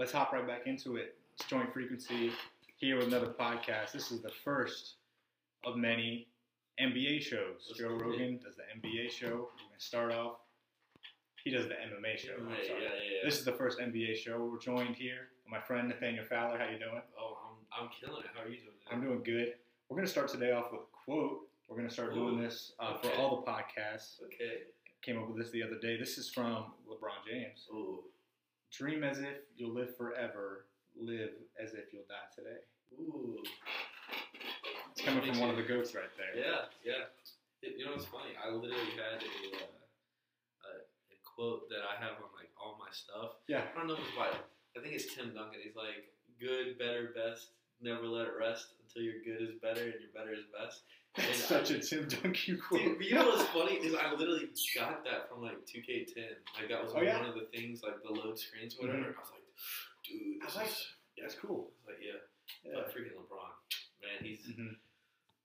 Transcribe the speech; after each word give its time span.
let's 0.00 0.12
hop 0.12 0.32
right 0.32 0.46
back 0.46 0.62
into 0.66 0.96
it. 0.96 1.14
It's 1.34 1.46
Joint 1.46 1.70
Frequency 1.74 2.32
here 2.78 2.96
with 2.96 3.08
another 3.08 3.34
podcast. 3.38 3.92
This 3.92 4.10
is 4.10 4.22
the 4.22 4.30
first 4.30 4.94
of 5.62 5.76
many 5.76 6.26
NBA 6.80 7.20
shows. 7.20 7.66
Let's 7.68 7.78
Joe. 7.78 7.90
Rogan 7.90 8.40
does 8.42 8.54
the 8.56 8.62
NBA 8.80 9.10
show. 9.10 9.26
We're 9.26 9.36
going 9.36 9.78
to 9.78 9.84
start 9.84 10.10
off. 10.10 10.36
He 11.44 11.50
does 11.50 11.68
the 11.68 11.74
MMA 11.74 12.16
show. 12.16 12.32
I'm 12.38 12.48
Right, 12.48 12.66
sorry. 12.66 12.82
yeah, 12.82 12.88
yeah, 12.88 13.10
yeah. 13.16 13.28
This 13.28 13.38
is 13.38 13.44
the 13.44 13.52
first 13.52 13.78
NBA 13.78 14.16
show. 14.16 14.42
We're 14.50 14.58
joined 14.58 14.96
here 14.96 15.28
by 15.44 15.58
my 15.58 15.62
friend 15.62 15.86
Nathaniel 15.86 16.24
Fowler. 16.24 16.56
How 16.58 16.64
you 16.64 16.78
doing? 16.78 17.02
oh, 17.20 17.36
I'm, 17.78 17.84
I'm 17.84 17.90
killing 18.00 18.22
it. 18.22 18.30
How 18.34 18.44
are 18.44 18.48
you 18.48 18.56
doing? 18.56 18.76
I'm 18.90 19.02
doing 19.02 19.22
good. 19.22 19.52
We're 19.90 19.96
going 19.96 20.06
to 20.06 20.10
start 20.10 20.28
today 20.28 20.52
off 20.52 20.72
with 20.72 20.80
a 20.80 21.04
quote. 21.04 21.40
We're 21.68 21.76
going 21.76 21.88
to 21.88 21.92
start 21.92 22.14
doing 22.14 22.40
this 22.40 22.72
uh, 22.80 22.96
for 23.02 23.10
all 23.18 23.44
the 23.44 23.52
podcasts. 23.52 24.22
Okay. 24.24 24.62
Came 25.02 25.18
up 25.18 25.28
with 25.28 25.36
this 25.36 25.50
the 25.50 25.62
other 25.62 25.78
day. 25.78 25.98
This 25.98 26.16
is 26.16 26.30
from 26.30 26.72
LeBron 26.88 27.28
James. 27.30 27.66
Ooh. 27.70 28.00
Dream 28.72 29.02
as 29.04 29.18
if 29.18 29.42
you'll 29.56 29.74
live 29.74 29.96
forever. 29.96 30.66
Live 30.98 31.30
as 31.62 31.72
if 31.74 31.92
you'll 31.92 32.06
die 32.08 32.28
today. 32.34 32.60
Ooh. 32.98 33.38
It's 34.92 35.02
coming 35.02 35.22
from 35.24 35.40
one 35.40 35.50
of 35.50 35.56
the 35.56 35.62
goats 35.62 35.94
right 35.94 36.10
there. 36.16 36.34
Yeah, 36.34 36.66
yeah. 36.84 37.04
It- 37.62 37.76
you 37.78 37.84
know 37.84 37.92
what's 37.92 38.06
funny? 38.06 38.32
I 38.36 38.50
literally 38.50 38.90
had 38.96 39.22
a, 39.22 39.54
uh, 40.64 40.80
a 40.80 41.16
quote 41.24 41.68
that 41.70 41.82
I 41.84 41.96
have 42.02 42.16
on 42.18 42.30
like 42.36 42.50
all 42.60 42.76
my 42.78 42.90
stuff. 42.90 43.36
Yeah. 43.48 43.64
I 43.72 43.78
don't 43.78 43.86
know 43.86 43.94
if 43.94 44.00
it's 44.00 44.16
by. 44.16 44.28
I 44.76 44.80
think 44.82 44.94
it's 44.94 45.14
Tim 45.14 45.34
Duncan. 45.34 45.60
He's 45.62 45.76
like, 45.76 46.08
"Good, 46.40 46.78
better, 46.78 47.12
best. 47.14 47.48
Never 47.82 48.06
let 48.06 48.26
it 48.26 48.32
rest 48.38 48.68
until 48.82 49.02
your 49.02 49.22
good 49.24 49.42
is 49.42 49.54
better 49.62 49.82
and 49.82 50.00
your 50.00 50.10
better 50.14 50.32
is 50.32 50.44
best." 50.52 50.82
That's 51.16 51.42
such 51.44 51.70
a 51.72 51.80
Tim 51.80 52.06
Duncan 52.06 52.60
quote. 52.62 52.80
Dude, 52.80 53.02
you 53.04 53.14
know 53.16 53.26
what's 53.30 53.42
funny 53.56 53.74
is 53.82 53.94
I 53.94 54.12
literally 54.14 54.48
got 54.76 55.02
that 55.04 55.28
from 55.28 55.42
like 55.42 55.58
2K10. 55.66 56.38
Like 56.58 56.68
that 56.68 56.84
was 56.84 56.92
Oh, 56.94 57.00
yeah? 57.02 57.18
one 57.18 57.28
of 57.28 57.34
the 57.34 57.46
things, 57.52 57.82
like 57.82 58.00
the 58.04 58.12
load 58.12 58.38
screens, 58.38 58.76
or 58.78 58.86
whatever. 58.86 59.10
Mhm. 59.10 59.16
I 59.16 59.20
was 59.20 59.30
like, 59.34 59.42
dude, 60.06 60.42
I 60.42 60.46
this 60.46 60.56
like 60.56 60.70
yeah, 61.16 61.24
That's 61.24 61.34
cool. 61.34 61.66
I 61.66 61.74
was 61.74 61.86
like, 61.88 61.98
yeah, 62.06 62.20
Yeah. 62.64 62.72
but 62.76 62.94
freaking 62.94 63.18
LeBron, 63.18 63.50
man, 64.02 64.22
he's 64.22 64.46
Mhm. 64.54 64.76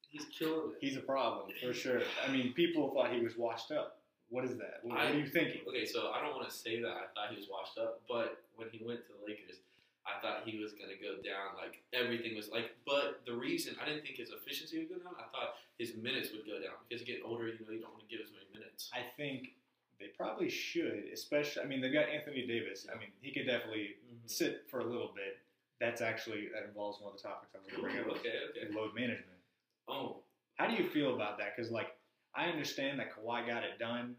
he's 0.10 0.26
killing 0.38 0.72
it. 0.74 0.78
He's 0.82 0.98
a 0.98 1.02
problem 1.02 1.50
for 1.60 1.74
sure. 1.74 2.02
I 2.24 2.32
mean, 2.32 2.54
people 2.54 2.94
thought 2.94 3.12
he 3.12 3.22
was 3.22 3.36
washed 3.36 3.72
up. 3.72 4.02
What 4.30 4.46
is 4.46 4.58
that? 4.58 4.80
What, 4.84 4.98
what 4.98 5.06
are 5.08 5.18
you 5.18 5.28
thinking? 5.28 5.62
Okay, 5.68 5.86
so 5.86 6.12
I 6.12 6.22
don't 6.22 6.36
want 6.36 6.48
to 6.50 6.56
say 6.56 6.80
that 6.82 6.90
I 6.90 7.06
thought 7.14 7.30
he 7.32 7.38
was 7.38 7.48
washed 7.50 7.78
up, 7.80 8.02
but 8.08 8.42
when 8.56 8.70
he 8.72 8.84
went 8.86 9.02
to 9.08 9.14
the 9.14 9.26
Lakers, 9.26 9.58
I 10.06 10.22
thought 10.22 10.44
he 10.46 10.60
was 10.62 10.74
gonna 10.74 10.96
go 11.02 11.18
down. 11.22 11.58
Like 11.58 11.82
everything 11.94 12.36
was 12.36 12.50
like, 12.50 12.72
but 12.86 13.22
the 13.26 13.34
reason 13.34 13.76
I 13.82 13.86
didn't 13.86 14.04
think 14.04 14.18
his 14.18 14.30
efficiency 14.30 14.78
would 14.80 14.90
go 14.90 14.98
down, 15.02 15.16
I 15.18 15.26
thought 15.34 15.58
his 15.78 15.96
minutes 15.98 16.30
would 16.32 16.46
go 16.46 16.62
down 16.62 16.78
because 16.88 17.04
getting 17.04 17.24
older, 17.26 17.48
you 17.48 17.58
know, 17.66 17.74
you 17.74 17.82
don't 17.82 17.92
want 17.94 18.08
to 18.08 18.10
give 18.10 18.22
as 18.24 18.32
many 18.32 18.46
minutes. 18.54 18.90
I 18.94 19.02
think 19.18 19.56
they 20.00 20.08
probably 20.18 20.50
should, 20.50 21.06
especially. 21.12 21.64
I 21.64 21.66
mean, 21.66 21.82
they've 21.82 21.94
got 21.94 22.10
Anthony 22.10 22.46
Davis. 22.46 22.86
I 22.94 22.98
mean, 23.00 23.10
he 23.22 23.32
could 23.34 23.48
definitely 23.48 23.98
Mhm. 24.06 24.30
sit 24.30 24.68
for 24.70 24.80
a 24.80 24.86
little 24.86 25.10
bit. 25.16 25.40
That's 25.80 26.02
actually 26.02 26.48
that 26.50 26.64
involves 26.64 27.02
one 27.02 27.14
of 27.14 27.22
the 27.22 27.28
topics 27.28 27.54
I 27.56 27.60
was 27.60 27.68
going 27.68 27.82
to 27.82 27.82
bring 27.82 28.00
up. 28.00 28.18
Okay, 28.20 28.40
okay. 28.52 28.74
Load 28.74 28.94
management. 28.94 29.40
Oh, 29.88 30.22
How 30.56 30.68
do 30.68 30.74
you 30.82 30.88
feel 30.90 31.14
about 31.16 31.38
that? 31.40 31.54
Because 31.56 31.70
like 31.72 31.98
I 32.34 32.46
understand 32.48 32.98
that 33.00 33.12
Kawhi 33.12 33.46
got 33.46 33.64
it 33.66 33.78
done 33.78 34.16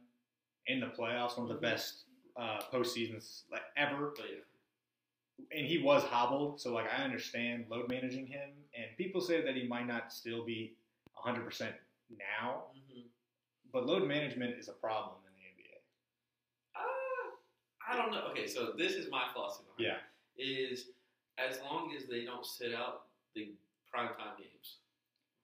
in 0.66 0.80
the 0.80 0.88
playoffs, 0.88 1.38
one 1.38 1.48
of 1.48 1.48
the 1.48 1.66
Mhm. 1.66 1.70
best 1.72 2.04
uh, 2.36 2.60
postseasons 2.70 3.44
like 3.50 3.62
ever, 3.78 4.12
but 4.14 4.28
yeah. 4.30 4.40
And 5.56 5.66
he 5.66 5.78
was 5.82 6.02
hobbled. 6.04 6.60
So 6.60 6.72
like 6.72 6.86
I 6.92 7.02
understand 7.04 7.66
load 7.70 7.88
managing 7.88 8.26
him, 8.26 8.50
and 8.76 8.86
people 8.96 9.20
say 9.20 9.40
that 9.42 9.54
he 9.54 9.66
might 9.66 9.86
not 9.86 10.12
still 10.12 10.44
be 10.44 10.74
100 11.14 11.44
percent 11.44 11.74
now, 12.18 12.64
hmm 12.72 13.00
but 13.72 13.84
load 13.84 14.06
management 14.08 14.56
is 14.58 14.68
a 14.68 14.72
problem 14.72 15.16
in 15.26 15.32
the 15.36 15.42
NBA. 15.62 15.76
Uh, 16.74 17.34
I 17.92 17.96
don't 17.96 18.10
know. 18.12 18.22
Okay, 18.30 18.46
so 18.46 18.72
this 18.78 18.92
is 18.94 19.10
my 19.10 19.24
philosophy. 19.32 19.66
Yeah. 19.78 19.96
it, 20.36 20.42
Is 20.72 20.86
as 21.36 21.58
long 21.68 21.92
as 21.94 22.06
they 22.06 22.24
don't 22.24 22.46
sit 22.46 22.72
out 22.74 23.02
the 23.34 23.50
primetime 23.94 24.38
games, 24.38 24.76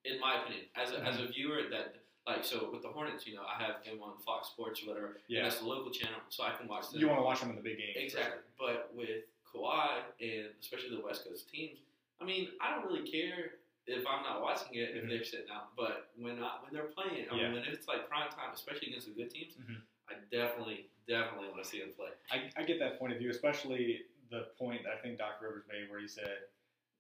in 0.05 0.19
my 0.21 0.41
opinion, 0.41 0.65
as 0.77 0.93
a, 0.93 1.01
as 1.05 1.17
Mm-hmm. 1.17 1.25
a 1.25 1.29
viewer 1.29 1.61
that 1.71 1.97
like 2.27 2.45
so 2.45 2.71
with 2.73 2.83
the 2.83 2.89
Hornets, 2.89 3.27
you 3.27 3.35
know, 3.35 3.43
I 3.43 3.61
have 3.63 3.85
them 3.85 4.01
on 4.01 4.13
Fox 4.25 4.49
Sports 4.49 4.83
or 4.85 4.91
whatever. 4.95 5.19
Yeah. 5.29 5.43
that's 5.43 5.59
the 5.59 5.67
local 5.67 5.91
channel, 5.91 6.21
so 6.31 6.45
I 6.45 6.53
can 6.55 6.69
watch 6.69 6.91
them. 6.91 7.01
You 7.01 7.09
want 7.09 7.19
to 7.19 7.25
watch 7.25 7.41
them 7.41 7.51
in 7.51 7.57
the 7.57 7.63
big 7.63 7.77
games. 7.79 7.95
for 7.97 8.01
exactly. 8.03 8.39
sure. 8.57 8.69
But 8.75 8.95
with 8.97 9.25
Kawhi 9.55 10.03
and 10.21 10.49
especially 10.61 10.97
the 10.97 11.03
West 11.03 11.25
Coast 11.29 11.49
teams, 11.51 11.79
I 12.21 12.25
mean, 12.25 12.49
I 12.61 12.75
don't 12.75 12.87
really 12.87 13.09
care 13.09 13.59
if 13.87 14.07
I'm 14.07 14.23
not 14.23 14.41
watching 14.41 14.75
it 14.75 14.97
if 14.97 15.05
Mhm. 15.05 15.09
they're 15.09 15.25
sitting 15.25 15.51
out. 15.51 15.75
But 15.77 16.11
when 16.17 16.43
I, 16.43 16.59
when 16.63 16.73
they're 16.73 16.87
playing, 16.95 17.29
I 17.31 17.35
Yeah. 17.37 17.51
mean, 17.51 17.55
when 17.55 17.65
it's 17.65 17.89
like 17.89 18.09
prime 18.09 18.31
time, 18.31 18.53
especially 18.53 18.89
against 18.89 19.09
the 19.09 19.15
good 19.15 19.31
teams, 19.31 19.55
Mhm. 19.57 19.83
I 20.09 20.15
definitely 20.31 20.89
definitely 21.09 21.49
want 21.49 21.63
to 21.65 21.69
see 21.69 21.81
them 21.81 21.93
play. 21.93 22.11
I, 22.31 22.51
I 22.57 22.63
get 22.63 22.79
that 22.79 22.99
point 22.99 23.13
of 23.13 23.19
view, 23.19 23.31
especially 23.31 24.07
the 24.31 24.45
point 24.57 24.85
that 24.85 24.93
I 24.95 24.99
think 24.99 25.19
Doc 25.19 25.41
Rivers 25.43 25.67
made 25.67 25.91
where 25.91 25.99
he 25.99 26.07
said, 26.07 26.49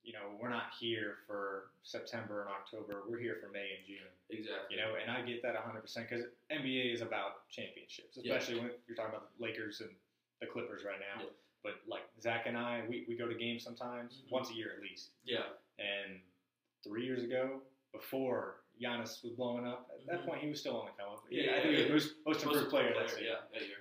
you 0.02 0.12
know, 0.12 0.36
we're 0.40 0.48
not 0.48 0.74
here 0.74 1.18
for 1.28 1.70
September 1.84 2.40
and 2.42 2.50
October. 2.50 3.04
We're 3.06 3.20
here 3.20 3.36
for 3.36 3.48
May 3.48 3.76
and 3.76 3.86
June. 3.86 4.10
Exactly. 4.30 4.76
You 4.76 4.82
know, 4.82 4.96
and 4.96 5.08
I 5.08 5.22
get 5.22 5.40
that 5.42 5.54
100% 5.54 6.08
because 6.10 6.26
NBA 6.50 6.92
is 6.92 7.00
about 7.00 7.48
championships, 7.48 8.16
Yeah. 8.20 8.34
especially 8.34 8.60
when 8.60 8.72
you're 8.88 8.96
talking 8.96 9.14
about 9.14 9.30
the 9.38 9.42
Lakers 9.44 9.80
and 9.80 9.94
the 10.40 10.48
Clippers 10.48 10.82
right 10.82 10.98
now. 10.98 11.22
Yeah. 11.22 11.30
But 11.62 11.74
like 11.88 12.02
Zach 12.20 12.44
and 12.46 12.56
I, 12.58 12.82
we, 12.88 13.04
we 13.08 13.16
go 13.16 13.26
to 13.28 13.34
games 13.34 13.62
sometimes, 13.62 14.22
Mhm. 14.26 14.30
once 14.32 14.50
a 14.50 14.54
year 14.54 14.72
at 14.76 14.82
least. 14.82 15.10
Yeah. 15.24 15.44
And 15.78 16.20
three 16.82 17.04
years 17.04 17.22
ago, 17.22 17.62
before 17.92 18.62
Giannis 18.80 19.22
was 19.22 19.32
blowing 19.32 19.66
up, 19.66 19.90
at 19.94 20.04
that 20.06 20.20
Mhm. 20.22 20.26
point 20.26 20.40
he 20.42 20.48
was 20.48 20.58
still 20.60 20.76
on 20.80 20.86
the 20.86 20.92
come 20.92 21.12
up. 21.12 21.24
Yeah, 21.30 21.56
I 21.56 21.62
think 21.62 21.78
yeah, 21.78 21.84
he 21.84 21.92
was 21.92 22.14
most, 22.26 22.44
most 22.44 22.54
improved 22.56 22.70
player. 22.70 22.94
that 22.94 23.10
season. 23.10 23.24
Yeah, 23.26 23.40
that 23.52 23.62
year. 23.66 23.76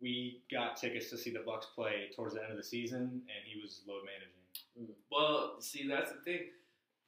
We 0.00 0.42
got 0.50 0.76
tickets 0.76 1.10
to 1.10 1.18
see 1.18 1.30
the 1.30 1.40
Bucks 1.40 1.66
play 1.74 2.10
towards 2.16 2.34
the 2.34 2.42
end 2.42 2.50
of 2.50 2.56
the 2.56 2.64
season, 2.64 3.00
and 3.28 3.44
he 3.46 3.60
was 3.60 3.82
load 3.86 4.04
managing. 4.04 4.96
Well, 5.10 5.60
see, 5.60 5.86
that's 5.86 6.10
the 6.12 6.18
thing. 6.22 6.50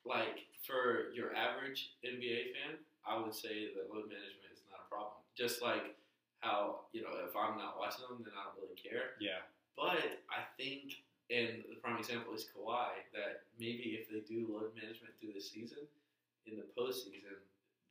Like 0.05 0.47
for 0.67 1.11
your 1.13 1.35
average 1.35 1.95
NBA 2.05 2.53
fan, 2.53 2.79
I 3.07 3.19
would 3.19 3.35
say 3.35 3.73
that 3.75 3.89
load 3.93 4.09
management 4.09 4.53
is 4.53 4.61
not 4.71 4.81
a 4.87 4.89
problem. 4.89 5.15
Just 5.35 5.63
like 5.63 5.97
how 6.41 6.85
you 6.93 7.03
know, 7.03 7.09
if 7.27 7.35
I'm 7.35 7.57
not 7.57 7.79
watching 7.79 8.05
them, 8.07 8.23
then 8.23 8.35
I 8.39 8.45
don't 8.45 8.63
really 8.63 8.77
care. 8.77 9.17
Yeah, 9.19 9.41
But 9.77 10.23
I 10.31 10.47
think, 10.57 11.03
and 11.31 11.65
the 11.69 11.77
prime 11.83 11.99
example 11.99 12.35
is 12.35 12.47
Kawhi, 12.55 13.03
that 13.13 13.43
maybe 13.59 13.99
if 14.01 14.09
they 14.11 14.21
do 14.23 14.47
load 14.49 14.75
management 14.75 15.15
through 15.21 15.33
the 15.35 15.41
season, 15.41 15.83
in 16.47 16.57
the 16.57 16.67
postseason, 16.79 17.41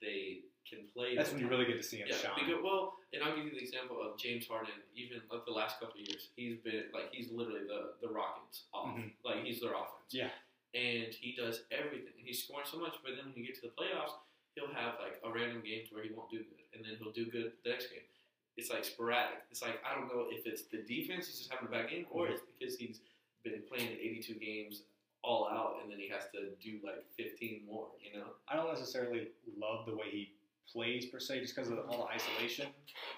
they 0.01 0.45
can 0.69 0.85
play. 0.93 1.15
that's 1.15 1.31
when 1.31 1.39
you 1.41 1.47
really 1.47 1.65
get 1.65 1.77
to 1.77 1.83
see 1.83 1.97
him 1.97 2.07
Yeah, 2.09 2.15
shine. 2.17 2.35
because 2.39 2.61
well, 2.63 2.95
and 3.11 3.23
I'll 3.23 3.35
give 3.35 3.45
you 3.45 3.51
the 3.51 3.59
example 3.63 3.97
of 4.01 4.17
James 4.17 4.47
Harden. 4.47 4.75
Even 4.95 5.21
like 5.31 5.43
the 5.45 5.51
last 5.51 5.79
couple 5.79 5.99
of 5.99 6.07
years, 6.07 6.29
he's 6.35 6.57
been 6.59 6.85
like 6.93 7.11
he's 7.11 7.31
literally 7.31 7.65
the 7.67 7.95
the 8.01 8.07
Rockets 8.13 8.63
off. 8.73 8.95
Mhm. 8.95 9.11
Like 9.25 9.43
he's 9.43 9.59
their 9.61 9.73
offense. 9.73 10.11
Yeah. 10.11 10.29
and 10.75 11.13
he 11.13 11.35
does 11.37 11.63
everything. 11.69 12.13
And 12.17 12.25
he's 12.25 12.43
scoring 12.43 12.65
so 12.65 12.79
much, 12.79 12.95
but 13.05 13.13
then 13.15 13.29
when 13.29 13.37
you 13.37 13.45
get 13.45 13.53
to 13.61 13.69
the 13.69 13.73
playoffs, 13.77 14.17
he'll 14.55 14.73
have 14.73 14.97
like 14.99 15.21
a 15.23 15.29
random 15.31 15.61
games 15.61 15.89
where 15.91 16.01
he 16.03 16.09
won't 16.11 16.31
do 16.31 16.39
good, 16.39 16.65
and 16.73 16.83
then 16.83 16.97
he'll 16.97 17.11
do 17.13 17.25
good 17.29 17.53
the 17.63 17.69
next 17.69 17.87
game. 17.93 18.01
It's 18.57 18.69
like 18.69 18.85
sporadic. 18.85 19.39
It's 19.51 19.61
like 19.61 19.79
I 19.89 19.95
don't 19.97 20.07
know 20.07 20.25
if 20.29 20.45
it's 20.45 20.63
the 20.63 20.77
defense 20.83 21.27
he's 21.27 21.37
just 21.39 21.51
having 21.51 21.67
a 21.67 21.71
bad 21.71 21.89
game, 21.89 22.05
or 22.11 22.27
it's 22.27 22.41
because 22.59 22.75
he's 22.77 22.99
been 23.43 23.61
playing 23.67 23.89
82 23.99 24.35
games 24.35 24.83
all 25.23 25.47
out, 25.49 25.77
and 25.81 25.91
then 25.91 25.97
he 25.99 26.07
has 26.09 26.23
to 26.33 26.51
do 26.61 26.79
like 26.85 27.03
15 27.17 27.61
more. 27.65 27.87
You 28.01 28.19
know? 28.19 28.25
I 28.47 28.55
don't 28.55 28.67
necessarily 28.71 29.29
love 29.57 29.85
the 29.85 29.95
way 29.95 30.05
he 30.11 30.31
plays 30.71 31.05
per 31.07 31.19
se, 31.19 31.39
just 31.41 31.55
because 31.55 31.71
of 31.71 31.79
all 31.89 32.07
the 32.07 32.13
isolation. 32.13 32.67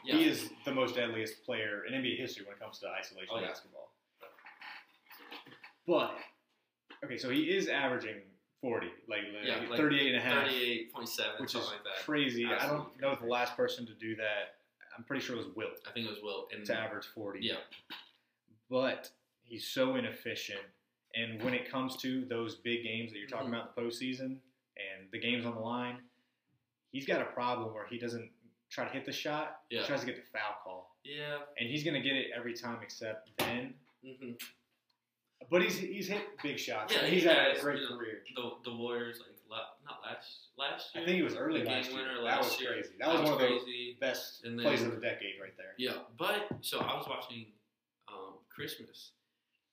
Yeah. 0.05 0.15
He 0.15 0.23
is 0.25 0.49
the 0.65 0.71
most 0.73 0.95
deadliest 0.95 1.43
player 1.45 1.83
in 1.87 1.93
NBA 1.93 2.17
history 2.17 2.45
when 2.45 2.55
it 2.55 2.59
comes 2.59 2.79
to 2.79 2.87
isolation 2.89 3.29
Oh, 3.31 3.39
yeah. 3.39 3.47
basketball. 3.47 3.89
But 5.87 6.15
okay, 7.03 7.17
so 7.17 7.29
he 7.29 7.43
is 7.55 7.67
averaging 7.67 8.21
40, 8.61 8.87
like, 9.07 9.19
Yeah, 9.43 9.57
like 9.59 9.69
like 9.69 9.79
38 9.79 10.07
and 10.07 10.17
a 10.17 10.21
half, 10.21 10.47
38.7, 10.47 10.95
which 10.97 11.51
something 11.51 11.61
is 11.61 11.67
like 11.67 11.83
that. 11.83 12.03
crazy. 12.05 12.45
I 12.45 12.65
don't 12.67 12.99
know 12.99 13.11
if 13.11 13.19
the 13.19 13.27
last 13.27 13.55
person 13.55 13.85
to 13.85 13.93
do 13.93 14.15
that. 14.15 14.55
I'm 14.97 15.03
pretty 15.03 15.23
sure 15.23 15.35
it 15.35 15.39
was 15.45 15.55
Wilt 15.55 15.79
I 15.87 15.91
think 15.91 16.07
it 16.07 16.09
was 16.09 16.21
Will. 16.23 16.47
And 16.55 16.65
to 16.65 16.75
average 16.77 17.05
40. 17.13 17.39
yeah, 17.41 17.55
but 18.69 19.09
he's 19.43 19.67
so 19.67 19.95
inefficient. 19.95 20.61
And 21.15 21.41
when 21.43 21.53
it 21.53 21.69
comes 21.71 21.95
to 21.97 22.25
those 22.25 22.55
big 22.55 22.83
games 22.83 23.11
that 23.11 23.19
you're 23.19 23.27
talking 23.27 23.47
Mhm. 23.49 23.53
about 23.55 23.75
the 23.75 23.81
postseason 23.81 24.39
and 24.77 25.09
the 25.11 25.19
games 25.19 25.45
on 25.45 25.55
the 25.55 25.61
line, 25.61 25.97
he's 26.91 27.05
got 27.05 27.21
a 27.21 27.25
problem 27.25 27.73
where 27.73 27.85
he 27.87 27.97
doesn't 27.97 28.31
try 28.69 28.85
to 28.85 28.91
hit 28.91 29.05
the 29.05 29.11
shot. 29.13 29.61
Yeah. 29.69 29.81
He 29.81 29.87
tries 29.87 30.01
to 30.01 30.05
get 30.05 30.15
the 30.17 30.23
foul 30.37 30.55
call, 30.63 30.97
yeah. 31.03 31.39
and 31.57 31.69
he's 31.69 31.83
going 31.83 31.93
to 31.93 32.01
get 32.01 32.15
it 32.17 32.31
every 32.35 32.53
time 32.53 32.79
except 32.81 33.29
then. 33.37 33.75
hmm 34.03 34.31
But 35.49 35.61
he's 35.61 35.77
he's 35.77 36.07
hit 36.07 36.23
big 36.41 36.57
shots. 36.59 36.93
Yeah, 36.93 37.05
he's 37.05 37.23
had 37.23 37.55
a 37.57 37.61
great 37.61 37.87
career. 37.87 38.23
The 38.35 38.57
the 38.63 38.75
Warriors 38.75 39.19
like 39.19 39.34
not 39.85 40.01
last 40.03 40.49
last 40.57 40.93
year. 40.95 41.03
I 41.03 41.05
think 41.07 41.19
it 41.19 41.23
was 41.23 41.35
early 41.35 41.63
last 41.63 41.89
game 41.89 41.97
year. 41.99 42.07
that 42.15 42.23
last 42.23 42.43
was 42.51 42.61
year. 42.61 42.73
crazy. 42.73 42.89
That 42.99 43.07
was 43.13 43.21
one 43.21 43.33
of 43.33 43.37
crazy. 43.39 43.65
the 43.65 44.05
best 44.05 44.41
then- 44.43 44.59
plays 44.59 44.81
of 44.83 44.91
the 44.95 45.01
decade 45.01 45.35
right 45.41 45.55
there. 45.57 45.73
Yeah, 45.77 45.97
but 46.17 46.47
so 46.61 46.79
I 46.79 46.95
was 46.97 47.05
watching 47.07 47.47
um, 48.07 48.35
Christmas, 48.49 49.11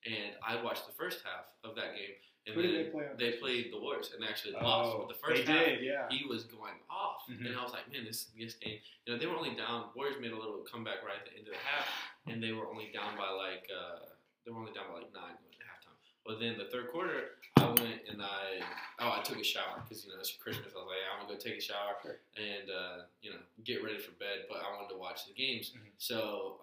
and 0.06 0.32
I 0.46 0.62
watched 0.62 0.86
the 0.86 0.92
first 0.92 1.22
half 1.24 1.46
of 1.64 1.74
that 1.76 1.94
game, 1.94 2.16
and 2.46 2.54
Who 2.54 2.62
then 2.62 2.72
they 2.74 2.84
play 2.90 3.06
they 3.18 3.32
played 3.38 3.72
the 3.72 3.78
Warriors, 3.80 4.10
and 4.12 4.22
they 4.22 4.26
actually 4.28 4.52
lost. 4.54 4.90
Oh, 4.92 4.98
But 5.06 5.08
the 5.14 5.20
first 5.22 5.46
they 5.46 5.52
half, 5.52 5.64
did, 5.64 5.82
yeah. 5.82 6.08
he 6.10 6.26
was 6.28 6.44
going 6.44 6.74
off, 6.90 7.22
Mhm. 7.30 7.46
and 7.46 7.56
I 7.56 7.62
was 7.62 7.72
like, 7.72 7.90
man, 7.92 8.04
this 8.04 8.26
this 8.38 8.54
game. 8.54 8.80
You 9.06 9.12
know, 9.14 9.18
they 9.18 9.26
were 9.26 9.36
only 9.36 9.54
down. 9.54 9.90
Warriors 9.94 10.20
made 10.20 10.32
a 10.32 10.38
little 10.38 10.60
comeback 10.70 11.02
right 11.06 11.16
at 11.18 11.26
the 11.30 11.38
end 11.38 11.46
of 11.48 11.54
the 11.54 11.60
half, 11.60 11.86
and 12.26 12.42
they 12.42 12.52
were 12.52 12.66
only 12.68 12.90
down 12.92 13.16
by 13.16 13.30
like 13.30 13.64
uh, 13.70 14.10
they 14.44 14.50
were 14.50 14.58
only 14.60 14.72
down 14.72 14.88
by 14.92 14.98
like 15.06 15.12
nine 15.14 15.38
at 15.38 15.66
halftime. 15.70 15.96
But 16.24 16.38
then 16.38 16.56
the 16.56 16.66
third 16.70 16.90
quarter, 16.92 17.34
I 17.56 17.66
went 17.66 18.06
and 18.08 18.22
I 18.22 18.62
oh 19.00 19.18
I 19.18 19.22
took 19.22 19.38
a 19.38 19.44
shower 19.44 19.82
because 19.82 20.04
you 20.04 20.10
know 20.12 20.18
it's 20.20 20.32
Christmas. 20.36 20.72
I 20.74 20.78
was 20.78 20.86
like 20.86 21.02
I'm 21.10 21.26
gonna 21.26 21.34
go 21.34 21.38
take 21.38 21.58
a 21.58 21.60
shower 21.60 21.98
Sure. 22.02 22.18
and 22.38 22.70
uh, 22.70 23.02
you 23.22 23.30
know 23.30 23.38
get 23.64 23.82
ready 23.82 23.98
for 23.98 24.12
bed. 24.12 24.46
But 24.48 24.58
I 24.58 24.70
wanted 24.74 24.88
to 24.94 24.98
watch 24.98 25.26
the 25.26 25.32
games, 25.34 25.72
Mhm. 25.74 25.90
so 25.98 26.60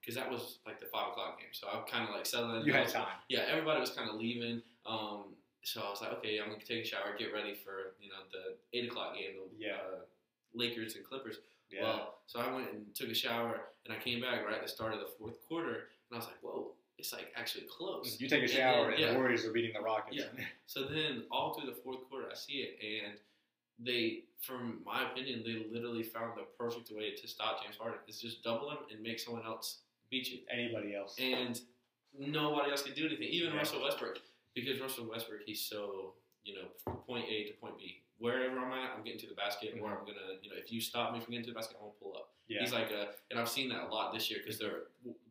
because 0.00 0.14
that 0.16 0.30
was 0.30 0.58
like 0.66 0.80
the 0.80 0.86
five 0.86 1.08
o'clock 1.12 1.38
game, 1.38 1.52
so 1.52 1.68
I 1.68 1.76
was 1.76 1.88
kind 1.90 2.08
of 2.08 2.14
like 2.14 2.26
settling. 2.26 2.64
You 2.66 2.72
had 2.72 2.88
time. 2.88 3.16
yeah, 3.28 3.46
everybody 3.48 3.80
was 3.80 3.90
kind 3.90 4.10
of 4.10 4.16
leaving. 4.16 4.60
Um, 4.84 5.34
so 5.62 5.82
I 5.82 5.90
was 5.90 6.00
like, 6.00 6.12
okay, 6.18 6.38
I'm 6.40 6.50
gonna 6.50 6.62
take 6.64 6.84
a 6.84 6.86
shower, 6.86 7.16
get 7.18 7.32
ready 7.32 7.54
for 7.54 7.94
you 8.00 8.08
know 8.10 8.22
the 8.32 8.56
eight 8.76 8.90
o'clock 8.90 9.14
game, 9.14 9.38
the 9.38 9.66
Yeah. 9.66 9.76
uh, 9.76 10.00
Lakers 10.54 10.96
and 10.96 11.04
Clippers. 11.04 11.38
Yeah. 11.70 11.82
Well, 11.82 12.18
so 12.26 12.40
I 12.40 12.52
went 12.52 12.70
and 12.72 12.94
took 12.94 13.08
a 13.08 13.14
shower, 13.14 13.68
and 13.84 13.92
I 13.94 13.98
came 13.98 14.20
back 14.20 14.44
right 14.44 14.54
at 14.54 14.62
the 14.62 14.68
start 14.68 14.94
of 14.94 15.00
the 15.00 15.06
fourth 15.18 15.40
quarter, 15.46 15.74
and 16.08 16.12
I 16.12 16.16
was 16.16 16.26
like, 16.26 16.38
whoa, 16.40 16.74
it's 16.98 17.12
like 17.12 17.32
actually 17.36 17.64
close. 17.70 18.16
you 18.20 18.28
take 18.28 18.40
a 18.40 18.42
and 18.42 18.50
shower, 18.50 18.84
then- 18.84 18.92
and 18.92 19.00
yeah. 19.00 19.12
the 19.12 19.18
Warriors 19.18 19.44
are 19.44 19.52
beating 19.52 19.72
the 19.74 19.80
Rockets. 19.80 20.16
Yeah. 20.16 20.44
So 20.66 20.84
then 20.84 21.24
all 21.30 21.54
through 21.54 21.70
the 21.70 21.76
fourth 21.82 22.08
quarter, 22.08 22.26
I 22.30 22.34
see 22.34 22.54
it, 22.54 22.78
and 22.82 23.18
they, 23.78 24.24
from 24.40 24.80
my 24.84 25.10
opinion, 25.10 25.42
they 25.44 25.66
literally 25.70 26.02
found 26.02 26.32
the 26.36 26.44
perfect 26.58 26.90
way 26.90 27.14
to 27.14 27.28
stop 27.28 27.62
James 27.62 27.76
Harden. 27.76 27.98
It's 28.08 28.20
just 28.20 28.42
double 28.42 28.70
him 28.70 28.78
and 28.90 29.02
make 29.02 29.20
someone 29.20 29.44
else 29.44 29.80
beat 30.10 30.30
you 30.30 30.38
Anybody 30.50 30.94
else? 30.94 31.16
and 31.18 31.60
nobody 32.18 32.70
else 32.70 32.82
can 32.82 32.94
do 32.94 33.06
anything. 33.06 33.28
Even 33.28 33.52
Yeah. 33.52 33.58
Russell 33.58 33.82
Westbrook, 33.82 34.18
because 34.54 34.80
Russell 34.80 35.06
Westbrook, 35.06 35.42
he's 35.44 35.60
so 35.60 36.14
you 36.44 36.54
know 36.54 36.92
point 37.06 37.26
A 37.28 37.44
to 37.44 37.52
point 37.54 37.78
B. 37.78 38.02
Wherever 38.18 38.58
I'm 38.58 38.72
at, 38.72 38.92
I'm 38.96 39.04
getting 39.04 39.20
to 39.20 39.26
the 39.26 39.34
basket, 39.34 39.74
or 39.74 39.90
mm-hmm. 39.90 39.98
I'm 39.98 40.06
gonna 40.06 40.40
you 40.40 40.48
know 40.50 40.56
if 40.56 40.72
you 40.72 40.80
stop 40.80 41.12
me 41.12 41.20
from 41.20 41.32
getting 41.32 41.44
to 41.46 41.50
the 41.50 41.54
basket, 41.54 41.76
I'm 41.78 41.88
gonna 41.88 42.00
pull 42.00 42.16
up. 42.16 42.30
Yeah. 42.48 42.60
He's 42.60 42.72
like 42.72 42.90
a, 42.90 43.08
and 43.30 43.38
I've 43.40 43.48
seen 43.48 43.68
that 43.70 43.84
a 43.84 43.88
lot 43.92 44.12
this 44.14 44.30
year 44.30 44.40
because 44.42 44.58
they're 44.58 44.82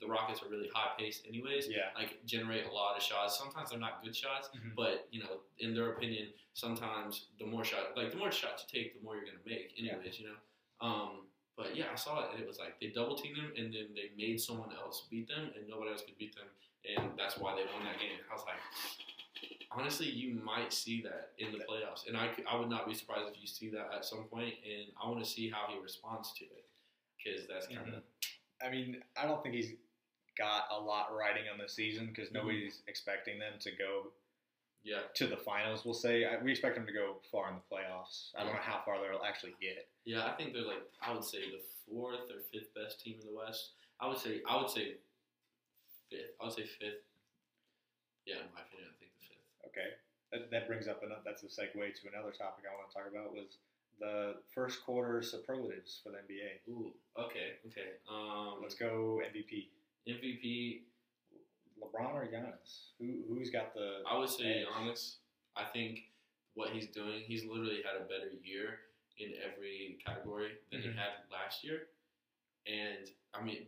the 0.02 0.08
Rockets 0.08 0.42
are 0.44 0.50
really 0.50 0.70
high 0.74 0.92
paced, 0.98 1.26
anyways. 1.28 1.68
yeah. 1.70 1.90
Like 1.98 2.24
generate 2.26 2.66
a 2.66 2.72
lot 2.72 2.96
of 2.98 3.02
shots. 3.04 3.38
Sometimes 3.38 3.70
they're 3.72 3.80
not 3.80 4.04
good 4.04 4.16
shots, 4.16 4.50
Mhm. 4.56 4.76
but 4.76 5.08
you 5.12 5.22
know, 5.24 5.40
in 5.60 5.74
their 5.74 5.92
opinion, 5.94 6.28
sometimes 6.54 7.28
the 7.40 7.46
more 7.46 7.64
shot, 7.64 7.96
like 7.96 8.12
the 8.12 8.18
more 8.18 8.32
shots 8.32 8.66
you 8.72 8.80
take, 8.82 8.98
the 8.98 9.04
more 9.04 9.16
you're 9.16 9.26
gonna 9.26 9.38
make. 9.46 9.74
Yeah. 9.76 9.94
Anyways, 9.94 10.20
you 10.20 10.28
know. 10.28 10.36
Um, 10.82 11.28
but 11.58 11.76
yeah, 11.76 11.86
I 11.92 11.96
saw 11.96 12.20
it, 12.26 12.32
and 12.34 12.42
it 12.42 12.48
was 12.48 12.60
like 12.60 12.80
they 12.82 12.88
double 12.88 13.16
teamed 13.16 13.38
them, 13.38 13.52
and 13.58 13.74
then 13.74 13.88
they 13.96 14.12
made 14.18 14.40
someone 14.42 14.72
else 14.76 15.08
beat 15.10 15.28
them, 15.28 15.52
and 15.56 15.68
nobody 15.70 15.92
else 15.92 16.02
could 16.04 16.18
beat 16.18 16.36
them, 16.36 16.48
and 16.84 17.18
that's 17.18 17.38
why 17.38 17.56
they 17.56 17.64
won 17.74 17.84
that 17.86 17.98
game. 18.00 18.20
I 18.30 18.34
was 18.34 18.44
like, 18.46 18.60
honestly, 19.72 20.08
you 20.10 20.36
might 20.44 20.72
see 20.74 21.02
that 21.04 21.32
in 21.38 21.52
the 21.52 21.60
playoffs, 21.60 22.08
and 22.08 22.16
I, 22.18 22.32
I 22.50 22.58
would 22.58 22.70
not 22.70 22.88
be 22.88 22.94
surprised 22.94 23.30
if 23.34 23.42
you 23.42 23.48
see 23.48 23.70
that 23.70 23.90
at 23.96 24.06
some 24.06 24.26
point, 24.26 24.56
and 24.66 24.88
I 25.02 25.08
want 25.10 25.24
to 25.24 25.30
see 25.30 25.50
how 25.50 25.68
he 25.70 25.80
responds 25.82 26.34
to 26.34 26.44
it, 26.46 26.66
because 27.26 27.48
that's 27.48 27.68
kind 27.68 27.94
of 27.94 28.04
I 28.66 28.70
mean, 28.70 29.04
I 29.18 29.26
don't 29.26 29.44
think 29.44 29.54
he's 29.56 29.74
got 30.38 30.66
a 30.72 30.80
lot 30.80 31.14
riding 31.16 31.44
on 31.52 31.58
the 31.58 31.68
season 31.68 32.08
because 32.08 32.30
Mhm. 32.30 32.34
nobody's 32.34 32.82
expecting 32.88 33.40
them 33.40 33.60
to 33.60 33.72
go 33.72 34.12
yeah, 34.84 35.02
to 35.16 35.26
the 35.26 35.38
finals. 35.38 35.84
We'll 35.84 35.96
say 35.98 36.26
I, 36.26 36.38
we 36.38 36.52
expect 36.52 36.76
them 36.76 36.86
to 36.86 36.94
go 36.94 37.18
far 37.32 37.50
in 37.50 37.56
the 37.56 37.66
playoffs. 37.76 38.30
I 38.38 38.44
don't 38.44 38.54
know 38.54 38.62
how 38.62 38.84
far 38.86 39.02
they'll 39.02 39.24
actually 39.26 39.56
get. 39.60 39.88
Yeah, 40.06 40.28
I 40.28 40.34
think 40.38 40.54
they're 40.54 40.62
like 40.68 40.84
I 41.02 41.12
would 41.12 41.24
say 41.24 41.50
the 41.50 41.62
fourth 41.90 42.30
or 42.30 42.42
fifth 42.54 42.72
best 42.76 43.02
team 43.02 43.18
in 43.20 43.26
the 43.26 43.34
West. 43.34 43.72
I 44.00 44.08
would 44.08 44.20
say 44.20 44.42
I 44.48 44.56
would 44.62 44.70
say 44.70 44.98
fifth. 46.12 46.38
I 46.40 46.46
would 46.46 46.54
say 46.54 46.68
fifth. 46.68 47.02
Yeah, 48.26 48.46
in 48.46 48.50
my 48.54 48.62
opinion, 48.62 48.90
I 48.94 48.96
think 49.02 49.12
the 49.18 49.26
fifth. 49.26 49.48
Okay, 49.74 49.90
that, 50.32 50.52
that 50.52 50.68
brings 50.68 50.88
up 50.88 51.02
another. 51.02 51.22
That's 51.26 51.42
a 51.42 51.50
segue 51.50 51.74
to 51.74 52.04
another 52.14 52.30
topic 52.32 52.66
I 52.70 52.74
want 52.78 52.90
to 52.90 52.94
talk 52.94 53.10
about 53.10 53.34
was 53.34 53.58
the 54.00 54.36
first 54.54 54.84
quarter 54.86 55.22
superlatives 55.22 56.02
for 56.04 56.12
the 56.12 56.18
NBA. 56.18 56.70
Ooh, 56.70 56.92
okay, 57.20 57.58
okay. 57.68 57.98
Um, 58.12 58.60
Let's 58.62 58.76
go 58.76 59.22
MVP. 59.26 59.70
MVP. 60.08 60.82
LeBron 61.82 62.14
or 62.14 62.26
Giannis? 62.28 62.92
Who 63.00 63.24
who's 63.28 63.50
got 63.50 63.74
the? 63.74 64.00
I 64.10 64.18
would 64.18 64.30
say 64.30 64.62
edge? 64.62 64.66
Giannis. 64.68 65.16
I 65.56 65.64
think 65.66 66.00
what 66.54 66.70
he's 66.72 66.88
doing, 66.88 67.22
he's 67.26 67.46
literally 67.46 67.82
had 67.84 68.00
a 68.02 68.06
better 68.06 68.32
year 68.44 68.80
in 69.18 69.32
every 69.44 69.98
category 70.06 70.52
than 70.72 70.82
Mhm. 70.82 70.84
he 70.84 70.98
had 70.98 71.12
last 71.32 71.64
year. 71.64 71.88
And 72.68 73.10
I 73.34 73.42
mean, 73.44 73.68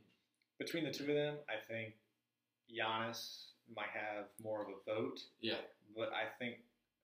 Between 0.59 0.83
the 0.85 0.91
two 0.91 1.03
of 1.03 1.13
them, 1.15 1.38
I 1.47 1.57
think 1.68 1.94
Giannis 2.68 3.51
might 3.75 3.89
have 3.89 4.25
more 4.41 4.63
of 4.63 4.69
a 4.69 4.80
vote, 4.85 5.19
yeah, 5.39 5.62
but 5.95 6.12
I 6.13 6.25
think 6.39 6.57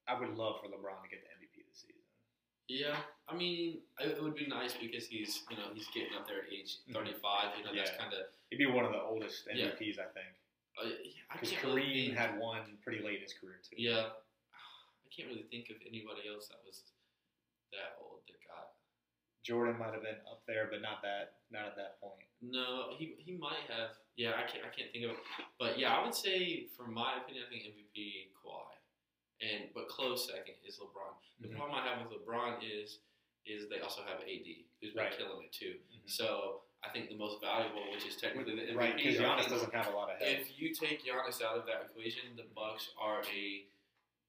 I 0.08 0.20
would 0.20 0.36
love 0.36 0.60
for 0.62 0.68
LeBron 0.70 1.04
to 1.04 1.10
get 1.10 1.22
the 1.24 1.30
MVP. 1.38 1.43
Yeah, 2.70 2.96
I 3.28 3.36
mean, 3.36 3.82
it 4.00 4.22
would 4.24 4.36
be 4.36 4.48
nice 4.48 4.74
because 4.74 5.06
he's, 5.08 5.44
you 5.50 5.58
know, 5.58 5.68
he's 5.74 5.88
getting 5.94 6.16
up 6.16 6.28
there 6.28 6.44
at 6.44 6.52
age 6.54 6.78
Mhm. 6.88 6.94
35. 6.94 7.58
You 7.58 7.64
know, 7.66 7.76
that's 7.76 7.92
kind 7.98 8.14
of. 8.14 8.26
He'd 8.50 8.58
be 8.58 8.66
one 8.68 8.86
of 8.86 8.92
the 8.94 9.02
oldest 9.02 9.48
Yeah. 9.48 9.68
MVPs, 9.68 10.00
I 10.00 10.08
think, 10.14 10.36
Uh, 10.78 10.84
I 11.30 11.34
because 11.34 11.52
can't 11.52 11.64
really 11.66 11.82
Kareem 11.82 12.06
think- 12.08 12.18
had 12.18 12.40
one 12.40 12.78
pretty 12.80 13.00
late 13.04 13.18
in 13.18 13.22
his 13.22 13.34
career 13.34 13.60
too. 13.64 13.76
Yeah, 13.78 14.14
I 14.54 15.10
can't 15.10 15.28
really 15.30 15.44
think 15.44 15.70
of 15.70 15.82
anybody 15.86 16.28
else 16.28 16.48
that 16.50 16.64
was 16.66 16.84
that 17.72 17.98
old 18.00 18.26
that 18.28 18.48
got. 18.48 18.74
Jordan 19.44 19.78
might 19.78 19.94
have 19.94 20.04
been 20.04 20.22
up 20.26 20.46
there, 20.46 20.68
but 20.68 20.82
not 20.82 21.02
that 21.02 21.42
not 21.50 21.66
at 21.68 21.76
that 21.76 22.00
point. 22.00 22.28
No, 22.42 22.96
he 22.98 23.16
he 23.20 23.34
might 23.34 23.70
have. 23.70 23.98
Yeah, 24.16 24.40
I 24.40 24.44
can't 24.44 24.64
I 24.66 24.70
can't 24.70 24.92
think 24.92 25.06
of 25.06 25.12
it. 25.12 25.24
But 25.60 25.78
yeah, 25.78 25.98
I 25.98 26.04
would 26.04 26.16
say, 26.16 26.68
from 26.68 26.94
my 26.94 27.18
opinion, 27.22 27.46
I 27.46 27.50
think 27.50 27.66
MVP 27.66 28.32
Kawhi, 28.34 28.76
and 29.52 29.70
but 29.74 29.88
close 29.90 30.28
second 30.28 30.56
is 30.68 30.80
LeBron. 30.80 31.14
The 31.42 31.48
Mhm. 31.50 31.58
problem 31.58 31.80
I 31.80 31.88
have 31.88 32.10
with 32.10 32.26
LeBron 32.26 32.64
is 32.64 33.00
is 33.46 33.68
they 33.68 33.80
also 33.82 34.02
have 34.04 34.22
AD 34.22 34.66
who's 34.80 34.94
been 34.94 35.04
Right. 35.04 35.18
killing 35.18 35.44
it 35.44 35.52
too. 35.52 35.78
Mhm. 35.94 36.10
So 36.10 36.62
I 36.82 36.90
think 36.90 37.10
the 37.10 37.16
most 37.16 37.42
valuable, 37.42 37.92
which 37.92 38.06
is 38.06 38.16
technically 38.16 38.56
the 38.56 38.62
MVP, 38.64 38.76
Right, 38.78 38.96
because 38.96 39.18
Giannis 39.18 39.50
doesn't 39.50 39.74
have 39.74 39.88
a 39.88 39.92
lot 39.92 40.10
of 40.12 40.18
help. 40.20 40.32
If 40.40 40.58
you 40.58 40.74
take 40.74 41.04
Giannis 41.04 41.42
out 41.42 41.58
of 41.58 41.66
that 41.66 41.82
equation, 41.82 42.36
the 42.38 42.44
Bucks 42.44 42.92
are 42.98 43.22
a 43.26 43.66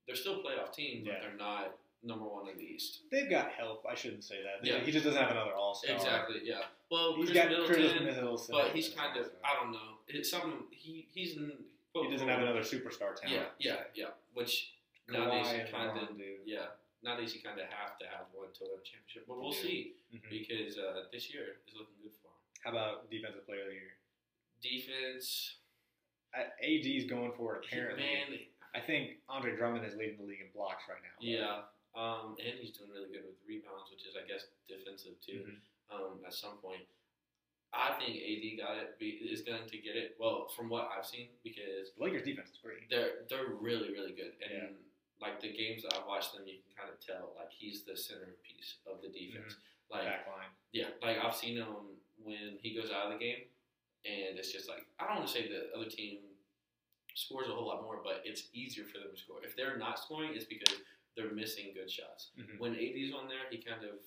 they're 0.06 0.16
still 0.16 0.40
a 0.40 0.42
playoff 0.44 0.72
team, 0.74 1.04
but 1.04 1.12
Yeah. 1.14 1.20
they're 1.20 1.32
not 1.34 1.78
number 2.02 2.26
one 2.26 2.48
in 2.48 2.58
the 2.58 2.64
East. 2.64 3.08
They've 3.10 3.30
got 3.30 3.52
help. 3.52 3.86
I 3.86 3.94
shouldn't 3.94 4.24
say 4.24 4.42
that. 4.42 4.62
Yeah. 4.62 4.80
He 4.80 4.92
just 4.92 5.04
doesn't 5.06 5.18
have 5.20 5.30
another 5.30 5.54
All 5.54 5.74
Star. 5.74 5.94
Exactly. 5.96 6.40
Yeah. 6.44 6.66
Well, 6.90 7.14
He's 7.16 7.30
Chris 7.30 7.38
got 7.38 7.48
Middleton, 7.50 7.74
Khris 7.74 8.00
Middleton, 8.02 8.52
but 8.52 8.72
he's 8.74 8.88
kind 8.90 9.16
of 9.16 9.32
I 9.44 9.54
don't 9.54 9.72
know. 9.72 9.98
It's 10.08 10.28
something 10.28 10.66
he 10.72 11.06
he's 11.14 11.36
in. 11.36 11.64
He 11.94 12.10
doesn't 12.10 12.28
have 12.28 12.42
another 12.42 12.60
superstar 12.60 13.14
talent. 13.14 13.22
Yeah, 13.30 13.48
yeah, 13.60 13.84
yeah. 13.94 14.10
Which 14.34 14.73
nowadays 15.08 15.52
you 15.52 15.64
kind 15.72 15.98
of 15.98 16.08
yeah. 16.46 16.66
Nowadays 17.02 17.34
you 17.36 17.42
kind 17.44 17.60
of 17.60 17.66
have 17.68 17.98
to 18.00 18.06
have 18.08 18.32
one 18.32 18.48
to 18.56 18.64
win 18.64 18.80
a 18.80 18.84
championship, 18.84 19.28
but 19.28 19.36
we'll 19.36 19.52
do. 19.52 19.60
see 19.60 19.94
Mhm. 20.14 20.24
because 20.30 20.78
uh, 20.78 21.04
this 21.12 21.28
year 21.32 21.60
is 21.68 21.74
looking 21.76 22.00
good 22.02 22.16
for 22.22 22.28
him. 22.32 22.40
How 22.64 22.70
about 22.72 23.10
defensive 23.10 23.44
player 23.44 23.68
of 23.68 23.68
the 23.68 23.74
year? 23.76 23.92
Defense, 24.64 25.56
AD 26.34 26.86
is 26.96 27.04
going 27.04 27.32
for 27.36 27.56
it 27.56 27.66
apparently. 27.68 28.02
man, 28.02 28.38
I 28.74 28.80
think 28.80 29.20
Andre 29.28 29.54
Drummond 29.54 29.84
is 29.84 29.94
leading 29.94 30.16
the 30.16 30.24
league 30.24 30.40
in 30.40 30.48
blocks 30.54 30.84
right 30.88 31.02
now. 31.04 31.14
Yeah, 31.20 31.68
um, 31.94 32.36
and 32.40 32.58
he's 32.58 32.72
doing 32.72 32.90
really 32.90 33.12
good 33.12 33.22
with 33.28 33.36
rebounds, 33.46 33.90
which 33.92 34.02
is, 34.08 34.16
I 34.16 34.26
guess, 34.26 34.46
defensive 34.66 35.20
too. 35.20 35.44
Mhm. 35.44 35.60
Um, 35.94 36.24
at 36.26 36.32
some 36.32 36.56
point, 36.58 36.88
I 37.74 37.92
think 38.00 38.16
AD 38.16 38.56
got 38.56 38.78
it. 38.78 38.98
Be, 38.98 39.10
is 39.28 39.42
going 39.42 39.68
to 39.68 39.78
get 39.78 39.94
it. 39.96 40.16
Well, 40.18 40.48
from 40.48 40.70
what 40.70 40.88
I've 40.90 41.04
seen, 41.06 41.28
because 41.44 41.92
The 41.92 42.02
Lakers 42.04 42.22
defense 42.24 42.48
is 42.50 42.58
great. 42.58 42.88
they're 42.88 43.24
they're 43.28 43.48
really 43.48 43.92
really 43.92 44.12
good, 44.12 44.32
and 44.40 44.52
Yeah. 44.52 44.68
Like 45.24 45.40
the 45.40 45.48
games 45.52 45.82
that 45.82 45.96
I've 45.96 46.06
watched 46.06 46.36
them, 46.36 46.44
you 46.44 46.60
can 46.60 46.72
kind 46.76 46.90
of 46.92 47.00
tell 47.00 47.32
like 47.40 47.48
he's 47.50 47.82
the 47.88 47.96
centerpiece 47.96 48.76
of 48.86 49.00
the 49.00 49.08
defense. 49.08 49.56
Like 49.90 50.04
Back 50.04 50.26
line. 50.28 50.52
yeah, 50.72 50.92
like 51.04 51.16
I've 51.22 51.34
seen 51.36 51.56
him 51.56 51.68
when 52.22 52.56
he 52.60 52.74
goes 52.76 52.90
out 52.92 53.08
of 53.08 53.12
the 53.12 53.20
game, 53.20 53.44
and 54.04 54.36
it's 54.38 54.52
just 54.52 54.68
like 54.68 54.84
I 55.00 55.06
don't 55.08 55.16
want 55.24 55.28
to 55.28 55.32
say 55.32 55.48
the 55.48 55.72
other 55.76 55.88
team 55.88 56.20
scores 57.14 57.48
a 57.48 57.54
whole 57.54 57.66
lot 57.68 57.82
more, 57.82 58.00
but 58.02 58.22
it's 58.24 58.48
easier 58.52 58.84
for 58.84 58.98
them 58.98 59.12
to 59.14 59.18
score. 59.20 59.38
If 59.44 59.56
they're 59.56 59.76
not 59.76 59.98
scoring, 60.00 60.32
it's 60.34 60.44
because 60.48 60.74
they're 61.16 61.30
missing 61.32 61.70
good 61.74 61.90
shots. 61.90 62.30
Mhm. 62.36 62.58
When 62.58 62.74
AD's 62.74 63.12
on 63.14 63.28
there, 63.28 63.44
he 63.50 63.58
kind 63.58 63.84
of 63.84 64.00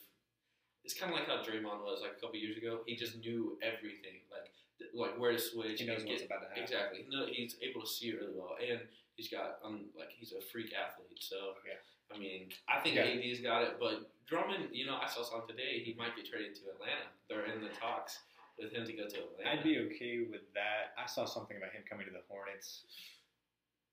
it's 0.84 0.94
kind 0.98 1.12
of 1.12 1.20
like 1.20 1.28
how 1.28 1.44
Draymond 1.44 1.84
was 1.84 2.02
like 2.02 2.14
a 2.18 2.20
couple 2.22 2.36
years 2.40 2.58
ago. 2.58 2.82
He 2.86 2.96
just 2.96 3.18
knew 3.20 3.58
everything, 3.62 4.22
like 4.32 4.50
like 4.94 5.18
where 5.20 5.32
to 5.32 5.40
switch. 5.40 5.80
He 5.80 5.86
knows 5.86 6.04
what's 6.06 6.22
get- 6.22 6.28
about 6.30 6.42
to 6.42 6.48
happen. 6.50 6.64
exactly. 6.64 7.06
No, 7.10 7.26
he's 7.30 7.56
able 7.62 7.82
to 7.82 7.88
see 7.88 8.10
it 8.10 8.20
really 8.20 8.34
well, 8.36 8.58
and 8.62 8.82
he's 9.18 9.28
got 9.28 9.60
um 9.66 9.90
like 9.98 10.10
he's 10.16 10.32
a 10.32 10.40
freak 10.54 10.72
athlete. 10.74 11.20
So 11.20 11.54
Yeah. 11.68 11.74
I 12.16 12.18
mean, 12.18 12.50
I 12.70 12.80
think 12.80 12.96
Yeah. 12.96 13.04
AD's 13.04 13.42
got 13.42 13.64
it, 13.64 13.76
but 13.82 14.10
Drummond, 14.28 14.70
you 14.72 14.86
know, 14.86 14.98
I 15.02 15.08
saw 15.08 15.24
something 15.24 15.56
today. 15.56 15.80
He 15.84 15.94
might 15.96 16.16
get 16.16 16.26
traded 16.30 16.56
to 16.56 16.70
Atlanta. 16.72 17.08
They're 17.28 17.46
in 17.52 17.62
the 17.62 17.70
talks 17.70 18.20
with 18.58 18.72
him 18.72 18.86
to 18.86 18.94
go 18.94 19.08
to 19.08 19.18
Atlanta. 19.28 19.52
I'd 19.52 19.64
be 19.64 19.78
okay 19.92 20.26
with 20.30 20.48
that. 20.54 20.96
I 20.98 21.06
saw 21.06 21.26
something 21.26 21.58
about 21.58 21.72
him 21.72 21.84
coming 21.90 22.06
to 22.08 22.12
the 22.12 22.24
Hornets. 22.30 22.84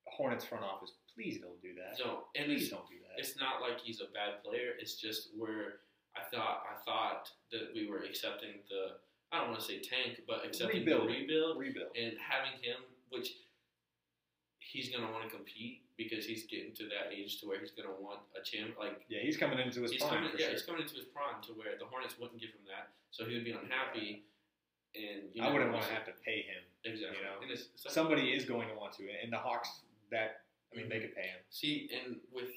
Hornets 0.07 0.45
front 0.45 0.63
office, 0.65 0.93
please 1.15 1.41
don't 1.41 1.61
do 1.63 1.75
that. 1.75 1.97
so, 1.99 2.29
and 2.37 2.47
Please 2.47 2.69
don't 2.71 2.87
do 2.89 2.95
that. 3.03 3.19
it's 3.19 3.37
not 3.39 3.61
like 3.61 3.81
he's 3.81 4.01
a 4.01 4.07
bad 4.15 4.43
player. 4.45 4.73
It's 4.79 4.95
just 5.01 5.31
where 5.37 5.81
I 6.17 6.23
thought 6.33 6.63
I 6.71 6.77
thought 6.85 7.31
that 7.51 7.71
we 7.75 7.89
were 7.89 8.05
accepting 8.05 8.63
the 8.71 8.99
I 9.33 9.39
don't 9.41 9.49
want 9.51 9.61
to 9.61 9.67
say 9.67 9.81
tank, 9.81 10.21
but 10.29 10.45
accepting 10.47 10.81
Rebuild. 10.81 11.09
the 11.09 11.13
rebuild 11.13 11.59
Rebuild. 11.59 11.97
and 11.97 12.15
having 12.21 12.53
him, 12.63 12.77
which 13.11 13.35
he's 14.75 14.91
gonna 14.91 15.07
want 15.15 15.23
to 15.23 15.31
compete 15.31 15.83
because 15.97 16.27
he's 16.27 16.43
getting 16.51 16.75
to 16.75 16.85
that 16.91 17.15
age 17.15 17.39
to 17.41 17.47
where 17.47 17.61
he's 17.63 17.71
gonna 17.71 17.95
want 18.03 18.19
a 18.35 18.43
champ. 18.43 18.75
Like 18.79 19.07
Yeah, 19.09 19.21
he's 19.23 19.37
coming 19.37 19.61
into 19.63 19.83
his 19.83 19.95
prime 19.95 20.11
coming, 20.11 20.31
yeah, 20.35 20.47
sure. 20.47 20.51
he's 20.51 20.67
coming 20.67 20.83
into 20.83 20.97
his 20.99 21.07
prime 21.15 21.39
to 21.47 21.53
where 21.55 21.79
the 21.79 21.87
Hornets 21.87 22.19
wouldn't 22.19 22.41
give 22.41 22.51
him 22.51 22.67
that, 22.67 22.91
so 23.13 23.25
he 23.25 23.35
would 23.39 23.45
be 23.47 23.53
unhappy. 23.55 24.25
and 24.97 25.23
you 25.33 25.43
I 25.43 25.51
wouldn't 25.53 25.73
want 25.73 25.87
to 25.87 25.93
have 25.95 26.05
to 26.07 26.15
pay 26.25 26.43
him. 26.43 26.63
exactly. 26.85 27.19
you 27.19 27.25
know, 27.25 27.43
and 27.43 27.51
it's, 27.51 27.67
it's 27.75 27.93
Somebody 27.95 28.31
is 28.35 28.45
going 28.45 28.69
to 28.69 28.75
want 28.75 28.93
to, 28.99 29.05
and 29.23 29.33
the 29.33 29.39
Hawks. 29.39 29.71
That 30.11 30.43
I 30.73 30.77
mean, 30.77 30.89
they 30.89 30.97
Mhm. 30.99 31.03
could 31.03 31.15
pay 31.17 31.29
him. 31.35 31.41
See, 31.51 31.89
and 31.95 32.21
with 32.33 32.51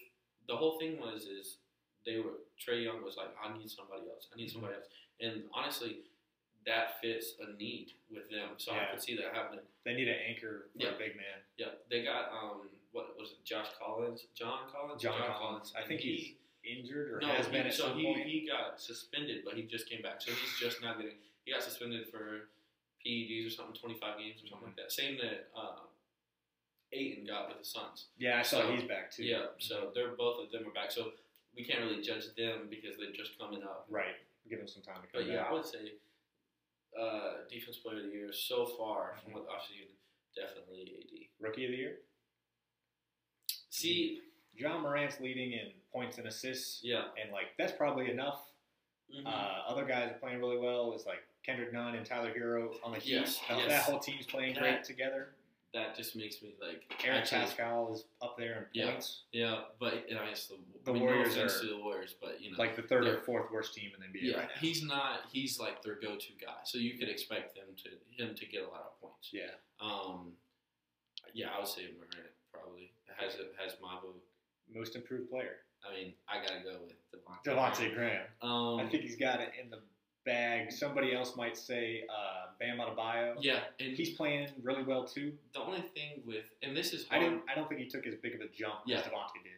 the 0.48 0.56
whole 0.56 0.78
thing 0.80 1.00
was 1.00 1.26
is 1.26 1.58
they 2.06 2.18
were 2.20 2.36
Trae 2.62 2.84
Young 2.84 3.02
was 3.04 3.16
like, 3.18 3.30
I 3.44 3.58
need 3.58 3.70
somebody 3.72 4.10
else. 4.10 4.28
I 4.34 4.36
need 4.38 4.50
somebody 4.52 4.76
else. 4.76 4.86
And 5.20 5.46
honestly, 5.54 6.02
that 6.68 7.00
fits 7.02 7.34
a 7.42 7.58
need 7.58 7.94
with 8.12 8.30
them. 8.30 8.50
So 8.58 8.74
I 8.74 8.76
Yeah. 8.78 8.92
could 8.92 9.02
see 9.02 9.16
that 9.16 9.34
happening. 9.34 9.66
They 9.86 9.94
need 9.96 10.08
an 10.10 10.20
anchor 10.20 10.68
for 10.74 10.84
Yeah. 10.84 10.90
a 10.94 10.98
big 10.98 11.16
man. 11.16 11.42
Yeah, 11.58 11.72
they 11.90 12.04
got 12.04 12.30
um 12.32 12.70
what 12.92 13.18
was 13.18 13.32
it? 13.32 13.44
Josh 13.44 13.68
Collins, 13.80 14.28
John 14.36 14.70
Collins, 14.72 15.02
John 15.02 15.20
Collins. 15.34 15.74
I 15.76 15.84
think 15.88 16.02
he, 16.02 16.16
he's 16.16 16.36
injured 16.78 17.12
or 17.14 17.20
no, 17.22 17.28
has 17.28 17.46
he- 17.48 17.52
been 17.52 17.72
so 17.72 17.94
he, 17.96 18.04
point. 18.06 18.26
he 18.28 18.46
got 18.48 18.80
suspended, 18.82 19.44
but 19.46 19.54
he 19.56 19.64
just 19.64 19.88
came 19.90 20.02
back. 20.02 20.22
So 20.22 20.32
he's 20.32 20.60
just 20.60 20.82
not 20.82 20.98
getting. 21.00 21.18
He 21.46 21.52
got 21.54 21.64
suspended 21.64 22.10
for 22.10 22.50
PEDs 23.06 23.48
or 23.48 23.50
something, 23.50 23.76
twenty 23.76 23.98
five 24.00 24.18
games 24.20 24.44
or 24.44 24.48
something 24.48 24.68
like 24.68 24.76
that. 24.78 24.92
Same 24.92 25.18
that 25.18 25.50
uh, 25.56 25.80
Ayton 26.92 27.26
got 27.26 27.50
with 27.50 27.60
the 27.60 27.66
Suns. 27.66 28.08
yeah, 28.18 28.40
I 28.40 28.42
saw 28.42 28.62
so- 28.62 28.72
he's 28.74 28.84
back 28.84 29.12
too. 29.12 29.24
Yeah, 29.26 29.48
so 29.60 29.92
they're 29.94 30.10
both 30.16 30.44
of 30.44 30.52
them 30.52 30.68
are 30.68 30.72
back. 30.72 30.92
So 30.92 31.14
we 31.56 31.64
can't 31.64 31.80
really 31.80 32.02
judge 32.02 32.34
them 32.36 32.68
because 32.70 32.98
they're 32.98 33.12
just 33.12 33.38
coming 33.38 33.64
up. 33.64 33.86
right. 33.90 34.16
Give 34.50 34.60
them 34.60 34.68
some 34.70 34.82
time 34.82 35.02
to 35.02 35.08
come 35.08 35.22
But 35.24 35.26
yeah, 35.26 35.44
back. 35.44 35.50
I 35.50 35.54
would 35.54 35.66
say 35.66 35.92
uh, 37.00 37.34
defense 37.50 37.78
player 37.78 37.98
of 37.98 38.04
the 38.04 38.10
year 38.10 38.32
so 38.34 38.66
far 38.78 39.16
from 39.24 39.34
what 39.34 39.46
I've 39.54 39.62
seen, 39.68 39.88
definitely 40.36 40.82
AD. 40.82 41.46
Rookie 41.46 41.66
of 41.66 41.72
the 41.72 41.78
year. 41.78 41.96
See, 43.70 44.22
Ja 44.56 44.80
Morant's 44.80 45.20
leading 45.20 45.52
in 45.54 45.72
points 45.94 46.18
and 46.18 46.28
assists, 46.28 46.80
yeah, 46.84 47.06
and 47.22 47.32
like 47.32 47.48
that's 47.58 47.74
probably 47.74 48.10
enough. 48.10 48.42
mhm. 49.16 49.26
Uh, 49.26 49.70
other 49.70 49.86
guys 49.86 50.12
are 50.12 50.16
playing 50.20 50.40
really 50.40 50.58
well. 50.58 50.92
It's 50.94 51.06
like 51.06 51.20
Kendrick 51.46 51.72
Nunn 51.72 51.96
and 51.96 52.06
Tyler 52.06 52.34
Herro 52.38 52.74
on 52.84 52.92
the 52.92 53.00
Heat. 53.00 53.12
Yes, 53.14 53.40
That- 53.48 53.58
yes. 53.60 53.68
That 53.70 53.84
whole 53.84 54.00
team's 54.00 54.26
playing 54.26 54.56
That- 54.56 54.62
great 54.62 54.84
together. 54.84 55.36
That 55.78 55.96
just 55.96 56.16
makes 56.16 56.42
me 56.42 56.56
like 56.60 56.82
Eric 57.06 57.32
actually- 57.32 57.42
Paschall 57.64 57.94
is 57.94 58.06
up 58.22 58.36
there 58.36 58.70
in 58.74 58.82
Yeah. 58.82 58.92
points, 58.92 59.24
Yeah, 59.32 59.66
but 59.80 59.94
I 59.94 59.98
mean, 60.10 60.18
it's 60.32 60.48
the, 60.48 60.58
The 60.86 60.92
I 60.94 60.98
Warriors 60.98 61.36
no 61.36 61.44
are- 61.44 61.50
to 61.50 61.66
the 61.68 61.78
Warriors, 61.78 62.16
but 62.20 62.42
you 62.42 62.50
know, 62.52 62.58
like 62.58 62.76
the 62.76 62.82
third 62.82 63.06
or 63.06 63.22
fourth 63.22 63.52
worst 63.52 63.76
team 63.76 63.92
in 63.94 64.00
the 64.02 64.08
NBA 64.08 64.32
yeah, 64.32 64.38
right 64.40 64.48
now. 64.48 64.60
he's 64.60 64.82
not. 64.84 65.30
He's 65.32 65.60
like 65.60 65.84
their 65.84 65.94
go-to 65.96 66.34
guy, 66.42 66.56
so 66.64 66.80
you 66.80 66.98
could 66.98 67.10
expect 67.10 67.54
them 67.56 67.76
to 67.84 68.24
him 68.24 68.34
to 68.34 68.46
get 68.48 68.64
a 68.64 68.68
lot 68.70 68.82
of 68.82 69.00
points. 69.00 69.30
yeah, 69.32 69.52
Um, 69.80 70.36
yeah, 71.34 71.54
I 71.56 71.60
would 71.60 71.68
say 71.68 71.92
Morant 71.96 72.32
probably 72.52 72.92
has 73.18 73.36
it 73.36 73.54
has 73.64 73.76
my 73.80 74.00
vote. 74.02 74.24
most 74.74 74.96
improved 74.96 75.30
player, 75.30 75.58
I 75.88 75.94
mean, 75.94 76.14
I 76.28 76.42
gotta 76.42 76.62
go 76.64 76.80
with 76.82 76.96
Devontae. 77.12 77.44
Devontae 77.46 77.94
Graham. 77.94 78.26
Um, 78.42 78.80
I 78.80 78.90
think 78.90 79.04
he's 79.04 79.16
got 79.16 79.40
it 79.42 79.52
in 79.62 79.70
the 79.70 79.82
bag. 80.32 80.72
Somebody 80.72 81.16
else 81.16 81.36
might 81.36 81.58
say 81.58 82.04
uh, 82.10 82.48
Bam 82.60 82.78
Adebayo. 82.78 83.36
yeah, 83.40 83.62
and 83.80 83.96
He's 83.96 84.12
playing 84.12 84.50
really 84.62 84.84
well 84.84 85.04
too. 85.06 85.32
the 85.54 85.62
only 85.62 85.82
thing 85.96 86.22
with 86.26 86.46
and 86.62 86.76
this 86.78 86.94
is 86.94 87.06
I 87.10 87.16
hard. 87.18 87.24
didn't. 87.24 87.44
I 87.50 87.56
don't 87.56 87.68
think 87.68 87.82
he 87.82 87.88
took 87.88 88.06
as 88.06 88.16
big 88.16 88.36
of 88.36 88.42
a 88.42 88.48
jump 88.50 88.82
Yeah. 88.86 88.98
as 88.98 89.04
Devontae 89.06 89.42
did. 89.44 89.54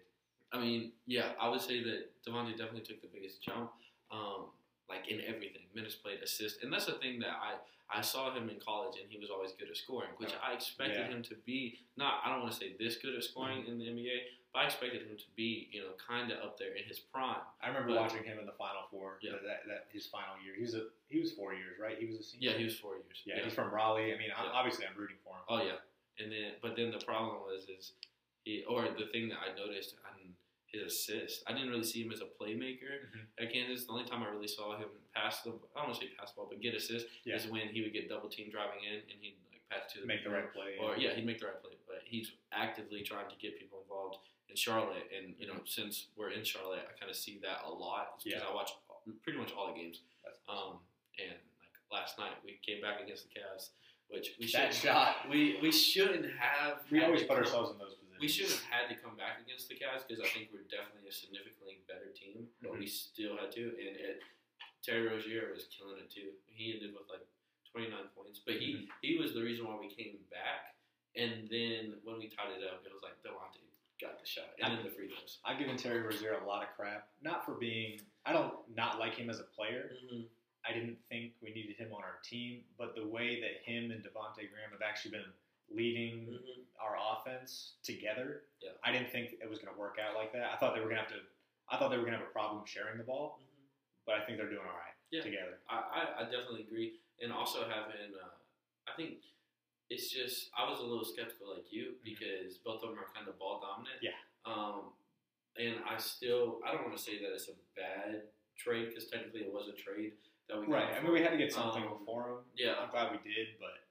I 0.54 0.60
mean, 0.60 0.92
yeah, 1.06 1.34
I 1.40 1.50
would 1.50 1.62
say 1.62 1.84
that 1.84 2.00
Devontae 2.26 2.52
definitely 2.58 2.82
took 2.82 3.02
the 3.02 3.08
biggest 3.14 3.42
jump, 3.42 3.72
um, 4.12 4.46
like 4.90 5.08
in 5.10 5.22
everything, 5.22 5.64
minutes 5.76 5.96
played, 5.96 6.20
assist, 6.24 6.64
and 6.64 6.72
that's 6.72 6.86
the 6.86 6.94
thing 6.94 7.20
that 7.20 7.30
I 7.42 7.56
I 7.92 8.02
saw 8.02 8.32
him 8.32 8.50
in 8.50 8.60
college, 8.60 9.00
and 9.02 9.10
he 9.12 9.18
was 9.18 9.32
always 9.32 9.52
good 9.54 9.68
at 9.70 9.76
scoring, 9.76 10.12
which 10.18 10.30
I 10.48 10.54
expected 10.54 10.98
Yeah. 11.10 11.16
him 11.16 11.24
to 11.24 11.36
be. 11.46 11.80
Not, 11.98 12.22
I 12.24 12.30
don't 12.30 12.42
want 12.42 12.54
to 12.54 12.60
say 12.60 12.74
this 12.78 12.98
good 12.98 13.16
at 13.16 13.24
scoring 13.24 13.66
in 13.66 13.80
the 13.80 13.86
NBA, 13.86 14.18
but 14.54 14.60
I 14.60 14.66
expected 14.66 15.02
him 15.08 15.16
to 15.18 15.24
be, 15.36 15.70
you 15.72 15.82
know, 15.82 15.92
kind 16.02 16.32
of 16.32 16.40
up 16.40 16.58
there 16.58 16.74
in 16.74 16.84
his 16.86 17.00
prime. 17.00 17.42
I 17.62 17.68
remember 17.68 17.90
But- 17.90 18.02
watching 18.02 18.24
him 18.24 18.40
in 18.40 18.46
the 18.46 18.54
Final 18.54 18.84
Four. 18.90 19.20
Yeah. 19.22 19.34
That, 19.46 19.68
that 19.68 19.88
his 19.94 20.08
final 20.08 20.36
year. 20.44 20.56
He 20.56 20.62
was 20.64 20.74
a 20.76 20.88
he 21.10 21.20
was 21.20 21.32
four 21.34 21.54
years, 21.54 21.78
right? 21.80 21.98
He 21.98 22.06
was 22.06 22.18
a 22.18 22.24
senior. 22.24 22.52
Yeah, 22.52 22.58
he 22.58 22.64
was 22.66 22.78
four 22.80 22.96
years. 22.96 23.22
Yeah, 23.26 23.44
he's 23.44 23.54
from 23.54 23.72
Raleigh. 23.74 24.14
I 24.14 24.18
mean, 24.18 24.30
Yeah. 24.30 24.52
obviously, 24.54 24.86
I'm 24.86 24.96
rooting 24.98 25.18
for 25.24 25.36
him. 25.38 25.44
Oh 25.50 25.62
yeah, 25.64 25.78
and 26.24 26.32
then 26.32 26.54
but 26.62 26.76
then 26.76 26.92
the 26.92 27.00
problem 27.06 27.42
was 27.42 27.70
is 27.70 27.94
he 28.44 28.64
or 28.66 28.84
the 28.90 29.08
thing 29.12 29.30
that 29.30 29.40
I 29.40 29.54
noticed 29.58 29.96
on 30.06 30.34
his 30.72 30.82
assist. 30.84 31.44
I 31.48 31.54
didn't 31.54 31.70
really 31.70 31.84
see 31.84 32.04
him 32.04 32.12
as 32.12 32.22
a 32.22 32.26
playmaker 32.26 33.10
Mhm. 33.10 33.26
at 33.40 33.52
Kansas. 33.52 33.86
The 33.88 33.92
only 33.94 34.06
time 34.06 34.22
I 34.22 34.28
really 34.30 34.48
saw 34.48 34.78
him 34.78 34.90
pass 35.16 35.42
the 35.42 35.50
I 35.50 35.54
don't 35.82 35.90
want 35.90 35.94
to 35.96 36.02
say 36.02 36.14
pass 36.14 36.32
the 36.32 36.36
ball, 36.38 36.46
but 36.50 36.62
get 36.62 36.76
assist 36.76 37.08
Yeah. 37.26 37.36
is 37.36 37.48
when 37.48 37.70
he 37.70 37.82
would 37.82 37.92
get 37.94 38.08
double 38.08 38.30
team 38.30 38.50
driving 38.52 38.84
in 38.84 38.94
and 39.02 39.18
he'd 39.20 39.36
like 39.52 39.68
pass 39.70 39.92
to 39.94 40.02
the 40.02 40.06
Make 40.06 40.24
the 40.24 40.30
right 40.30 40.52
play. 40.54 40.78
or 40.78 40.96
yeah 40.98 41.14
he'd 41.16 41.26
make 41.26 41.40
the 41.40 41.48
right 41.48 41.60
play. 41.62 41.74
But 41.88 42.04
he's 42.06 42.32
actively 42.52 43.02
trying 43.04 43.30
to 43.30 43.36
get 43.38 43.58
people 43.58 43.82
involved 43.82 44.20
in 44.50 44.56
Charlotte, 44.56 45.06
and 45.14 45.36
you 45.38 45.48
know 45.48 45.62
mm-hmm. 45.62 45.70
since 45.70 46.10
we're 46.18 46.32
in 46.32 46.44
Charlotte, 46.44 46.84
I 46.90 46.98
kind 46.98 47.10
of 47.10 47.16
see 47.16 47.40
that 47.46 47.62
a 47.66 47.70
lot 47.70 48.18
because 48.18 48.42
Yeah. 48.42 48.48
I 48.50 48.54
watch 48.54 48.74
pretty 49.24 49.38
much 49.38 49.54
all 49.54 49.72
the 49.72 49.78
games. 49.78 50.02
Um, 50.50 50.82
and 51.22 51.38
like 51.62 51.74
last 51.94 52.18
night 52.18 52.34
we 52.44 52.58
came 52.66 52.82
back 52.82 53.00
against 53.02 53.30
the 53.30 53.34
Cavs, 53.38 53.70
which 54.10 54.34
we 54.42 54.50
that 54.52 54.74
should 54.74 54.90
shot. 54.90 55.30
we 55.30 55.62
we 55.62 55.72
shouldn't 55.72 56.26
have. 56.34 56.82
We 56.90 57.04
always 57.06 57.24
put 57.24 57.38
come- 57.38 57.46
ourselves 57.46 57.72
in 57.72 57.78
those 57.78 57.96
positions. 57.96 58.20
We 58.20 58.28
should 58.28 58.50
have 58.52 58.66
had 58.68 58.86
to 58.90 58.98
come 58.98 59.16
back 59.16 59.40
against 59.40 59.70
the 59.70 59.78
Cavs 59.78 60.04
because 60.04 60.20
I 60.20 60.28
think 60.34 60.50
we're 60.52 60.68
definitely 60.68 61.08
a 61.08 61.14
significantly 61.14 61.86
better 61.88 62.10
team, 62.12 62.50
but 62.60 62.74
we 62.74 62.90
mm-hmm. 62.90 63.14
still 63.14 63.38
had 63.38 63.54
to. 63.56 63.64
And 63.78 63.96
it, 63.96 64.20
Terry 64.84 65.08
Rozier 65.08 65.54
was 65.54 65.70
killing 65.70 66.02
it 66.02 66.10
too. 66.10 66.34
He 66.50 66.74
ended 66.74 66.98
with 66.98 67.08
like 67.08 67.24
29 67.72 67.94
points, 68.18 68.42
but 68.42 68.58
he 68.58 68.84
mm-hmm. 68.84 68.92
he 69.06 69.22
was 69.22 69.38
the 69.38 69.46
reason 69.46 69.70
why 69.70 69.78
we 69.78 69.94
came 69.94 70.18
back. 70.34 70.74
And 71.18 71.50
then 71.50 71.98
when 72.06 72.22
we 72.22 72.30
tied 72.30 72.54
it 72.54 72.62
up, 72.64 72.86
it 72.86 72.94
was 72.94 73.02
like 73.02 73.18
Devontae 73.26 73.69
got 74.02 74.20
the 74.20 74.26
shot, 74.26 74.46
and 74.62 74.78
then 74.78 74.84
the 74.84 74.92
free 74.92 75.08
throws. 75.08 75.40
I've 75.46 75.60
given 75.60 75.76
Terry 75.78 76.02
Rozier 76.02 76.38
a 76.42 76.48
lot 76.48 76.64
of 76.64 76.70
crap, 76.76 77.08
not 77.22 77.46
for 77.46 77.54
being. 77.54 78.00
I 78.26 78.34
don't 78.34 78.54
not 78.76 79.00
like 79.00 79.16
him 79.16 79.30
as 79.30 79.40
a 79.40 79.44
player. 79.56 79.92
Mm-hmm. 80.06 80.22
I 80.70 80.74
didn't 80.74 80.98
think 81.10 81.34
we 81.42 81.52
needed 81.52 81.76
him 81.78 81.90
on 81.94 82.04
our 82.04 82.20
team, 82.24 82.62
but 82.78 82.96
the 82.96 83.08
way 83.08 83.40
that 83.42 83.64
him 83.64 83.92
and 83.92 84.04
Devonte 84.04 84.44
Graham 84.52 84.72
have 84.72 84.82
actually 84.86 85.12
been 85.12 85.32
leading 85.74 86.28
Mm-hmm. 86.28 86.66
our 86.84 86.96
offense 86.98 87.74
together, 87.84 88.44
Yeah. 88.62 88.72
I 88.84 88.92
didn't 88.92 89.12
think 89.12 89.36
it 89.42 89.50
was 89.50 89.60
going 89.60 89.74
to 89.74 89.80
work 89.80 89.98
out 90.00 90.16
like 90.16 90.32
that. 90.34 90.52
I 90.54 90.58
thought 90.58 90.74
they 90.74 90.80
were 90.82 90.88
going 90.90 90.98
to 90.98 91.04
have 91.04 91.12
to. 91.12 91.22
I 91.70 91.78
thought 91.78 91.90
they 91.92 91.98
were 91.98 92.04
going 92.08 92.14
to 92.18 92.20
have 92.20 92.28
a 92.28 92.32
problem 92.34 92.64
sharing 92.66 92.98
the 92.98 93.04
ball, 93.04 93.40
but 94.06 94.16
I 94.16 94.26
think 94.26 94.38
they're 94.38 94.50
doing 94.50 94.66
all 94.66 94.74
right 94.80 94.96
Yeah. 95.12 95.22
together. 95.22 95.60
I, 95.70 95.76
I, 95.78 96.02
I 96.22 96.24
definitely 96.26 96.64
agree, 96.68 97.00
and 97.22 97.32
also 97.32 97.62
having, 97.70 98.16
uh, 98.18 98.34
I 98.90 98.96
think 98.98 99.22
it's 99.90 100.10
just 100.10 100.50
I 100.58 100.70
was 100.70 100.80
a 100.80 100.84
little 100.86 101.06
skeptical 101.06 101.50
like 101.54 101.66
you 101.72 101.94
because 102.04 102.58
both 102.64 102.84
of 102.84 102.90
them 102.94 103.00
are 103.00 103.10
kind 103.16 103.28
of 103.28 103.38
ball 103.40 103.60
dominant. 103.62 104.00
Yeah. 104.02 104.18
Um, 104.46 104.94
and 105.58 105.82
I 105.90 105.98
still 105.98 106.62
I 106.66 106.72
don't 106.72 106.86
want 106.86 106.96
to 106.96 107.02
say 107.02 107.18
that 107.22 107.34
it's 107.34 107.50
a 107.50 107.58
bad 107.76 108.30
trade 108.58 108.90
because 108.90 109.10
technically 109.10 109.42
it 109.42 109.52
was 109.54 109.68
a 109.70 109.78
trade 109.78 110.14
that 110.48 110.60
we 110.60 110.68
Right. 110.68 110.90
got 110.94 111.00
I 111.00 111.04
mean, 111.04 111.14
we 111.14 111.22
had 111.22 111.32
to 111.32 111.38
get 111.42 111.52
something 111.54 111.84
Um, 111.84 112.06
for 112.06 112.30
him. 112.30 112.38
Yeah, 112.58 112.76
I'm 112.80 112.90
glad 112.92 113.12
we 113.12 113.20
did, 113.26 113.58
but 113.60 113.86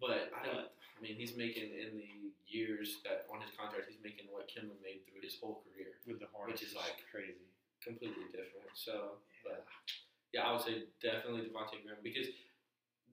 but 0.00 0.30
I 0.34 0.44
don't. 0.46 0.68
I 0.70 0.98
mean, 1.02 1.16
he's 1.18 1.36
making 1.36 1.74
in 1.74 1.98
the 1.98 2.30
years 2.46 3.02
that 3.02 3.26
on 3.32 3.40
his 3.42 3.50
contract, 3.58 3.90
he's 3.90 3.98
making 4.02 4.30
what 4.30 4.46
Kemba 4.46 4.78
made 4.82 5.02
through 5.10 5.22
his 5.22 5.38
whole 5.42 5.62
career. 5.66 5.98
with 6.06 6.20
the 6.20 6.26
Hornets, 6.32 6.60
Which 6.62 6.70
is 6.70 6.76
like- 6.76 7.02
crazy. 7.10 7.48
completely 7.82 8.24
different. 8.30 8.68
So, 8.74 9.18
but 9.42 9.66
yeah, 10.32 10.46
I 10.46 10.52
would 10.52 10.60
say 10.62 10.84
definitely 11.02 11.48
Devontae 11.50 11.82
Graham 11.82 11.98
because 12.02 12.28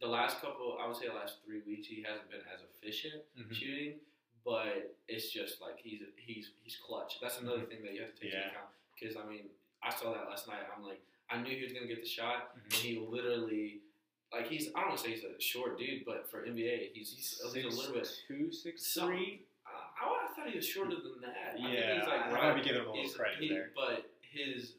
the 0.02 0.08
last 0.08 0.42
couple, 0.42 0.78
I 0.82 0.88
would 0.88 0.96
say 0.98 1.08
the 1.08 1.14
last 1.14 1.36
three 1.46 1.62
weeks, 1.66 1.88
he 1.88 2.02
hasn't 2.02 2.30
been 2.30 2.42
as 2.54 2.62
efficient 2.62 3.24
Mhm. 3.38 3.54
shooting, 3.54 4.00
but 4.44 4.96
it's 5.08 5.30
just 5.32 5.62
like 5.62 5.78
he's 5.80 6.02
he's 6.18 6.52
he's 6.64 6.76
clutch. 6.78 7.20
That's 7.22 7.40
another 7.40 7.62
thing 7.66 7.84
that 7.84 7.94
you 7.94 8.02
have 8.02 8.14
to 8.16 8.20
take 8.22 8.34
Yeah. 8.34 8.40
into 8.46 8.50
account 8.58 8.70
because 9.00 9.16
I 9.16 9.26
mean, 9.26 9.50
I 9.84 9.90
saw 9.90 10.14
that 10.14 10.28
last 10.28 10.48
night. 10.48 10.64
I'm 10.76 10.84
like, 10.84 11.02
I 11.30 11.42
knew 11.42 11.56
he 11.56 11.64
was 11.64 11.74
gonna 11.74 11.88
get 11.88 12.02
the 12.02 12.08
shot, 12.10 12.56
Mhm. 12.58 12.64
and 12.64 12.74
he 12.74 13.00
literally. 13.00 13.82
Like 14.34 14.48
he's, 14.48 14.70
I 14.74 14.80
don't 14.80 14.90
want 14.92 14.98
to 15.00 15.04
say 15.04 15.12
he's 15.14 15.26
a 15.26 15.38
short 15.42 15.78
dude, 15.78 16.06
but 16.06 16.26
for 16.30 16.46
NBA, 16.46 16.94
he's, 16.94 17.12
he's, 17.14 17.42
a 17.42 17.48
little 17.50 17.94
bit. 17.94 18.08
two, 18.30 18.50
six, 18.50 18.88
Some- 18.88 19.10
three. 19.10 19.42
Uh, 19.66 19.70
I, 20.00 20.06
I 20.30 20.34
thought 20.34 20.50
he 20.50 20.56
was 20.56 20.66
shorter 20.66 20.96
than 20.96 21.20
that. 21.20 21.56
I 21.60 21.68
Yeah, 21.74 21.98
he's 22.00 22.08
like 22.08 22.22
I 22.22 22.32
right 22.32 22.44
might 22.56 22.64
be 22.64 22.70
giving 22.70 22.82
him 22.84 22.88
a 22.88 22.94
little 22.94 23.12
credit 23.12 23.40
he- 23.40 23.50
there. 23.50 23.74
But 23.76 24.10
his 24.22 24.76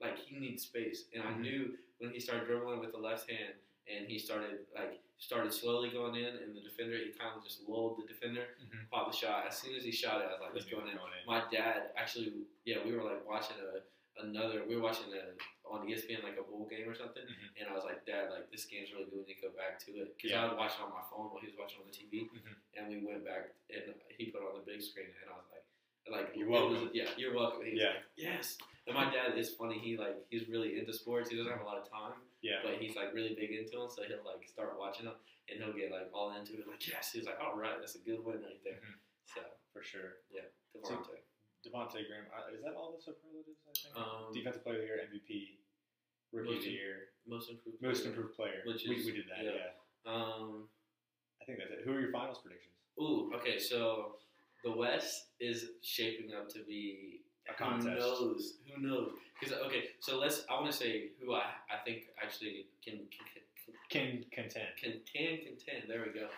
like 0.00 0.16
he 0.20 0.36
needs 0.38 0.62
space, 0.62 1.06
and 1.12 1.24
I 1.24 1.32
Mhm. 1.32 1.40
knew 1.40 1.78
when 1.98 2.12
he 2.12 2.20
started 2.20 2.46
dribbling 2.46 2.78
with 2.78 2.92
the 2.92 2.98
left 2.98 3.28
hand, 3.28 3.54
and 3.88 4.06
he 4.08 4.18
started 4.18 4.66
like 4.74 5.00
started 5.18 5.52
slowly 5.54 5.90
going 5.90 6.16
in, 6.16 6.34
and 6.42 6.50
the 6.56 6.60
defender 6.62 6.96
he 6.98 7.12
kind 7.14 7.36
of 7.36 7.44
just 7.44 7.62
lulled 7.68 7.98
the 8.02 8.06
defender, 8.06 8.58
Mhm. 8.58 8.90
popped 8.90 9.12
the 9.12 9.16
shot. 9.16 9.46
As 9.46 9.56
soon 9.58 9.74
as 9.76 9.84
he 9.84 9.92
shot 9.92 10.20
it, 10.20 10.26
I 10.26 10.32
was 10.32 10.40
like, 10.40 10.54
"Let's 10.54 10.66
He 10.66 10.72
go 10.74 10.80
in." 10.82 10.96
going 10.96 11.12
in. 11.14 11.26
My 11.26 11.46
dad 11.50 11.92
actually, 11.96 12.32
yeah, 12.64 12.82
we 12.84 12.90
were 12.92 13.04
like 13.04 13.24
watching 13.26 13.56
a 13.60 13.82
another. 14.20 14.64
We 14.66 14.76
were 14.76 14.82
watching 14.82 15.12
a 15.14 15.32
on 15.64 15.86
ESPN 15.88 16.22
like 16.22 16.36
a 16.36 16.42
bowl 16.42 16.66
game 16.68 16.86
or 16.88 16.94
something, 16.94 17.22
Mhm. 17.24 17.48
and 17.56 17.68
I 17.70 17.72
was 17.72 17.84
like, 17.84 18.04
"Dad, 18.04 18.30
like 18.30 18.50
this 18.50 18.66
game's 18.66 18.92
really 18.92 19.04
good. 19.06 19.20
We 19.20 19.24
need 19.24 19.36
to 19.40 19.48
go 19.48 19.50
back 19.56 19.78
to 19.86 19.92
it." 19.96 20.16
Because 20.16 20.30
Yeah. 20.32 20.42
I 20.44 20.48
was 20.48 20.58
watching 20.58 20.84
on 20.84 20.90
my 20.92 21.02
phone 21.08 21.30
while 21.30 21.40
he 21.40 21.46
was 21.46 21.56
watching 21.56 21.80
on 21.80 21.86
the 21.86 21.92
TV, 21.96 22.28
Mhm. 22.28 22.56
and 22.74 22.88
we 22.90 22.98
went 23.06 23.24
back 23.24 23.54
and 23.70 23.94
he 24.10 24.30
put 24.30 24.42
on 24.42 24.58
the 24.58 24.64
big 24.66 24.82
screen, 24.82 25.14
and 25.22 25.30
I 25.30 25.34
was 25.36 25.46
like, 25.50 25.64
"Like 26.08 26.36
You're 26.36 26.48
welcome. 26.48 26.86
was- 26.86 26.94
yeah, 26.94 27.08
you're 27.16 27.32
welcome." 27.32 27.64
Yeah. 27.74 27.88
like, 27.94 28.04
"Yes." 28.16 28.58
And 28.86 28.96
my 28.96 29.06
dad 29.06 29.38
is 29.38 29.54
funny. 29.54 29.78
He 29.78 29.96
like 29.96 30.16
he's 30.30 30.48
really 30.48 30.78
into 30.78 30.92
sports. 30.92 31.30
He 31.30 31.36
doesn't 31.36 31.52
have 31.52 31.62
a 31.62 31.64
lot 31.64 31.78
of 31.78 31.86
time, 31.88 32.18
Yeah. 32.42 32.58
but 32.64 32.82
he's 32.82 32.96
like 32.96 33.14
really 33.14 33.34
big 33.38 33.50
into 33.54 33.78
them. 33.78 33.86
So 33.88 34.02
he'll 34.02 34.26
like 34.26 34.42
start 34.48 34.74
watching 34.78 35.06
them, 35.06 35.14
and 35.48 35.62
he'll 35.62 35.72
get 35.72 35.92
like 35.94 36.10
all 36.12 36.34
into 36.34 36.58
it. 36.58 36.66
Like, 36.66 36.82
yes, 36.86 37.10
he's 37.14 37.24
like, 37.24 37.38
"All 37.38 37.54
right, 37.54 37.78
that's 37.78 37.94
a 37.94 38.02
good 38.02 38.18
win 38.24 38.42
right 38.42 38.58
there." 38.66 38.82
Mhm. 38.82 38.98
So 39.30 39.40
for 39.72 39.82
sure. 39.82 40.18
Yeah, 40.34 40.50
Devontae. 40.74 41.22
Devonte 41.62 42.02
Graham. 42.10 42.26
Uh, 42.34 42.50
is 42.52 42.62
that 42.66 42.74
all 42.74 42.90
the 42.90 43.00
superlatives? 43.00 43.62
I 43.62 43.70
think. 43.70 43.94
Um, 43.94 44.34
Defensive 44.34 44.64
Player 44.64 44.82
of 44.82 44.82
the 44.82 44.86
Year, 44.90 44.98
MVP. 45.06 45.58
rookie 46.32 46.56
of 46.56 46.62
the 46.64 46.70
year, 46.70 46.96
most 47.26 47.50
improved. 47.50 47.80
most 47.80 48.00
player. 48.02 48.10
improved 48.10 48.34
player. 48.34 48.60
Which 48.66 48.82
we, 48.88 48.96
we 49.04 49.12
did 49.12 49.26
that. 49.30 49.44
yeah. 49.44 49.70
Yeah. 50.06 50.10
Um. 50.12 50.68
I 51.40 51.44
think 51.44 51.58
that's 51.58 51.70
it. 51.70 51.82
Who 51.84 51.92
are 51.94 52.00
your 52.00 52.10
finals 52.10 52.38
predictions? 52.42 52.74
Ooh. 53.00 53.30
Okay. 53.36 53.58
So 53.58 54.16
the 54.64 54.72
West 54.72 55.26
is 55.38 55.70
shaping 55.82 56.34
up 56.34 56.48
to 56.50 56.64
be 56.64 57.11
A 57.50 57.54
contest. 57.54 57.86
Who 57.86 57.94
knows? 57.98 58.54
Who 58.74 58.82
knows? 58.82 59.10
Because 59.40 59.56
okay, 59.66 59.84
so 60.00 60.18
let's. 60.18 60.44
I 60.48 60.54
want 60.54 60.70
to 60.70 60.76
say 60.76 61.10
who 61.20 61.34
I 61.34 61.42
I 61.70 61.82
think 61.84 62.04
actually 62.22 62.66
can 62.84 62.98
can 63.10 63.42
Can 63.90 64.24
contend. 64.32 64.72
can, 64.80 64.92
can 65.12 65.38
contend. 65.44 65.84
There 65.88 66.04
we 66.06 66.18
go. 66.18 66.28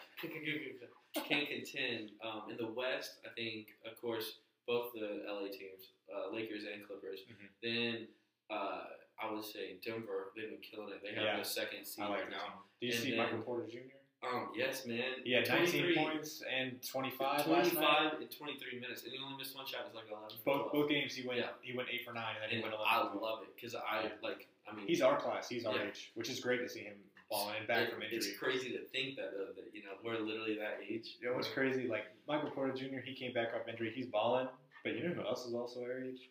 Can 1.28 1.46
contend. 1.46 2.10
Um, 2.24 2.50
in 2.50 2.56
the 2.56 2.66
West, 2.72 3.18
I 3.24 3.30
think 3.36 3.68
of 3.86 4.00
course 4.00 4.38
both 4.66 4.92
the 4.94 5.22
LA 5.28 5.48
teams, 5.52 5.92
uh, 6.10 6.34
Lakers 6.34 6.64
and 6.64 6.86
Clippers. 6.86 7.20
Mhm. 7.28 7.48
Then 7.62 8.08
uh, 8.50 8.84
I 9.22 9.30
would 9.30 9.44
say 9.44 9.76
Denver. 9.84 10.32
They've 10.34 10.48
been 10.50 10.58
killing 10.64 10.88
it. 10.94 11.00
They 11.04 11.14
have 11.14 11.24
Yeah. 11.24 11.36
the 11.38 11.44
second 11.44 11.84
seed 11.86 12.04
like 12.04 12.22
right 12.22 12.30
now. 12.30 12.64
Do 12.80 12.86
you 12.88 12.94
And 12.94 13.02
see 13.02 13.10
then- 13.10 13.18
Michael 13.18 13.42
Porter 13.42 13.68
Jr.? 13.70 14.00
Um, 14.32 14.48
yes, 14.56 14.86
man. 14.86 15.20
Had 15.26 15.48
19 15.48 15.94
points 15.94 16.42
and 16.48 16.80
25 16.82 17.20
last 17.20 17.72
25 17.72 17.80
night. 17.82 18.12
in 18.22 18.28
23 18.28 18.80
minutes, 18.80 19.02
and 19.04 19.12
he 19.12 19.18
only 19.24 19.36
missed 19.36 19.54
one 19.54 19.66
shot. 19.66 19.82
It's 19.86 19.94
like 19.94 20.06
11. 20.10 20.28
for 20.42 20.44
Both 20.44 20.72
both 20.72 20.88
games 20.88 21.14
he 21.14 21.26
went 21.26 21.40
Yeah. 21.40 21.50
he 21.62 21.76
went 21.76 21.88
eight 21.92 22.04
for 22.04 22.12
nine 22.12 22.34
and 22.36 22.42
then 22.42 22.50
he 22.56 22.62
went 22.62 22.74
11. 22.74 22.86
I 22.88 23.14
love 23.20 23.42
it 23.42 23.54
because 23.54 23.74
I 23.74 24.04
Yeah. 24.04 24.08
like. 24.22 24.48
I 24.66 24.74
mean, 24.74 24.86
He's 24.86 25.02
our 25.02 25.20
class. 25.20 25.48
He's 25.48 25.66
our 25.66 25.76
Yeah. 25.76 25.88
age, 25.88 26.10
which 26.14 26.30
is 26.30 26.40
great 26.40 26.58
to 26.58 26.68
see 26.68 26.80
him 26.84 26.96
balling 27.28 27.56
and 27.58 27.66
back 27.66 27.88
it- 27.88 27.92
from 27.92 28.02
injury. 28.02 28.16
It's 28.16 28.38
crazy 28.38 28.72
to 28.72 28.84
think 28.88 29.16
that 29.16 29.32
though, 29.36 29.52
that 29.52 29.74
you 29.74 29.82
know 29.84 29.96
we're 30.02 30.18
literally 30.18 30.56
that 30.56 30.80
age. 30.82 31.16
You 31.20 31.28
know 31.28 31.34
what's 31.36 31.48
crazy? 31.48 31.86
Like 31.86 32.04
Michael 32.26 32.50
Porter 32.50 32.72
Jr. 32.72 33.00
He 33.00 33.14
came 33.14 33.32
back 33.34 33.52
off 33.54 33.68
injury. 33.68 33.92
He's 33.94 34.06
balling, 34.06 34.48
but 34.82 34.94
you 34.96 35.06
know 35.06 35.14
who 35.14 35.22
else 35.26 35.44
is 35.46 35.54
also 35.54 35.82
our 35.82 36.02
age? 36.02 36.30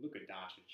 Luka 0.00 0.18
Doncic. 0.20 0.64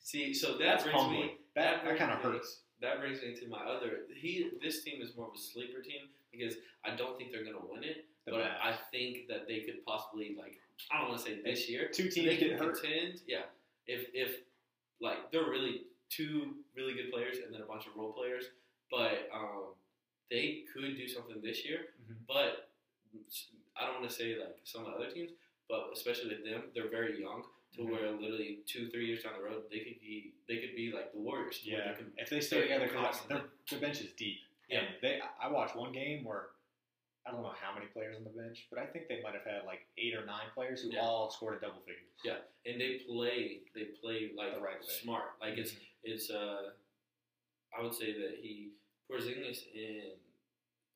See, 0.00 0.32
so 0.34 0.52
that 0.52 0.58
That's 0.58 0.82
brings 0.84 0.98
humbling. 1.00 1.26
me. 1.26 1.36
That 1.54 1.62
that 1.76 1.84
brings 1.84 1.98
kind 1.98 2.12
of 2.12 2.18
hurts. 2.20 2.62
That 2.80 3.00
brings 3.00 3.22
me 3.22 3.34
to 3.34 3.48
my 3.48 3.64
other. 3.64 4.00
He, 4.14 4.50
this 4.62 4.82
team 4.84 5.00
is 5.00 5.16
more 5.16 5.28
of 5.28 5.34
a 5.34 5.38
sleeper 5.38 5.80
team 5.80 6.08
because 6.30 6.56
I 6.84 6.94
don't 6.94 7.16
think 7.16 7.32
they're 7.32 7.44
going 7.44 7.56
to 7.56 7.66
win 7.70 7.82
it, 7.84 8.04
The 8.26 8.32
but. 8.32 8.40
I 8.42 8.76
think 8.90 9.28
that 9.28 9.48
they 9.48 9.60
could 9.60 9.84
possibly 9.86 10.36
like. 10.38 10.58
I 10.92 11.00
don't 11.00 11.08
want 11.08 11.20
to 11.20 11.26
say 11.26 11.40
this 11.42 11.70
year. 11.70 11.88
Two 11.92 12.04
they 12.04 12.10
teams 12.10 12.38
can 12.38 12.48
get 12.50 12.58
hurt. 12.60 12.80
contend. 12.80 13.20
Yeah, 13.26 13.48
if 13.86 14.08
if 14.12 14.40
like 15.00 15.30
they're 15.32 15.48
really 15.48 15.82
two 16.10 16.56
really 16.76 16.92
good 16.94 17.10
players 17.10 17.38
and 17.44 17.52
then 17.52 17.62
a 17.62 17.66
bunch 17.66 17.86
of 17.86 17.96
role 17.96 18.12
players, 18.12 18.44
but 18.90 19.28
um, 19.34 19.72
they 20.30 20.64
could 20.74 20.96
do 20.96 21.08
something 21.08 21.40
this 21.42 21.64
year. 21.64 21.78
Mhm. 22.04 22.16
But 22.28 22.68
I 23.80 23.86
don't 23.86 24.00
want 24.00 24.10
to 24.10 24.14
say 24.14 24.36
like 24.38 24.58
some 24.64 24.84
of 24.84 24.92
the 24.92 24.98
other 24.98 25.10
teams, 25.10 25.30
but 25.68 25.88
especially 25.94 26.36
them, 26.44 26.64
they're 26.74 26.90
very 26.90 27.20
young 27.20 27.42
to 27.76 27.82
Mhm. 27.82 27.90
where 27.90 28.10
literally 28.10 28.62
two 28.66 28.88
three 28.90 29.06
years 29.06 29.22
down 29.22 29.34
the 29.38 29.44
road 29.44 29.64
they 29.70 29.80
could 29.80 30.00
be 30.00 30.34
they 30.48 30.58
could 30.58 30.74
be 30.74 30.92
like 30.92 31.12
the 31.12 31.18
Warriors. 31.18 31.60
Yeah, 31.64 31.92
they 31.94 32.22
if 32.22 32.30
they 32.30 32.40
stay 32.40 32.62
together, 32.62 32.88
their, 33.28 33.42
their 33.70 33.80
bench 33.80 34.00
is 34.00 34.12
deep. 34.12 34.38
Yeah. 34.68 34.80
And 34.80 34.88
they, 35.02 35.20
I 35.40 35.48
watched 35.48 35.76
one 35.76 35.92
game 35.92 36.24
where 36.24 36.48
I 37.26 37.30
don't 37.32 37.42
know 37.42 37.54
how 37.60 37.74
many 37.74 37.86
players 37.86 38.16
on 38.16 38.24
the 38.24 38.30
bench, 38.30 38.66
but 38.70 38.78
I 38.78 38.86
think 38.86 39.08
they 39.08 39.20
might 39.22 39.34
have 39.34 39.44
had 39.44 39.64
like 39.64 39.86
eight 39.98 40.14
or 40.14 40.24
nine 40.24 40.46
players 40.54 40.82
who 40.82 40.90
Yeah. 40.92 41.00
all 41.00 41.30
scored 41.30 41.56
a 41.56 41.60
double 41.60 41.80
figures. 41.80 42.10
Yeah, 42.24 42.38
and 42.64 42.80
they 42.80 42.98
play 43.06 43.62
they 43.74 43.84
play 44.00 44.30
like 44.36 44.54
The 44.54 44.60
right 44.60 44.80
way. 44.80 44.86
smart. 44.86 45.32
Like 45.40 45.58
it's 45.58 45.74
it's 46.04 46.30
uh 46.30 46.72
I 47.76 47.82
would 47.82 47.94
say 47.94 48.12
that 48.12 48.38
he 48.40 48.70
Porzingis 49.10 49.66
in 49.72 50.12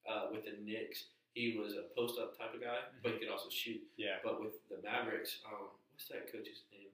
uh, 0.08 0.28
with 0.32 0.44
the 0.44 0.52
Knicks 0.62 1.06
he 1.34 1.56
was 1.56 1.74
a 1.74 1.82
post 1.94 2.18
up 2.18 2.36
type 2.36 2.54
of 2.54 2.60
guy, 2.60 2.78
but 3.04 3.12
he 3.12 3.18
could 3.20 3.28
also 3.28 3.48
shoot. 3.50 3.80
Yeah. 3.96 4.16
But 4.24 4.40
with 4.42 4.66
the 4.68 4.78
Mavericks, 4.82 5.38
um, 5.46 5.68
what's 6.00 6.08
that 6.08 6.32
coach's 6.32 6.62
name? 6.72 6.88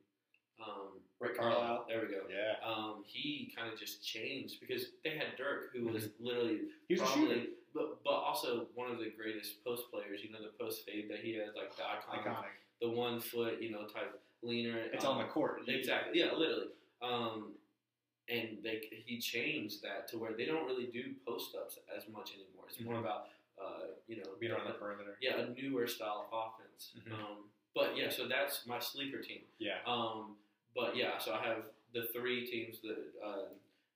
Um, 0.58 0.98
Rick 1.20 1.36
Carlisle. 1.38 1.84
There 1.88 2.00
we 2.02 2.08
go. 2.08 2.22
Yeah. 2.28 2.56
Um, 2.66 3.04
he 3.06 3.52
kind 3.56 3.72
of 3.72 3.78
just 3.78 4.04
changed 4.04 4.58
because 4.60 4.86
they 5.04 5.10
had 5.10 5.36
Dirk, 5.36 5.70
who 5.74 5.88
was 5.88 6.08
literally 6.18 6.60
He 6.88 6.94
was 6.94 7.02
probably, 7.02 7.48
but 7.74 8.02
but 8.02 8.10
also 8.14 8.66
one 8.74 8.90
of 8.90 8.98
the 8.98 9.12
greatest 9.16 9.62
post 9.64 9.84
players. 9.92 10.20
You 10.24 10.32
know 10.32 10.38
the 10.42 10.52
post 10.58 10.84
fade 10.86 11.08
that 11.10 11.18
he 11.20 11.34
had, 11.34 11.48
like 11.54 11.76
the 11.76 11.82
iconic, 11.82 12.24
Iconic. 12.24 12.56
the 12.80 12.88
one 12.90 13.20
foot, 13.20 13.60
you 13.60 13.70
know, 13.70 13.84
type 13.86 14.18
leaner. 14.42 14.78
It's 14.92 15.04
um, 15.04 15.18
on 15.18 15.18
the 15.18 15.28
court. 15.30 15.62
Exactly. 15.68 16.18
Yeah, 16.20 16.32
literally. 16.32 16.68
Um, 17.02 17.52
and 18.28 18.58
they 18.64 18.80
he 19.04 19.20
changed 19.20 19.82
that 19.82 20.08
to 20.08 20.18
where 20.18 20.32
they 20.32 20.46
don't 20.46 20.66
really 20.66 20.86
do 20.86 21.12
post 21.26 21.54
ups 21.54 21.78
as 21.96 22.04
much 22.12 22.32
anymore. 22.32 22.64
It's 22.68 22.80
more 22.80 22.94
Mhm. 22.96 23.00
about 23.00 23.28
uh, 23.60 23.86
you 24.08 24.16
know 24.16 24.34
Being 24.40 24.52
around 24.52 24.64
the 24.68 24.74
a- 24.74 24.78
perimeter. 24.78 25.16
yeah 25.20 25.36
a 25.38 25.48
newer 25.50 25.86
style 25.86 26.26
of 26.26 26.32
offense. 26.32 26.92
Mhm. 26.98 27.12
Um, 27.12 27.50
but 27.76 27.96
yeah, 27.96 28.08
so 28.10 28.26
that's 28.26 28.66
my 28.66 28.80
sleeper 28.80 29.18
team. 29.18 29.40
Yeah. 29.58 29.84
Um, 29.86 30.34
but 30.74 30.96
yeah, 30.96 31.18
so 31.18 31.34
I 31.34 31.46
have 31.46 31.64
the 31.94 32.08
three 32.12 32.46
teams: 32.46 32.78
the 32.82 32.96
uh, 33.24 33.52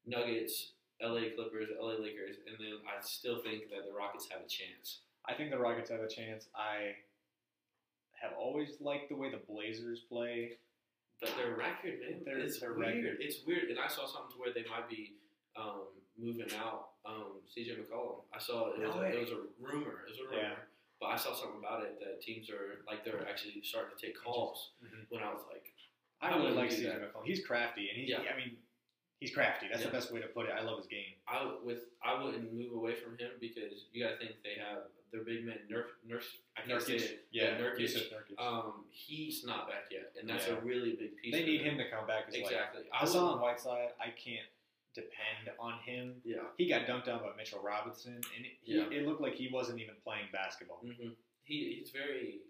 Nuggets, 0.06 0.72
LA 1.02 1.32
Clippers, 1.34 1.70
LA 1.80 1.94
Lakers, 1.98 2.36
and 2.46 2.56
then 2.60 2.78
I 2.86 3.00
still 3.02 3.40
think 3.42 3.70
that 3.70 3.88
the 3.90 3.96
Rockets 3.96 4.28
have 4.30 4.42
a 4.42 4.48
chance. 4.48 4.98
I 5.26 5.32
think 5.34 5.50
the 5.50 5.58
Rockets 5.58 5.90
have 5.90 6.00
a 6.00 6.08
chance. 6.08 6.46
I 6.54 6.94
have 8.20 8.32
always 8.38 8.76
liked 8.80 9.08
the 9.08 9.16
way 9.16 9.30
the 9.30 9.40
Blazers 9.50 10.00
play. 10.08 10.52
But 11.20 11.30
their 11.36 11.54
record, 11.54 12.00
man, 12.00 12.20
Their- 12.24 12.38
it's 12.38 12.60
their 12.60 12.72
weird. 12.72 13.04
record. 13.04 13.18
It's 13.20 13.44
weird, 13.46 13.68
and 13.68 13.78
I 13.78 13.88
saw 13.88 14.06
something 14.06 14.32
to 14.32 14.38
where 14.40 14.52
they 14.54 14.64
might 14.70 14.88
be 14.88 15.12
um, 15.54 15.84
moving 16.18 16.48
out 16.58 16.96
um, 17.04 17.40
CJ 17.44 17.76
McCollum. 17.76 18.24
I 18.34 18.38
saw 18.38 18.68
it 18.72 18.80
was, 18.80 18.94
No 18.94 19.02
a, 19.02 19.04
it 19.04 19.20
was 19.20 19.30
a 19.30 19.40
rumor. 19.60 20.04
It 20.08 20.12
was 20.12 20.18
a 20.20 20.24
rumor. 20.30 20.42
Yeah. 20.48 20.54
But 21.00 21.06
I 21.06 21.16
saw 21.16 21.32
something 21.32 21.58
about 21.58 21.82
it 21.82 21.98
that 22.00 22.20
teams 22.20 22.50
are 22.50 22.84
like 22.86 23.04
they're 23.04 23.26
actually 23.26 23.62
starting 23.62 23.96
to 23.96 24.06
take 24.06 24.20
calls. 24.20 24.72
Mhm. 24.84 25.06
When 25.08 25.22
I 25.22 25.32
was 25.32 25.42
like, 25.50 25.72
I 26.20 26.36
really 26.36 26.52
like 26.52 26.70
CJ 26.70 27.00
McCollum. 27.00 27.24
He's 27.24 27.44
crafty, 27.44 27.88
and 27.88 27.96
he. 27.98 28.04
Yeah. 28.10 28.20
I 28.30 28.36
mean, 28.36 28.58
he's 29.18 29.32
crafty. 29.34 29.66
That's 29.68 29.80
Yeah. 29.80 29.86
the 29.86 29.92
best 29.92 30.12
way 30.12 30.20
to 30.20 30.28
put 30.28 30.46
it. 30.46 30.52
I 30.52 30.60
love 30.60 30.76
his 30.76 30.86
game. 30.86 31.14
I 31.26 31.42
would- 31.44 31.64
with 31.64 31.84
I 32.02 32.22
wouldn't 32.22 32.52
move 32.52 32.72
away 32.74 32.94
from 32.94 33.16
him 33.16 33.32
because 33.40 33.86
you 33.92 34.04
got 34.04 34.10
to 34.10 34.16
think 34.18 34.42
they 34.42 34.54
have 34.56 34.88
their 35.10 35.22
big 35.24 35.44
man 35.44 35.58
Nerf 35.70 35.88
Nurse. 36.04 36.36
I 36.56 36.60
can't 36.62 36.82
say 36.82 36.96
it. 36.96 37.26
Yeah, 37.30 37.58
Nurkic. 37.58 38.38
Um, 38.38 38.84
he's 38.90 39.42
not 39.44 39.68
back 39.68 39.90
yet, 39.90 40.12
and 40.20 40.28
that's 40.28 40.46
Yeah. 40.48 40.54
a 40.54 40.60
really 40.60 40.96
big 40.96 41.16
piece. 41.16 41.32
they 41.32 41.44
need 41.46 41.62
him 41.62 41.78
to 41.78 41.88
come 41.88 42.06
back. 42.06 42.28
As 42.28 42.34
Like, 42.34 42.42
exactly. 42.42 42.84
I 42.92 42.98
Hassan 42.98 43.32
would- 43.32 43.40
Whiteside, 43.42 43.94
I 43.98 44.10
can't 44.10 44.46
depend 44.94 45.50
on 45.58 45.78
him. 45.84 46.14
Yeah. 46.24 46.48
He 46.58 46.68
got 46.68 46.86
dunked 46.86 47.08
on 47.08 47.20
by 47.20 47.30
Mitchell 47.36 47.62
Robinson, 47.62 48.14
and 48.36 48.42
it, 48.46 48.52
he, 48.62 48.74
Yeah. 48.76 48.90
it 48.90 49.06
looked 49.06 49.20
like 49.20 49.34
he 49.34 49.48
wasn't 49.52 49.80
even 49.80 49.94
playing 50.04 50.26
basketball. 50.32 50.78
hmm 50.82 51.14
He 51.44 51.78
he's 51.80 51.90
very. 51.90 52.40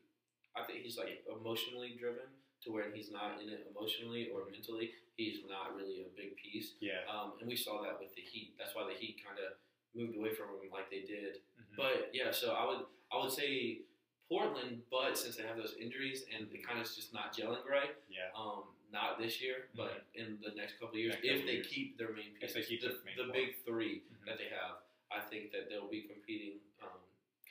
I 0.57 0.65
think 0.65 0.83
he's 0.83 0.99
like 0.99 1.23
emotionally 1.31 1.95
driven 1.99 2.27
to 2.65 2.73
where 2.73 2.91
he's 2.93 3.11
not 3.11 3.41
in 3.41 3.49
it 3.49 3.67
emotionally 3.71 4.29
or 4.35 4.51
mentally. 4.51 4.91
He's 5.17 5.39
not 5.49 5.77
really 5.77 6.03
a 6.03 6.11
big 6.17 6.37
piece. 6.37 6.75
Yeah. 6.81 7.05
Um, 7.09 7.35
and 7.41 7.49
we 7.49 7.57
saw 7.57 7.83
that 7.83 8.01
with 8.01 8.15
the 8.17 8.23
Heat. 8.23 8.55
That's 8.59 8.75
why 8.75 8.85
the 8.89 8.99
Heat 8.99 9.21
kind 9.25 9.39
of 9.39 9.55
moved 9.95 10.17
away 10.17 10.35
from 10.35 10.49
him 10.59 10.71
like 10.73 10.91
they 10.91 11.01
did. 11.07 11.41
Mhm. 11.61 11.77
But 11.77 12.11
yeah, 12.13 12.31
so 12.33 12.53
I 12.55 12.65
would 12.67 12.87
I 13.13 13.21
would 13.23 13.31
say 13.33 13.83
Portland, 14.29 14.83
but 14.91 15.17
since 15.19 15.37
they 15.37 15.43
have 15.45 15.57
those 15.57 15.75
injuries 15.81 16.25
and 16.35 16.47
it 16.53 16.67
kind 16.67 16.79
of 16.81 16.87
just 16.87 17.13
not 17.13 17.35
gelling 17.37 17.65
right, 17.69 17.95
yeah. 18.09 18.31
um, 18.35 18.65
not 18.93 19.19
this 19.19 19.41
year, 19.41 19.69
but 19.77 20.07
in 20.15 20.39
the 20.43 20.55
next 20.55 20.75
couple 20.79 20.95
of 20.95 21.01
years, 21.01 21.15
Next 21.15 21.25
if 21.25 21.31
couple 21.41 21.47
they 21.47 21.53
years. 21.63 21.67
keep 21.69 21.99
their 21.99 22.13
main 22.13 22.35
If 22.41 22.55
they 22.55 22.63
keep 22.63 22.81
the, 22.83 22.99
main 23.05 23.17
the 23.17 23.33
big 23.33 23.57
3 23.65 24.03
Mhm. 24.03 24.27
that 24.27 24.39
they 24.39 24.49
have, 24.51 24.83
I 25.11 25.21
think 25.21 25.53
that 25.53 25.69
they'll 25.69 25.89
be 25.89 26.03
competing, 26.03 26.61
um, 26.83 26.89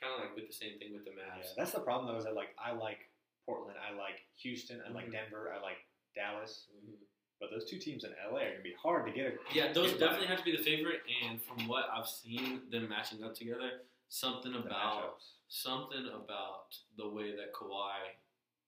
kind 0.00 0.14
of 0.14 0.20
like 0.20 0.34
with 0.36 0.46
the 0.46 0.52
same 0.52 0.78
thing 0.78 0.92
with 0.92 1.04
the 1.04 1.10
Mavs. 1.12 1.44
Yeah, 1.44 1.52
that's 1.56 1.72
the 1.72 1.80
problem 1.80 2.12
though. 2.12 2.18
Is 2.18 2.24
that 2.24 2.34
like 2.34 2.54
I 2.58 2.72
like 2.72 3.08
Portland, 3.46 3.78
I 3.78 3.92
like 3.92 4.24
Houston, 4.36 4.80
I 4.86 4.90
like 4.90 5.08
Mhm. 5.08 5.12
Denver, 5.12 5.52
I 5.52 5.60
like 5.60 5.78
Dallas, 6.14 6.68
Mhm. 6.74 6.96
but 7.38 7.50
those 7.50 7.68
two 7.68 7.78
teams 7.78 8.04
in 8.04 8.14
LA 8.14 8.40
are 8.44 8.50
gonna 8.50 8.62
be 8.62 8.74
hard 8.74 9.06
to 9.06 9.12
get. 9.12 9.34
A, 9.34 9.38
Yeah, 9.54 9.72
those 9.72 9.92
definitely 9.98 10.26
have 10.28 10.38
to 10.38 10.44
be 10.44 10.56
the 10.56 10.62
favorite. 10.62 11.02
And 11.22 11.42
from 11.42 11.66
what 11.68 11.88
I've 11.90 12.08
seen 12.08 12.68
them 12.70 12.88
matching 12.88 13.22
up 13.24 13.34
together, 13.34 13.82
something 14.08 14.54
about 14.54 15.22
something 15.48 16.06
about 16.08 16.78
the 16.96 17.08
way 17.08 17.34
that 17.34 17.52
Kawhi 17.52 18.14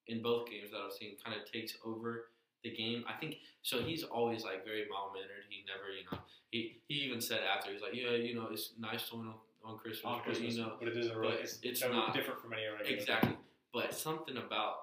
in 0.09 0.21
both 0.21 0.51
games 0.51 0.71
that 0.73 0.81
I've 0.81 0.93
seen 0.93 1.17
kind 1.19 1.41
of 1.41 1.51
takes 1.51 1.79
over 1.85 2.32
the 2.65 2.71
game. 2.71 3.05
I 3.09 3.15
think 3.19 3.37
so. 3.63 3.83
He's 3.83 4.03
always 4.05 4.45
like 4.45 4.65
very 4.65 4.85
mild 4.91 5.13
mannered. 5.15 5.45
He 5.49 5.65
never, 5.67 5.91
you 5.91 6.05
know, 6.11 6.19
he 6.51 6.81
he 6.89 6.95
even 7.07 7.21
said 7.21 7.41
after 7.45 7.73
he's 7.73 7.83
like, 7.83 7.95
yeah, 7.95 8.11
you 8.11 8.35
know, 8.35 8.49
it's 8.51 8.73
nice 8.79 9.09
to 9.11 9.17
win 9.17 9.29
on, 9.29 9.35
on 9.65 9.79
Christmas, 9.79 10.05
on 10.05 10.19
but 10.19 10.25
Christmas, 10.25 10.55
you 10.57 10.63
know, 10.63 10.73
but 10.79 10.89
it 10.89 10.97
isn't 10.97 11.17
really. 11.17 11.35
but 11.37 11.41
It's, 11.43 11.59
it's 11.63 11.81
no 11.83 11.93
not- 11.93 12.15
different 12.15 12.41
from 12.41 12.53
any 12.53 12.63
other. 12.67 12.85
Game. 12.85 12.99
Exactly. 12.99 13.37
But 13.73 13.95
something 13.95 14.37
about 14.37 14.75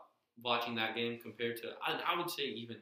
watching 0.41 0.75
that 0.75 0.95
game 0.95 1.19
compared 1.21 1.57
to, 1.57 1.69
I, 1.85 1.99
I 2.13 2.17
would 2.17 2.29
say 2.29 2.43
even 2.43 2.77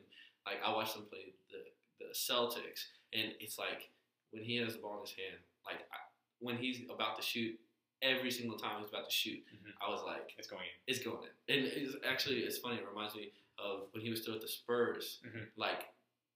like 0.45 0.57
I 0.65 0.71
watched 0.73 0.95
them 0.95 1.05
play 1.09 1.33
the 1.51 1.59
the 1.99 2.13
Celtics, 2.13 2.85
and 3.13 3.33
it's 3.39 3.57
like 3.57 3.89
when 4.31 4.43
he 4.43 4.57
has 4.57 4.73
the 4.73 4.79
ball 4.79 4.95
in 4.95 5.01
his 5.01 5.11
hand, 5.11 5.37
like 5.65 5.81
I, 5.91 5.97
when 6.39 6.57
he's 6.57 6.79
about 6.93 7.15
to 7.17 7.21
shoot. 7.21 7.59
Every 8.03 8.29
single 8.29 8.59
time 8.59 8.79
he's 8.79 8.89
about 8.89 9.09
to 9.09 9.11
shoot, 9.15 9.39
Mhm. 9.51 9.73
I 9.81 9.89
was 9.89 10.03
like, 10.05 10.31
It's 10.37 10.45
going 10.47 10.61
in. 10.61 10.77
it's 10.85 11.03
going 11.03 11.17
in. 11.23 11.55
And 11.55 11.65
it's 11.65 11.95
actually 12.07 12.41
it's 12.41 12.59
funny. 12.59 12.75
It 12.77 12.85
reminds 12.87 13.15
me 13.15 13.31
of 13.59 13.87
when 13.91 14.01
he 14.03 14.09
was 14.09 14.21
still 14.21 14.35
at 14.35 14.41
the 14.41 14.47
Spurs, 14.47 15.19
Mhm. 15.25 15.47
like 15.55 15.85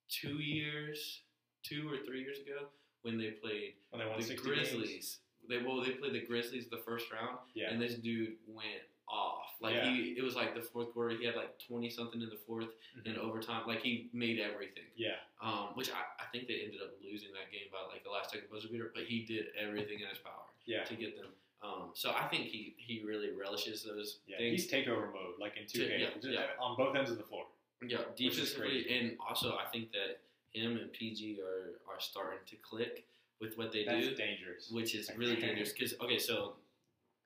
two 0.10 0.40
years, 0.40 1.22
two 1.64 1.90
or 1.92 1.98
three 1.98 2.22
years 2.22 2.40
ago, 2.40 2.70
when 3.04 3.18
they 3.18 3.32
played 3.32 3.76
When 3.90 4.00
they 4.08 4.24
the 4.24 4.36
Grizzlies. 4.36 4.90
games. 4.90 5.20
They 5.48 5.58
well 5.58 5.82
they 5.82 5.92
played 5.92 6.14
the 6.14 6.22
Grizzlies 6.22 6.70
the 6.70 6.78
first 6.78 7.12
round, 7.12 7.40
Yeah. 7.54 7.72
and 7.72 7.82
this 7.82 7.96
dude 7.96 8.38
went 8.48 8.84
off. 9.08 9.60
Like 9.60 9.76
Yeah. 9.76 9.94
he, 9.94 10.18
it 10.18 10.22
was 10.24 10.36
like 10.36 10.54
the 10.56 10.62
fourth 10.62 10.94
quarter. 10.94 11.16
He 11.18 11.26
had 11.26 11.36
like 11.36 11.58
twenty 11.60 11.90
something 11.90 12.22
in 12.22 12.30
the 12.30 12.38
4th 12.38 12.74
and 13.06 13.18
overtime. 13.18 13.68
Like 13.68 13.82
he 13.82 14.10
made 14.14 14.40
everything. 14.40 14.86
Yeah, 14.96 15.20
Um, 15.42 15.76
which 15.76 15.92
I, 15.92 16.06
I 16.20 16.26
think 16.32 16.48
they 16.48 16.62
ended 16.62 16.82
up 16.82 16.94
losing 17.02 17.34
that 17.34 17.52
game 17.52 17.70
by 17.72 17.82
like 17.84 18.04
the 18.04 18.10
last 18.12 18.32
second 18.32 18.50
buzzer 18.50 18.70
beater. 18.70 18.92
But 18.94 19.06
he 19.06 19.24
did 19.26 19.48
everything 19.58 20.00
in 20.00 20.08
his 20.08 20.20
power 20.20 20.46
yeah, 20.66 20.84
to 20.86 20.96
get 20.96 21.16
them. 21.18 21.36
Um, 21.64 21.92
so 21.94 22.12
I 22.12 22.28
think 22.28 22.48
he 22.48 22.74
he 22.78 23.04
really 23.06 23.30
relishes 23.32 23.84
those 23.84 24.20
yeah. 24.26 24.38
things. 24.38 24.64
He's 24.64 24.72
takeover 24.72 25.12
mode, 25.14 25.36
like 25.40 25.58
in 25.58 25.68
two 25.68 25.86
To- 25.86 25.92
yeah, 25.92 26.10
games, 26.10 26.26
yeah. 26.28 26.46
on 26.60 26.76
both 26.76 26.96
ends 26.96 27.12
of 27.12 27.18
the 27.18 27.24
floor. 27.24 27.46
Yeah, 27.86 28.00
defensively, 28.16 28.86
and 28.96 29.18
also 29.28 29.58
I 29.58 29.66
think 29.72 29.92
that 29.92 30.20
him 30.52 30.78
and 30.78 30.92
PG 30.94 31.40
are 31.42 31.80
are 31.92 32.00
starting 32.00 32.40
to 32.48 32.56
click 32.58 33.06
with 33.40 33.58
what 33.58 33.72
they 33.72 33.84
That's 33.86 34.08
do, 34.08 34.16
dangerous. 34.16 34.70
which 34.72 34.94
is 34.96 35.12
really 35.18 35.36
dangerous. 35.36 35.72
Because 35.74 35.94
okay, 36.02 36.18
so 36.20 36.54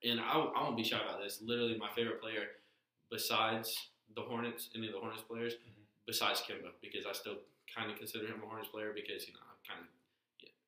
and 0.04 0.20
I, 0.20 0.32
I 0.38 0.62
won't 0.62 0.76
be 0.76 0.84
shy 0.84 1.00
about 1.00 1.22
this. 1.22 1.40
Literally, 1.42 1.76
my 1.78 1.90
favorite 1.94 2.20
player 2.20 2.44
besides 3.10 3.88
the 4.14 4.22
Hornets, 4.22 4.70
any 4.74 4.86
of 4.86 4.92
the 4.92 4.98
Hornets 5.00 5.22
players, 5.22 5.54
Mhm. 5.54 5.84
besides 6.06 6.40
Kemba, 6.42 6.72
because 6.80 7.06
I 7.06 7.12
still 7.12 7.38
kind 7.74 7.90
of 7.90 7.98
consider 7.98 8.26
him 8.26 8.42
a 8.42 8.46
Hornets 8.46 8.68
player 8.68 8.92
because 8.92 9.26
you 9.28 9.34
know 9.34 9.40
I'm 9.42 9.60
kind 9.66 9.80
of 9.80 9.88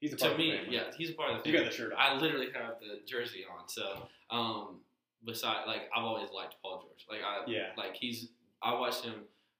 He's 0.01 0.13
a 0.13 0.17
to 0.17 0.21
part 0.23 0.33
of 0.33 0.39
the 0.39 0.45
me, 0.51 0.57
family. 0.57 0.75
yeah, 0.75 0.83
he's 0.97 1.11
a 1.11 1.15
part 1.15 1.31
of 1.31 1.39
the 1.39 1.43
Family. 1.45 1.59
You 1.59 1.65
got 1.65 1.71
the 1.71 1.77
shirt 1.77 1.93
on. 1.93 1.99
I 1.99 2.15
literally 2.21 2.49
have 2.55 2.75
the 2.81 3.01
jersey 3.07 3.45
on. 3.51 3.69
So, 3.69 4.09
um, 4.31 4.81
beside 5.25 5.67
like 5.67 5.91
I've 5.95 6.05
always 6.05 6.31
liked 6.35 6.57
Paul 6.63 6.83
George. 6.83 7.07
Like 7.11 7.21
I, 7.27 7.51
Yeah. 7.51 7.71
like 7.77 7.95
he's. 7.95 8.29
I 8.63 8.75
watched 8.75 9.05
him 9.05 9.15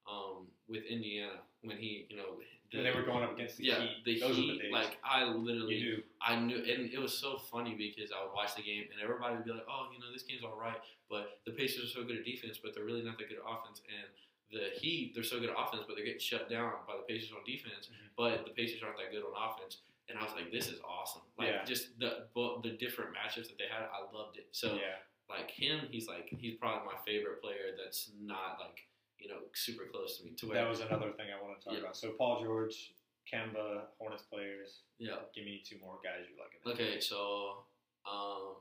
um, 0.09 0.47
with 0.67 0.83
Indiana 0.85 1.39
when 1.63 1.77
he, 1.77 2.05
you 2.09 2.17
know, 2.17 2.39
when 2.73 2.83
they 2.83 2.91
were 2.91 3.03
going 3.03 3.23
up 3.23 3.33
against 3.33 3.57
the 3.57 3.65
yeah, 3.65 3.79
Heat. 3.79 4.03
the 4.05 4.19
Those 4.19 4.35
Heat. 4.35 4.51
the 4.57 4.63
days. 4.63 4.71
like 4.71 4.97
I 5.03 5.23
literally, 5.25 5.75
knew. 5.79 6.03
I 6.21 6.35
knew, 6.39 6.57
and 6.57 6.91
it 6.91 6.99
was 6.99 7.17
so 7.17 7.37
funny 7.37 7.75
because 7.75 8.11
I 8.11 8.23
would 8.23 8.33
watch 8.33 8.55
the 8.55 8.61
game 8.63 8.83
and 8.93 9.01
everybody 9.01 9.35
would 9.35 9.45
be 9.45 9.51
like, 9.51 9.65
"Oh, 9.69 9.87
you 9.93 9.99
know, 9.99 10.11
this 10.13 10.23
game's 10.23 10.43
all 10.43 10.55
right," 10.59 10.77
but 11.09 11.39
the 11.45 11.51
Pacers 11.51 11.85
are 11.85 11.93
so 12.01 12.03
good 12.05 12.17
at 12.17 12.25
defense, 12.25 12.59
but 12.63 12.73
they're 12.75 12.85
really 12.85 13.01
not 13.03 13.17
that 13.17 13.27
good 13.29 13.39
at 13.39 13.47
offense. 13.47 13.81
And 13.89 14.07
the 14.51 14.69
Heat, 14.79 15.11
they're 15.13 15.23
so 15.23 15.39
good 15.39 15.49
at 15.49 15.55
offense, 15.57 15.83
but 15.87 15.95
they're 15.95 16.05
getting 16.05 16.19
shut 16.19 16.49
down 16.49 16.71
by 16.87 16.95
the 16.97 17.03
Pacers 17.03 17.31
on 17.31 17.43
defense. 17.45 17.87
Mhm. 17.91 18.09
But 18.17 18.45
the 18.45 18.51
Pacers 18.51 18.81
aren't 18.83 18.97
that 18.97 19.11
good 19.11 19.23
on 19.23 19.31
offense. 19.35 19.79
And 20.09 20.17
I 20.17 20.23
was 20.23 20.33
like, 20.33 20.51
"This 20.51 20.67
is 20.67 20.79
awesome!" 20.81 21.21
Like 21.37 21.47
Yeah. 21.49 21.63
just 21.65 21.97
the 21.99 22.27
the 22.63 22.71
different 22.79 23.11
matchups 23.15 23.47
that 23.49 23.57
they 23.57 23.67
had, 23.69 23.83
I 23.83 24.01
loved 24.11 24.37
it. 24.37 24.47
So 24.51 24.73
yeah, 24.75 24.97
like 25.29 25.51
him, 25.51 25.87
he's 25.91 26.07
like 26.07 26.27
he's 26.29 26.55
probably 26.55 26.85
my 26.87 26.97
favorite 27.05 27.41
player. 27.41 27.75
That's 27.77 28.11
not 28.19 28.57
like 28.59 28.79
you 29.19 29.29
know 29.29 29.39
super 29.53 29.85
close 29.91 30.17
to 30.17 30.25
me. 30.25 30.31
To 30.37 30.47
where 30.47 30.55
that 30.63 30.69
was 30.69 30.79
another 30.79 31.11
thing 31.11 31.27
I 31.29 31.41
want 31.41 31.59
to 31.59 31.63
talk 31.65 31.73
Yeah. 31.75 31.81
about. 31.81 31.95
So 31.97 32.11
Paul 32.17 32.41
George, 32.43 32.93
Kemba, 33.31 33.83
Hornets 33.99 34.23
players. 34.23 34.81
yeah. 34.97 35.17
Give 35.35 35.45
me 35.45 35.61
two 35.63 35.77
more 35.79 35.99
guys 36.03 36.25
you 36.29 36.35
like. 36.41 36.73
Okay, 36.75 36.99
so 36.99 37.65
um, 38.09 38.55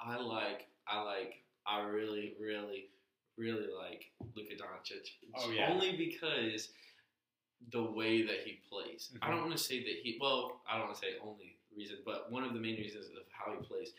I 0.00 0.16
like 0.18 0.66
I 0.88 1.02
like 1.02 1.44
I 1.66 1.80
really 1.82 2.34
really 2.40 2.88
really 3.36 3.68
like 3.72 4.10
Luka 4.34 4.54
Doncic. 4.56 5.06
Oh, 5.34 5.50
yeah. 5.50 5.70
Only 5.72 5.96
because 5.96 6.70
the 7.68 7.82
way 7.82 8.22
that 8.22 8.40
he 8.44 8.60
plays. 8.68 9.12
I 9.20 9.26
Mhm. 9.26 9.30
don't 9.30 9.40
want 9.42 9.52
to 9.52 9.58
say 9.62 9.80
that 9.82 9.96
he. 10.02 10.18
Well, 10.20 10.62
I 10.68 10.78
don't 10.78 10.86
want 10.88 10.94
to 10.98 11.00
say 11.00 11.18
only 11.18 11.56
reason, 11.76 11.98
but 12.04 12.30
one 12.32 12.42
of 12.44 12.54
the 12.54 12.60
main 12.60 12.76
reasons 12.76 13.06
of 13.10 13.24
how 13.30 13.52
he 13.52 13.64
plays 13.66 13.92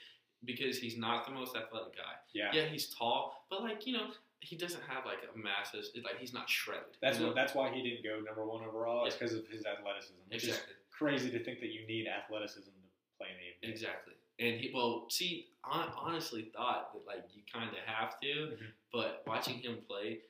because 0.44 0.80
he's 0.80 0.98
not 0.98 1.26
the 1.26 1.32
most 1.32 1.56
athletic 1.56 1.96
guy. 1.96 2.16
Yeah, 2.34 2.52
Yeah, 2.54 2.66
he's 2.66 2.94
tall, 2.94 3.46
but 3.50 3.62
like 3.62 3.86
you 3.86 3.94
know. 3.94 4.12
He 4.44 4.56
doesn't 4.58 4.82
have 4.82 5.06
like 5.06 5.20
a 5.32 5.38
massive, 5.38 5.86
like 6.04 6.18
he's 6.18 6.34
not 6.34 6.50
shredded. 6.50 6.98
that's 7.00 7.18
you 7.20 7.22
know? 7.26 7.28
what. 7.30 7.36
That's 7.36 7.54
why 7.54 7.70
he 7.72 7.84
didn't 7.84 8.04
go 8.04 8.20
number 8.22 8.44
one 8.44 8.64
overall. 8.66 9.06
It's 9.06 9.16
because 9.16 9.36
of 9.36 9.48
his 9.48 9.66
athleticism. 9.68 10.16
Exactly. 10.32 10.74
crazy 10.90 11.30
to 11.30 11.44
think 11.44 11.60
that 11.60 11.70
you 11.72 11.86
need 11.86 12.08
athleticism 12.08 12.72
to 12.72 13.18
play 13.20 13.28
in 13.30 13.38
the 13.38 13.68
NBA. 13.68 13.72
Exactly. 13.72 14.14
And 14.40 14.60
he, 14.60 14.72
well, 14.74 15.06
see, 15.12 15.50
I 15.64 15.92
honestly 15.96 16.50
thought 16.56 16.92
that 16.94 17.06
like 17.06 17.24
you 17.36 17.44
kind 17.54 17.70
of 17.70 17.78
have 17.86 18.20
to, 18.22 18.28
Mhm. 18.58 18.72
but 18.92 19.22
watching 19.28 19.60
him 19.60 19.84
play, 19.88 20.22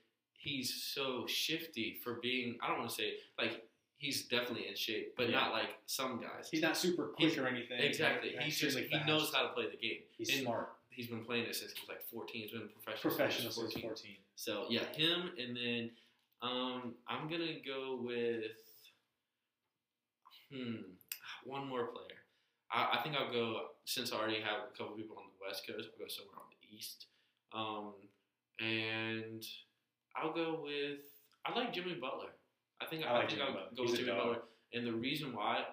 he's 0.41 0.73
so 0.83 1.25
shifty 1.27 1.99
for 2.03 2.15
being. 2.15 2.57
I 2.61 2.67
don't 2.67 2.79
want 2.79 2.89
to 2.89 2.95
say 2.95 3.13
like 3.37 3.63
he's 3.97 4.27
definitely 4.27 4.67
in 4.67 4.75
shape, 4.75 5.13
but 5.15 5.29
Yeah. 5.29 5.39
not 5.39 5.51
like 5.51 5.69
some 5.85 6.19
guys. 6.19 6.49
He's 6.49 6.61
not 6.61 6.75
super 6.75 7.07
quick 7.09 7.29
He's- 7.29 7.37
or 7.37 7.47
anything. 7.47 7.79
exactly. 7.79 8.33
Not 8.33 8.43
He's 8.43 8.59
just 8.59 8.77
he 8.77 8.99
knows 9.05 9.31
how 9.33 9.43
to 9.43 9.49
play 9.49 9.69
the 9.69 9.77
game. 9.77 10.01
He's 10.17 10.29
and- 10.29 10.41
smart. 10.43 10.69
He's 10.89 11.07
been 11.07 11.23
playing 11.23 11.45
it 11.45 11.55
since 11.55 11.71
he 11.71 11.79
was 11.81 11.87
like 11.89 12.03
14. 12.09 12.41
He's 12.41 12.51
been 12.51 12.67
professional. 12.67 13.15
Professional 13.15 13.51
since 13.51 13.55
since 13.55 13.73
14. 13.73 13.81
14. 13.83 14.17
So 14.35 14.65
yeah, 14.69 14.83
him, 14.93 15.31
and 15.37 15.55
then 15.55 15.91
um, 16.41 16.95
I'm 17.07 17.29
gonna 17.29 17.59
go 17.65 17.95
with 18.03 18.51
hmm 20.51 20.75
one 21.45 21.67
more 21.67 21.85
player. 21.87 22.17
I, 22.71 22.97
I 22.97 23.01
think 23.03 23.15
I'll 23.15 23.31
go 23.31 23.67
since 23.85 24.11
I 24.11 24.17
already 24.17 24.41
have 24.41 24.61
a 24.73 24.77
couple 24.77 24.95
people 24.95 25.17
on 25.17 25.23
the 25.27 25.45
West 25.47 25.65
Coast. 25.67 25.89
I'll 25.93 25.99
go 26.05 26.07
somewhere 26.09 26.35
on 26.37 26.49
the 26.51 26.75
East, 26.75 27.05
um, 27.53 27.93
and 28.59 29.43
I'll 30.15 30.33
go 30.33 30.59
with 30.63 30.99
I 31.45 31.57
like 31.57 31.73
Jimmy 31.73 31.95
Butler. 31.95 32.29
I 32.81 32.85
think 32.85 33.05
I 33.05 33.13
like 33.13 33.29
think 33.29 33.39
Jimmy 33.39 33.43
I'll 33.49 33.53
Butler. 33.53 33.69
go 33.75 33.81
He's 33.83 33.91
with 33.91 33.99
Jimmy. 34.01 34.11
Butler, 34.11 34.37
and 34.73 34.85
the 34.87 34.93
reason 34.93 35.35
why, 35.35 35.65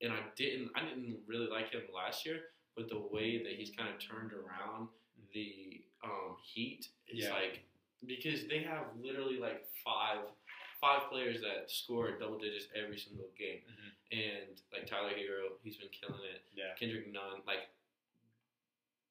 and 0.00 0.12
I 0.12 0.20
didn't 0.36 0.70
I 0.74 0.84
didn't 0.84 1.18
really 1.26 1.48
like 1.48 1.70
him 1.70 1.82
last 1.94 2.24
year, 2.26 2.40
but 2.76 2.88
the 2.88 2.98
way 2.98 3.42
that 3.42 3.52
he's 3.52 3.70
kind 3.76 3.88
of 3.88 4.00
turned 4.00 4.32
around 4.32 4.88
the 5.34 5.82
um, 6.04 6.36
Heat 6.42 6.88
is 7.08 7.24
Yeah. 7.24 7.32
like 7.34 7.60
because 8.06 8.46
they 8.48 8.58
have 8.62 8.86
literally 9.00 9.38
like 9.38 9.64
five 9.84 10.18
five 10.80 11.08
players 11.08 11.40
that 11.40 11.70
score 11.70 12.18
double 12.18 12.38
digits 12.38 12.66
every 12.74 12.98
single 12.98 13.28
game, 13.38 13.60
Mhm. 13.70 14.18
and 14.18 14.60
like 14.72 14.86
Tyler 14.88 15.10
Herro, 15.10 15.58
he's 15.62 15.76
been 15.76 15.90
killing 15.90 16.24
it. 16.24 16.42
Yeah. 16.54 16.74
Kendrick 16.78 17.06
Nunn, 17.12 17.42
like 17.46 17.68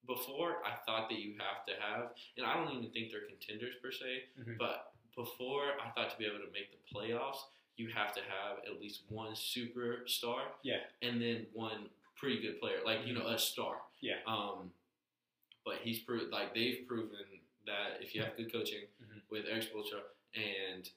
before, 0.07 0.63
I 0.65 0.75
thought 0.85 1.09
that 1.09 1.19
you 1.19 1.35
have 1.37 1.65
to 1.67 1.73
have, 1.81 2.11
and 2.37 2.45
I 2.45 2.53
don't 2.55 2.75
even 2.77 2.91
think 2.91 3.11
they're 3.11 3.27
contenders 3.27 3.75
per 3.81 3.91
se, 3.91 4.25
Mhm. 4.39 4.57
but 4.57 4.93
before 5.15 5.79
I 5.81 5.89
thought 5.91 6.09
to 6.11 6.17
be 6.17 6.25
able 6.25 6.39
to 6.39 6.51
make 6.51 6.71
the 6.71 6.77
playoffs, 6.93 7.49
you 7.77 7.89
have 7.89 8.13
to 8.15 8.21
have 8.23 8.59
at 8.65 8.79
least 8.81 9.03
one 9.09 9.33
superstar, 9.33 10.51
Yeah. 10.63 10.83
and 11.01 11.21
then 11.21 11.47
one 11.53 11.89
pretty 12.15 12.39
good 12.41 12.59
player, 12.59 12.81
like 12.83 13.05
you 13.05 13.13
know 13.13 13.27
a 13.27 13.37
star. 13.37 13.81
Yeah. 13.99 14.21
Um, 14.25 14.73
but 15.63 15.79
he's 15.81 15.99
proved 15.99 16.31
like 16.31 16.53
they've 16.53 16.85
proven 16.87 17.41
that 17.65 18.01
if 18.01 18.13
you 18.15 18.21
have 18.23 18.35
good 18.35 18.51
coaching 18.51 18.87
Mhm. 19.01 19.21
with 19.29 19.45
Erik 19.47 19.63
Spoelstra 19.63 20.03
and 20.33 20.89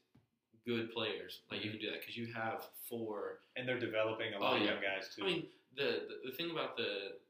good 0.65 0.93
players, 0.93 1.43
like 1.51 1.63
you 1.65 1.71
can 1.71 1.79
do 1.81 1.91
that 1.91 2.01
because 2.01 2.17
you 2.17 2.27
have 2.33 2.65
four 2.89 3.41
And 3.57 3.69
they're 3.69 3.79
developing 3.79 4.35
a 4.35 4.39
lot 4.41 4.55
Oh, 4.55 4.57
of 4.57 4.63
yeah. 4.63 4.73
young 4.73 4.83
guys 4.83 5.15
too. 5.15 5.23
I 5.23 5.27
mean, 5.27 5.53
the, 5.75 6.07
the 6.09 6.31
the 6.31 6.37
thing 6.37 6.51
about 6.51 6.77
the, 6.77 7.21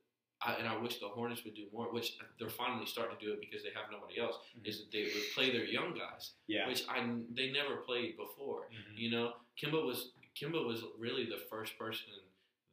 I, 0.44 0.54
and 0.54 0.68
I 0.68 0.76
wish 0.76 0.98
the 1.00 1.09
Hornets 1.09 1.44
would 1.44 1.54
do 1.54 1.66
more, 1.72 1.87
which 1.92 2.16
they're 2.38 2.50
finally 2.50 2.87
starting 2.87 3.16
to 3.18 3.24
do 3.24 3.33
it 3.33 3.40
because 3.40 3.62
they 3.62 3.70
have 3.74 3.90
nobody 3.90 4.20
else. 4.20 4.37
Mhm. 4.57 4.66
Is 4.68 4.78
that 4.80 4.90
they 4.92 5.04
would 5.04 5.28
play 5.35 5.50
their 5.50 5.64
young 5.64 5.94
guys, 5.94 6.33
yeah. 6.46 6.66
which 6.68 6.83
I 6.88 6.98
they 7.30 7.50
never 7.50 7.76
played 7.78 8.16
before. 8.16 8.68
Mhm. 8.70 8.96
You 8.98 9.11
know, 9.11 9.37
Kemba 9.61 9.85
was 9.85 10.12
Kemba 10.38 10.64
was 10.66 10.83
really 10.98 11.24
the 11.26 11.38
first 11.50 11.78
person 11.78 12.11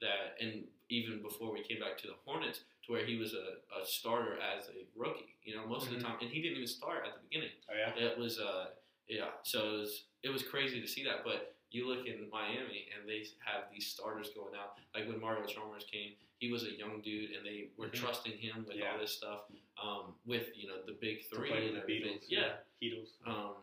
that, 0.02 0.36
and 0.42 0.68
even 0.90 1.22
before 1.22 1.52
we 1.54 1.64
came 1.64 1.80
back 1.80 1.98
to 2.00 2.08
the 2.08 2.16
Hornets, 2.26 2.62
to 2.86 2.92
where 2.92 3.06
he 3.06 3.18
was 3.18 3.34
a, 3.34 3.58
a 3.80 3.86
starter 3.86 4.40
as 4.42 4.68
a 4.70 4.86
rookie. 4.96 5.36
You 5.44 5.56
know, 5.56 5.66
most 5.68 5.88
of 5.88 5.94
Mhm. 5.94 5.98
the 5.98 6.04
time, 6.04 6.18
and 6.22 6.30
he 6.30 6.42
didn't 6.42 6.58
even 6.58 6.68
start 6.68 7.06
at 7.08 7.14
the 7.14 7.20
beginning. 7.28 7.52
Oh 7.70 7.76
yeah. 7.76 7.96
It 7.96 8.18
was 8.18 8.40
uh 8.40 8.72
yeah, 9.08 9.32
so 9.44 9.76
it 9.76 9.80
was 9.80 10.04
it 10.24 10.30
was 10.30 10.44
crazy 10.44 10.82
to 10.82 10.88
see 10.88 11.04
that. 11.06 11.24
But 11.24 11.56
you 11.72 11.88
look 11.88 12.06
in 12.06 12.30
Miami 12.30 12.88
and 12.94 13.08
they 13.08 13.26
have 13.46 13.64
these 13.72 13.88
starters 13.88 14.30
going 14.36 14.54
out. 14.56 14.78
Like 14.94 15.08
when 15.08 15.20
Mario 15.20 15.46
Chalmers 15.46 15.86
came, 15.92 16.14
he 16.40 16.52
was 16.52 16.64
a 16.64 16.72
young 16.78 17.02
dude 17.02 17.32
and 17.32 17.46
they 17.46 17.70
were 17.78 17.88
Mhm. 17.88 17.94
trusting 17.96 18.38
him 18.38 18.66
with 18.68 18.76
Yeah. 18.78 18.92
all 18.94 19.00
this 19.00 19.14
stuff. 19.16 19.46
Um, 19.82 20.16
with 20.26 20.56
you 20.56 20.68
know 20.68 20.82
the 20.84 20.94
big 20.94 21.24
three 21.26 21.52
and 21.52 21.76
the 21.76 21.82
everything. 21.82 22.20
Beatles. 22.20 22.26
Yeah. 22.28 22.58
Beatles. 22.82 23.10
Um, 23.26 23.56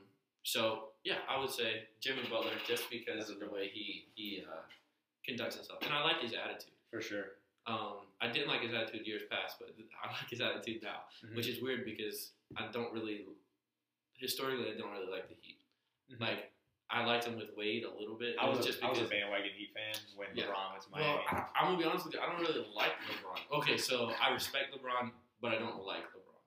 so 0.43 0.93
yeah, 1.05 1.21
I 1.29 1.39
would 1.39 1.51
say 1.51 1.89
Jimmy 2.01 2.23
Butler 2.29 2.53
just 2.67 2.89
because 2.91 3.29
of 3.31 3.41
the 3.41 3.49
way 3.49 3.69
he 3.69 4.07
he 4.15 4.43
uh, 4.43 4.63
conducts 5.25 5.57
himself, 5.57 5.83
and 5.83 5.93
I 5.93 6.03
like 6.03 6.21
his 6.21 6.33
attitude. 6.33 6.73
For 6.91 7.01
sure. 7.03 7.37
Um, 7.67 8.07
I 8.21 8.29
didn't 8.33 8.49
like 8.49 8.63
his 8.63 8.73
attitude 8.73 9.07
years 9.07 9.23
past, 9.29 9.59
but 9.59 9.75
I 10.03 10.09
like 10.11 10.31
his 10.31 10.41
attitude 10.41 10.83
now 10.83 11.05
Mhm. 11.23 11.35
which 11.37 11.47
is 11.47 11.61
weird 11.61 11.85
because 11.85 12.33
I 12.57 12.69
don't 12.69 12.91
really, 12.95 13.27
historically, 14.17 14.71
I 14.73 14.75
don't 14.79 14.91
really 14.91 15.11
like 15.11 15.29
the 15.29 15.35
Heat. 15.43 15.59
Mhm. 16.11 16.21
Like, 16.21 16.53
I 16.91 17.05
liked 17.05 17.25
him 17.25 17.37
with 17.37 17.49
Wade 17.57 17.85
a 17.85 17.93
little 17.99 18.15
bit. 18.17 18.31
It 18.31 18.37
I 18.41 18.49
was, 18.49 18.65
just 18.65 18.81
a, 18.81 18.87
I 18.87 18.89
was 18.91 18.99
a 18.99 19.05
bandwagon 19.05 19.51
Heat 19.57 19.71
fan 19.75 19.95
when 20.17 20.29
Yeah. 20.35 20.45
LeBron 20.45 20.73
went 20.73 20.83
to 20.85 20.91
Miami. 20.91 21.07
well, 21.07 21.21
I, 21.29 21.45
I'm 21.61 21.65
gonna 21.67 21.79
be 21.79 21.85
honest 21.85 22.07
with 22.07 22.15
you. 22.15 22.21
I 22.21 22.27
don't 22.27 22.41
really 22.41 22.67
like 22.75 22.93
LeBron. 23.11 23.59
Okay, 23.59 23.77
so 23.77 24.11
I 24.23 24.33
respect 24.33 24.73
LeBron, 24.75 25.11
but 25.43 25.53
I 25.53 25.59
don't 25.59 25.85
like 25.85 26.05
LeBron. 26.17 26.41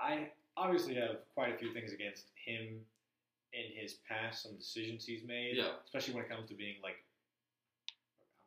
I 0.00 0.30
obviously 0.56 0.94
have 0.96 1.18
quite 1.34 1.54
a 1.54 1.58
few 1.58 1.72
things 1.72 1.92
against 1.92 2.26
him 2.44 2.80
in 3.52 3.64
his 3.80 3.94
past, 4.08 4.42
some 4.42 4.56
decisions 4.56 5.06
he's 5.06 5.22
made, 5.24 5.56
Yeah. 5.56 5.74
especially 5.84 6.14
when 6.14 6.24
it 6.24 6.28
comes 6.30 6.48
to 6.48 6.54
being 6.54 6.76
like, 6.82 6.96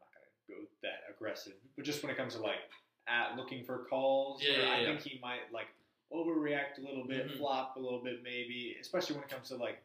I'm 0.02 0.08
not 0.08 0.12
gonna 0.49 0.62
go 0.62 0.67
that 0.84 1.04
aggressive, 1.10 1.54
but 1.78 1.86
just 1.86 2.04
when 2.04 2.12
it 2.12 2.17
comes 2.17 2.36
to 2.36 2.41
like 2.41 2.67
at 3.08 3.38
looking 3.38 3.63
for 3.63 3.86
calls, 3.89 4.43
Yeah, 4.43 4.60
yeah, 4.60 4.69
I 4.73 4.80
yeah. 4.82 4.86
think 4.88 5.02
he 5.02 5.19
might 5.21 5.52
like 5.54 5.67
overreact 6.12 6.80
a 6.80 6.82
little 6.82 7.06
bit, 7.08 7.28
Mhm. 7.30 7.38
flop 7.38 7.78
a 7.78 7.80
little 7.80 8.04
bit, 8.04 8.23
maybe, 8.23 8.75
especially 8.82 9.15
when 9.15 9.23
it 9.23 9.30
comes 9.30 9.47
to 9.49 9.56
like, 9.56 9.82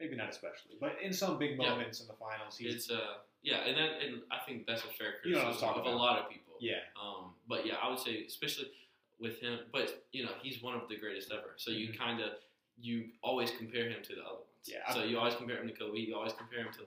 maybe 0.00 0.16
not 0.16 0.28
especially, 0.30 0.76
but 0.80 0.96
in 1.02 1.12
some 1.12 1.38
big 1.38 1.52
Yeah. 1.58 1.70
moments 1.70 2.00
in 2.00 2.06
the 2.06 2.14
finals, 2.14 2.56
he's 2.56 2.74
It's 2.74 2.90
uh, 2.90 3.18
yeah, 3.42 3.66
and 3.66 3.76
that, 3.76 4.02
and 4.02 4.22
I 4.30 4.38
think 4.46 4.66
that's 4.66 4.84
a 4.84 4.88
fair 4.88 5.20
You 5.24 5.34
know 5.34 5.42
criticism 5.44 5.68
of 5.70 5.86
a 5.86 5.90
lot 5.90 6.18
of 6.18 6.28
people. 6.30 6.54
yeah, 6.60 6.80
Um, 7.00 7.34
but 7.46 7.66
yeah, 7.66 7.76
I 7.76 7.88
would 7.90 7.98
say 7.98 8.24
especially 8.24 8.70
with 9.18 9.40
him, 9.40 9.60
but 9.72 10.06
you 10.12 10.24
know 10.24 10.32
he's 10.42 10.62
one 10.62 10.74
of 10.74 10.88
the 10.88 10.96
greatest 10.96 11.32
ever. 11.32 11.54
So 11.56 11.70
you 11.70 11.88
Mhm. 11.88 11.98
kind 11.98 12.20
of 12.20 12.38
you 12.80 13.10
always 13.22 13.50
compare 13.50 13.88
him 13.90 14.02
to 14.04 14.14
the 14.14 14.22
other 14.24 14.36
ones. 14.36 14.64
Yeah. 14.68 14.88
So 14.92 15.02
you 15.02 15.18
always 15.18 15.34
compare 15.34 15.58
him 15.60 15.66
to 15.68 15.74
Kobe. 15.74 15.98
You 15.98 16.14
always 16.16 16.32
compare 16.34 16.60
him 16.60 16.72
to 16.74 16.86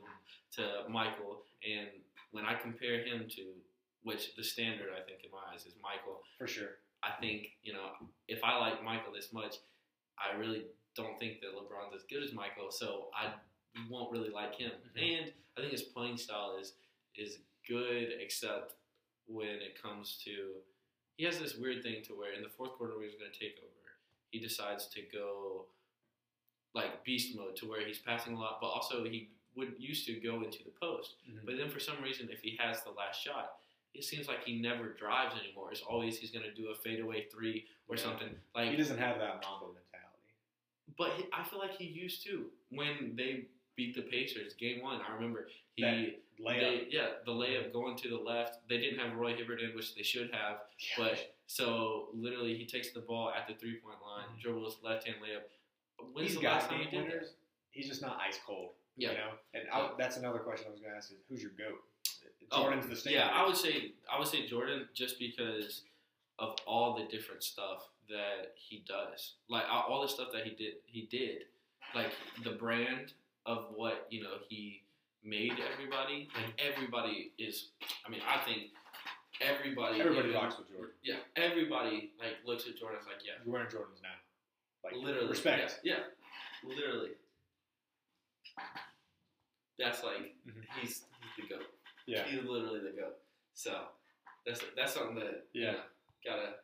to 0.57 0.87
Michael. 0.89 1.45
And 1.65 1.89
when 2.31 2.45
I 2.45 2.55
compare 2.55 3.03
him 3.03 3.27
to 3.29 3.43
which 4.03 4.35
the 4.35 4.43
standard 4.43 4.93
I 4.93 5.01
think 5.01 5.23
in 5.23 5.31
my 5.31 5.43
eyes 5.53 5.65
is 5.65 5.75
Michael. 5.81 6.23
for 6.37 6.47
sure. 6.47 6.79
I 7.03 7.11
think 7.21 7.57
you 7.63 7.73
know 7.73 7.87
if 8.27 8.43
I 8.43 8.57
like 8.57 8.81
Michael 8.83 9.11
this 9.13 9.31
much, 9.33 9.55
I 10.17 10.35
really 10.35 10.65
don't 10.95 11.17
think 11.19 11.39
that 11.41 11.55
LeBron's 11.55 11.95
as 11.95 12.03
good 12.03 12.23
as 12.23 12.33
Michael. 12.33 12.71
So 12.71 13.09
I 13.15 13.33
won't 13.89 14.11
really 14.11 14.29
like 14.29 14.55
him. 14.55 14.71
Mhm. 14.95 15.01
And 15.23 15.33
I 15.57 15.61
think 15.61 15.71
his 15.71 15.83
playing 15.83 16.17
style 16.17 16.57
is 16.57 16.73
is 17.15 17.39
good, 17.67 18.13
except 18.19 18.73
when 19.27 19.61
it 19.61 19.81
comes 19.81 20.17
to 20.25 20.61
he 21.17 21.25
has 21.25 21.39
this 21.39 21.55
weird 21.55 21.83
thing 21.83 22.01
to 22.03 22.13
where 22.17 22.33
in 22.33 22.41
the 22.41 22.49
fourth 22.49 22.71
quarter 22.73 22.95
where 22.97 23.05
he's 23.07 23.15
going 23.19 23.31
to 23.31 23.37
take 23.39 23.59
over, 23.59 23.97
he 24.31 24.39
decides 24.39 24.87
to 24.87 25.01
go 25.03 25.67
like 26.73 27.03
beast 27.03 27.35
mode 27.35 27.55
to 27.57 27.67
where 27.69 27.85
he's 27.85 27.99
passing 27.99 28.33
a 28.33 28.39
lot, 28.39 28.59
but 28.61 28.67
also 28.67 29.03
he 29.03 29.29
would 29.55 29.75
used 29.77 30.05
to 30.07 30.13
go 30.19 30.41
into 30.41 30.63
the 30.63 30.71
post. 30.71 31.15
Mhm. 31.29 31.45
But 31.45 31.57
then 31.57 31.69
for 31.69 31.79
some 31.79 32.01
reason, 32.01 32.29
if 32.31 32.41
he 32.41 32.55
has 32.55 32.83
the 32.83 32.91
last 32.91 33.21
shot, 33.21 33.59
it 33.93 34.03
seems 34.05 34.27
like 34.29 34.43
he 34.45 34.59
never 34.61 34.93
drives 34.93 35.35
anymore. 35.37 35.71
It's 35.71 35.81
always 35.81 36.17
he's 36.17 36.31
going 36.31 36.45
to 36.45 36.53
do 36.53 36.69
a 36.69 36.75
fadeaway 36.75 37.25
three 37.25 37.67
or 37.89 37.97
Yeah. 37.97 38.03
something 38.03 38.41
like. 38.55 38.71
He 38.71 38.77
doesn't 38.77 38.97
have 38.97 39.19
that 39.19 39.41
Mamba. 39.43 39.79
But 40.97 41.11
I 41.33 41.43
feel 41.43 41.59
like 41.59 41.75
he 41.77 41.85
used 41.85 42.23
to 42.25 42.45
when 42.69 43.13
they 43.15 43.45
beat 43.75 43.95
the 43.95 44.01
Pacers 44.03 44.53
game 44.53 44.81
one. 44.81 44.99
I 45.07 45.13
remember 45.13 45.47
he. 45.75 45.83
That 45.83 46.15
Layup. 46.43 46.59
They, 46.59 46.87
yeah, 46.89 47.07
the 47.23 47.31
layup 47.31 47.71
going 47.71 47.95
to 47.97 48.09
the 48.09 48.17
left. 48.17 48.67
They 48.67 48.77
didn't 48.79 48.97
have 48.97 49.15
Roy 49.15 49.35
Hibbert 49.35 49.61
in, 49.61 49.75
which 49.75 49.93
they 49.93 50.01
should 50.01 50.31
have. 50.33 50.57
Yeah. 50.97 51.05
But 51.05 51.33
so 51.45 52.07
literally, 52.15 52.55
he 52.57 52.65
takes 52.65 52.91
the 52.93 53.01
ball 53.01 53.29
at 53.31 53.47
the 53.47 53.53
three 53.53 53.75
point 53.79 53.97
line, 54.01 54.25
Mhm. 54.35 54.41
dribbles 54.41 54.79
left 54.81 55.05
hand 55.05 55.17
layup. 55.21 55.43
When's 56.13 56.31
he's 56.31 56.39
the 56.39 56.47
last 56.47 56.67
time 56.67 56.79
he 56.79 56.89
did 56.89 57.03
winners. 57.05 57.33
He's 57.69 57.87
just 57.87 58.01
not 58.01 58.17
ice 58.19 58.39
cold. 58.43 58.71
Yeah. 58.97 59.11
You 59.11 59.17
know, 59.17 59.31
and 59.53 59.63
I, 59.71 59.91
that's 59.99 60.17
another 60.17 60.39
question 60.39 60.67
I 60.67 60.71
was 60.71 60.79
going 60.79 60.91
to 60.93 60.97
ask: 60.97 61.11
is 61.11 61.17
who's 61.29 61.43
your 61.43 61.51
goat? 61.51 61.79
Oh, 62.51 62.63
Jordan's 62.63 62.87
the 62.87 62.95
standard. 62.95 63.19
Yeah, 63.19 63.27
I 63.31 63.45
would 63.45 63.55
say 63.55 63.93
I 64.11 64.17
would 64.17 64.27
say 64.27 64.47
Jordan 64.47 64.87
just 64.95 65.19
because 65.19 65.83
of 66.39 66.55
all 66.65 66.95
the 66.97 67.05
different 67.05 67.43
stuff 67.43 67.87
that 68.11 68.53
he 68.55 68.83
does, 68.87 69.33
like 69.49 69.63
all 69.71 70.01
the 70.01 70.07
stuff 70.07 70.27
that 70.33 70.43
he 70.45 70.51
did. 70.51 70.75
He 70.85 71.07
did, 71.09 71.45
like 71.95 72.11
the 72.43 72.51
brand 72.51 73.13
of 73.45 73.67
what 73.75 74.07
you 74.09 74.21
know 74.23 74.35
he 74.47 74.83
made 75.23 75.53
everybody. 75.73 76.27
Like 76.35 76.53
everybody 76.59 77.31
is. 77.37 77.69
I 78.05 78.09
mean, 78.09 78.21
I 78.27 78.37
think 78.45 78.71
everybody. 79.41 79.99
Everybody 79.99 80.29
even- 80.29 80.41
rocks 80.41 80.57
with 80.57 80.69
Jordan. 80.69 80.91
Yeah, 81.03 81.15
everybody 81.35 82.11
like 82.19 82.37
looks 82.45 82.67
at 82.67 82.77
Jordan. 82.77 82.99
It's 82.99 83.07
like, 83.07 83.17
yeah, 83.25 83.33
You're 83.43 83.53
wearing 83.53 83.67
Jordans 83.69 84.01
now. 84.03 84.15
Like 84.83 84.93
literally 84.95 85.29
respect. 85.29 85.79
Yeah, 85.83 85.95
yeah, 85.95 86.69
literally. 86.69 87.11
That's 89.79 90.03
like 90.03 90.35
Mhm. 90.47 90.63
he's 90.79 91.05
he's 91.35 91.47
the 91.49 91.55
goat. 91.55 91.65
Yeah. 92.05 92.23
He's 92.25 92.43
literally 92.43 92.79
the 92.81 92.91
goat. 92.99 93.17
So 93.53 93.87
that's 94.45 94.61
that's 94.75 94.93
something 94.93 95.15
that 95.15 95.47
you 95.53 95.63
Yeah. 95.65 95.71
know, 95.73 95.83
gotta 96.25 96.55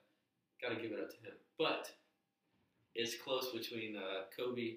gotta 0.62 0.76
give 0.82 0.92
it 0.92 1.00
up 1.00 1.10
to 1.10 1.16
him. 1.18 1.34
But 1.58 1.90
it's 2.96 3.16
close 3.22 3.52
between 3.52 3.96
uh, 3.98 4.24
Kobe. 4.36 4.76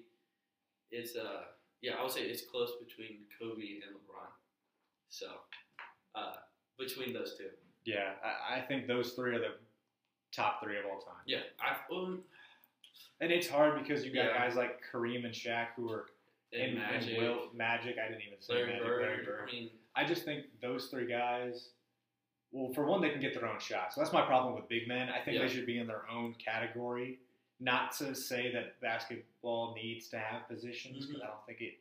It's 0.91 1.15
uh 1.15 1.43
yeah, 1.81 1.93
I 1.99 2.03
would 2.03 2.11
say 2.11 2.21
it's 2.21 2.43
close 2.43 2.71
between 2.79 3.19
Kobe 3.39 3.61
and 3.85 3.95
LeBron. 3.95 4.29
So 5.09 5.27
uh, 6.15 6.33
between 6.77 7.11
those 7.13 7.35
two, 7.37 7.49
Yeah, 7.85 8.11
I, 8.23 8.57
I 8.57 8.61
think 8.61 8.85
those 8.87 9.13
three 9.13 9.35
are 9.35 9.39
the 9.39 9.55
top 10.35 10.61
three 10.63 10.77
of 10.77 10.85
all 10.85 10.99
time. 11.01 11.21
yeah, 11.25 11.39
I 11.59 11.75
um 11.93 12.21
And 13.19 13.31
it's 13.31 13.47
hard 13.49 13.81
because 13.81 14.05
you 14.05 14.13
got 14.13 14.25
Yeah. 14.25 14.37
guys 14.37 14.55
like 14.55 14.79
Kareem 14.91 15.25
and 15.25 15.33
Shaq 15.33 15.67
who 15.75 15.89
are 15.91 16.05
and 16.53 16.61
in 16.73 16.75
Magic, 16.77 17.17
Will 17.17 17.47
Magic. 17.55 17.95
I 17.97 18.07
didn't 18.09 18.23
even 18.27 18.41
say 18.41 18.53
Larry 18.53 18.67
Magic. 18.67 18.83
Bird. 18.85 19.01
Larry 19.01 19.25
Bird. 19.25 19.39
I 19.47 19.51
mean, 19.51 19.69
I 19.95 20.05
just 20.05 20.23
think 20.25 20.45
those 20.61 20.87
three 20.87 21.07
guys. 21.07 21.69
Well, 22.51 22.73
for 22.73 22.85
one, 22.85 23.01
they 23.01 23.09
can 23.09 23.21
get 23.21 23.33
their 23.33 23.47
own 23.47 23.59
shot. 23.59 23.93
So 23.93 24.01
that's 24.01 24.13
my 24.13 24.25
problem 24.25 24.55
with 24.55 24.67
big 24.67 24.87
men. 24.87 25.09
I 25.09 25.19
think 25.23 25.37
Yeah. 25.37 25.43
they 25.47 25.53
should 25.53 25.65
be 25.65 25.77
in 25.79 25.87
their 25.87 26.07
own 26.09 26.33
category. 26.35 27.19
Not 27.59 27.91
to 27.93 28.13
say 28.15 28.51
that 28.51 28.79
basketball 28.81 29.73
needs 29.75 30.07
to 30.09 30.19
have 30.19 30.47
positions, 30.47 31.05
because 31.05 31.21
Mhm. 31.21 31.25
I 31.25 31.27
don't 31.27 31.45
think 31.45 31.61
it 31.61 31.79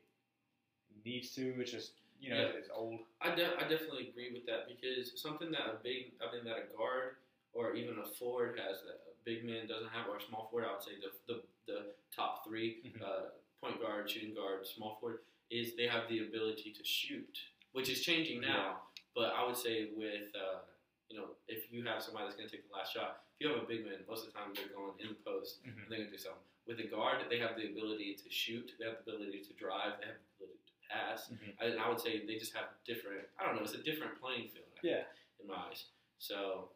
needs 1.04 1.34
to. 1.34 1.60
It's 1.60 1.70
just 1.72 1.92
you 2.20 2.30
know 2.30 2.36
Yeah. 2.36 2.48
it's 2.58 2.68
old. 2.70 3.00
I, 3.22 3.34
de- 3.34 3.56
I 3.56 3.66
definitely 3.66 4.08
agree 4.08 4.30
with 4.32 4.44
that 4.46 4.68
because 4.68 5.18
something 5.20 5.50
that 5.52 5.66
a 5.66 5.78
big, 5.82 6.12
I 6.20 6.30
mean, 6.32 6.44
that 6.44 6.58
a 6.58 6.76
guard 6.76 7.16
or 7.54 7.74
even 7.74 7.98
a 7.98 8.04
forward 8.04 8.58
has 8.58 8.82
that 8.82 9.00
a 9.10 9.14
big 9.24 9.42
man 9.44 9.66
doesn't 9.66 9.88
have, 9.88 10.06
or 10.08 10.18
a 10.18 10.20
small 10.20 10.48
forward, 10.48 10.66
I 10.68 10.72
would 10.72 10.82
say 10.82 10.92
the 11.00 11.12
the, 11.26 11.42
the 11.66 11.94
top 12.14 12.44
3 12.44 12.82
Mhm. 12.84 13.00
uh, 13.02 13.30
point 13.62 13.80
guard, 13.80 14.08
shooting 14.10 14.34
guard, 14.34 14.66
small 14.66 14.96
forward, 14.96 15.24
is 15.48 15.74
they 15.76 15.86
have 15.86 16.08
the 16.08 16.20
ability 16.20 16.72
to 16.72 16.84
shoot, 16.84 17.40
which 17.72 17.88
is 17.88 18.04
changing 18.04 18.40
now. 18.42 18.82
But 19.14 19.34
I 19.34 19.46
would 19.46 19.56
say 19.56 19.90
with, 19.96 20.30
uh, 20.34 20.62
you 21.08 21.18
know, 21.18 21.34
if 21.48 21.70
you 21.72 21.82
have 21.84 22.02
somebody 22.02 22.26
that's 22.26 22.36
going 22.36 22.48
to 22.48 22.54
take 22.54 22.68
the 22.68 22.74
last 22.76 22.94
shot, 22.94 23.26
if 23.38 23.42
you 23.46 23.52
have 23.52 23.62
a 23.62 23.66
big 23.66 23.84
man, 23.84 23.98
most 24.08 24.26
of 24.26 24.32
the 24.32 24.38
time 24.38 24.54
they're 24.54 24.70
going 24.74 24.94
in 25.00 25.08
the 25.10 25.20
post 25.26 25.62
Mhm. 25.66 25.82
and 25.82 25.86
they're 25.90 25.98
going 26.06 26.10
to 26.10 26.16
do 26.16 26.22
something. 26.22 26.42
With 26.66 26.78
a 26.78 26.86
guard, 26.86 27.26
they 27.28 27.38
have 27.40 27.56
the 27.56 27.66
ability 27.66 28.14
to 28.22 28.30
shoot, 28.30 28.70
they 28.78 28.84
have 28.86 29.02
the 29.04 29.14
ability 29.18 29.42
to 29.42 29.52
drive, 29.54 29.98
they 29.98 30.06
have 30.06 30.20
the 30.38 30.44
ability 30.44 30.62
to 30.66 30.74
pass. 30.88 31.28
Mhm. 31.30 31.56
And 31.58 31.80
I 31.80 31.88
would 31.88 31.98
say 32.00 32.24
they 32.26 32.38
just 32.38 32.54
have 32.54 32.68
different. 32.84 33.26
I 33.38 33.46
don't 33.46 33.56
know. 33.56 33.62
It's 33.62 33.74
a 33.74 33.82
different 33.82 34.20
playing 34.20 34.48
field. 34.50 34.66
I 34.70 34.80
think, 34.80 34.84
Yeah. 34.84 35.06
In 35.40 35.46
my 35.48 35.56
eyes. 35.56 35.86
So 36.18 36.70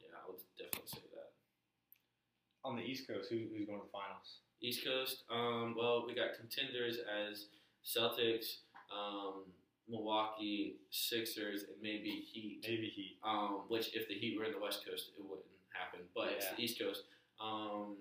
yeah, 0.00 0.16
I 0.16 0.30
would 0.30 0.40
definitely 0.56 0.86
say 0.88 1.02
that. 1.12 1.32
On 2.64 2.76
the 2.76 2.82
East 2.82 3.06
Coast, 3.06 3.28
who, 3.28 3.36
who's 3.52 3.66
going 3.66 3.80
to 3.80 3.84
the 3.84 3.90
finals? 3.92 4.38
East 4.62 4.84
Coast. 4.84 5.24
Um, 5.28 5.74
well, 5.74 6.06
we 6.06 6.14
got 6.14 6.34
contenders 6.34 6.98
as 6.98 7.48
Celtics, 7.84 8.60
um, 8.90 9.52
Milwaukee, 9.88 10.76
Sixers, 10.90 11.64
and 11.64 11.76
maybe 11.82 12.24
Heat. 12.32 12.60
Maybe 12.66 12.88
Heat. 12.88 13.18
Um, 13.24 13.62
which 13.68 13.94
if 13.94 14.08
the 14.08 14.14
Heat 14.14 14.38
were 14.38 14.44
in 14.44 14.52
the 14.52 14.58
West 14.60 14.84
Coast, 14.88 15.10
it 15.16 15.22
wouldn't 15.22 15.46
happen. 15.72 16.00
But 16.14 16.28
it's 16.32 16.46
the 16.50 16.62
East 16.62 16.78
Coast. 16.80 17.04
Um, 17.40 17.96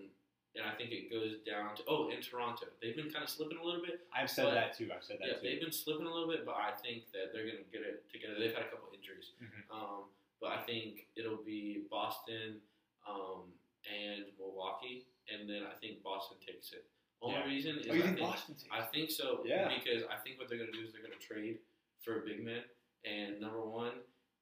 and 0.56 0.64
I 0.64 0.76
think 0.78 0.92
it 0.92 1.10
goes 1.10 1.42
down 1.46 1.76
to 1.78 1.84
oh, 1.88 2.10
in 2.10 2.22
Toronto, 2.22 2.68
they've 2.82 2.96
been 2.96 3.10
kind 3.10 3.24
of 3.24 3.30
slipping 3.30 3.58
a 3.58 3.64
little 3.66 3.82
bit. 3.82 4.06
I've 4.16 4.30
said 4.30 4.46
But- 4.46 4.54
that 4.54 4.78
too. 4.78 4.90
I've 4.96 5.04
said 5.04 5.18
that 5.20 5.28
Yeah, 5.28 5.34
too. 5.34 5.40
they've 5.44 5.60
been 5.62 5.72
slipping 5.72 6.06
a 6.06 6.14
little 6.14 6.30
bit, 6.30 6.46
but 6.46 6.56
I 6.56 6.72
think 6.72 7.12
that 7.12 7.34
they're 7.34 7.46
gonna 7.50 7.66
get 7.74 7.82
it 7.82 8.06
together. 8.14 8.36
They've 8.38 8.54
had 8.54 8.66
a 8.66 8.70
couple 8.70 8.94
injuries, 8.94 9.32
Mhm. 9.42 9.72
um, 9.74 10.04
but 10.40 10.52
I 10.52 10.62
think 10.64 11.08
it'll 11.16 11.42
be 11.44 11.80
Boston 11.90 12.62
um, 13.08 13.52
and 13.92 14.26
Milwaukee, 14.38 15.08
and 15.28 15.50
then 15.50 15.64
I 15.66 15.74
think 15.82 16.02
Boston 16.04 16.38
takes 16.40 16.72
it. 16.72 16.86
Only 17.22 17.36
Yeah. 17.40 17.46
reason 17.46 17.80
is 17.80 17.88
Oh, 17.88 17.90
I 17.90 17.94
think 17.94 18.06
think 18.06 18.20
Boston 18.20 18.56
takes? 18.56 18.68
I 18.72 18.82
think 18.86 19.10
so. 19.12 19.44
Yeah. 19.46 19.74
Because 19.76 20.04
I 20.06 20.18
think 20.18 20.38
what 20.40 20.48
they're 20.50 20.58
gonna 20.60 20.72
do 20.72 20.82
is 20.86 20.94
they're 20.94 21.02
gonna 21.02 21.16
trade 21.16 21.60
for 22.04 22.22
a 22.22 22.26
big 22.26 22.44
man, 22.46 22.62
and 23.06 23.40
number 23.40 23.62
one 23.62 23.94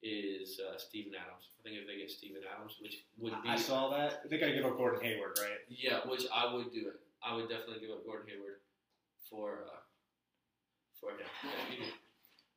is 0.04 0.60
uh, 0.60 0.78
Steven 0.78 1.14
Adams. 1.14 1.46
I 1.60 1.64
think 1.64 1.78
if 1.78 1.86
they 1.88 1.98
get 1.98 2.10
Steven 2.10 2.42
Adams, 2.56 2.78
which 2.82 3.06
would 3.20 3.34
be 3.44 3.50
I 3.50 3.56
saw 3.56 3.90
that. 3.96 4.28
They 4.30 4.40
got 4.40 4.48
to 4.48 4.54
give 4.54 4.66
up 4.66 4.78
Gordon 4.78 5.02
Hayward, 5.02 5.38
right? 5.40 5.62
yeah, 5.70 6.00
which 6.10 6.24
I 6.34 6.52
would 6.54 6.72
do 6.74 6.88
it. 6.90 7.00
I 7.24 7.36
would 7.36 7.50
definitely 7.50 7.80
give 7.86 7.92
up 7.92 8.04
Gordon 8.06 8.28
Hayward 8.34 8.62
for 9.30 9.66
uh, 9.70 9.80
for 11.00 11.12
him. 11.12 11.28
Yeah. 11.80 11.86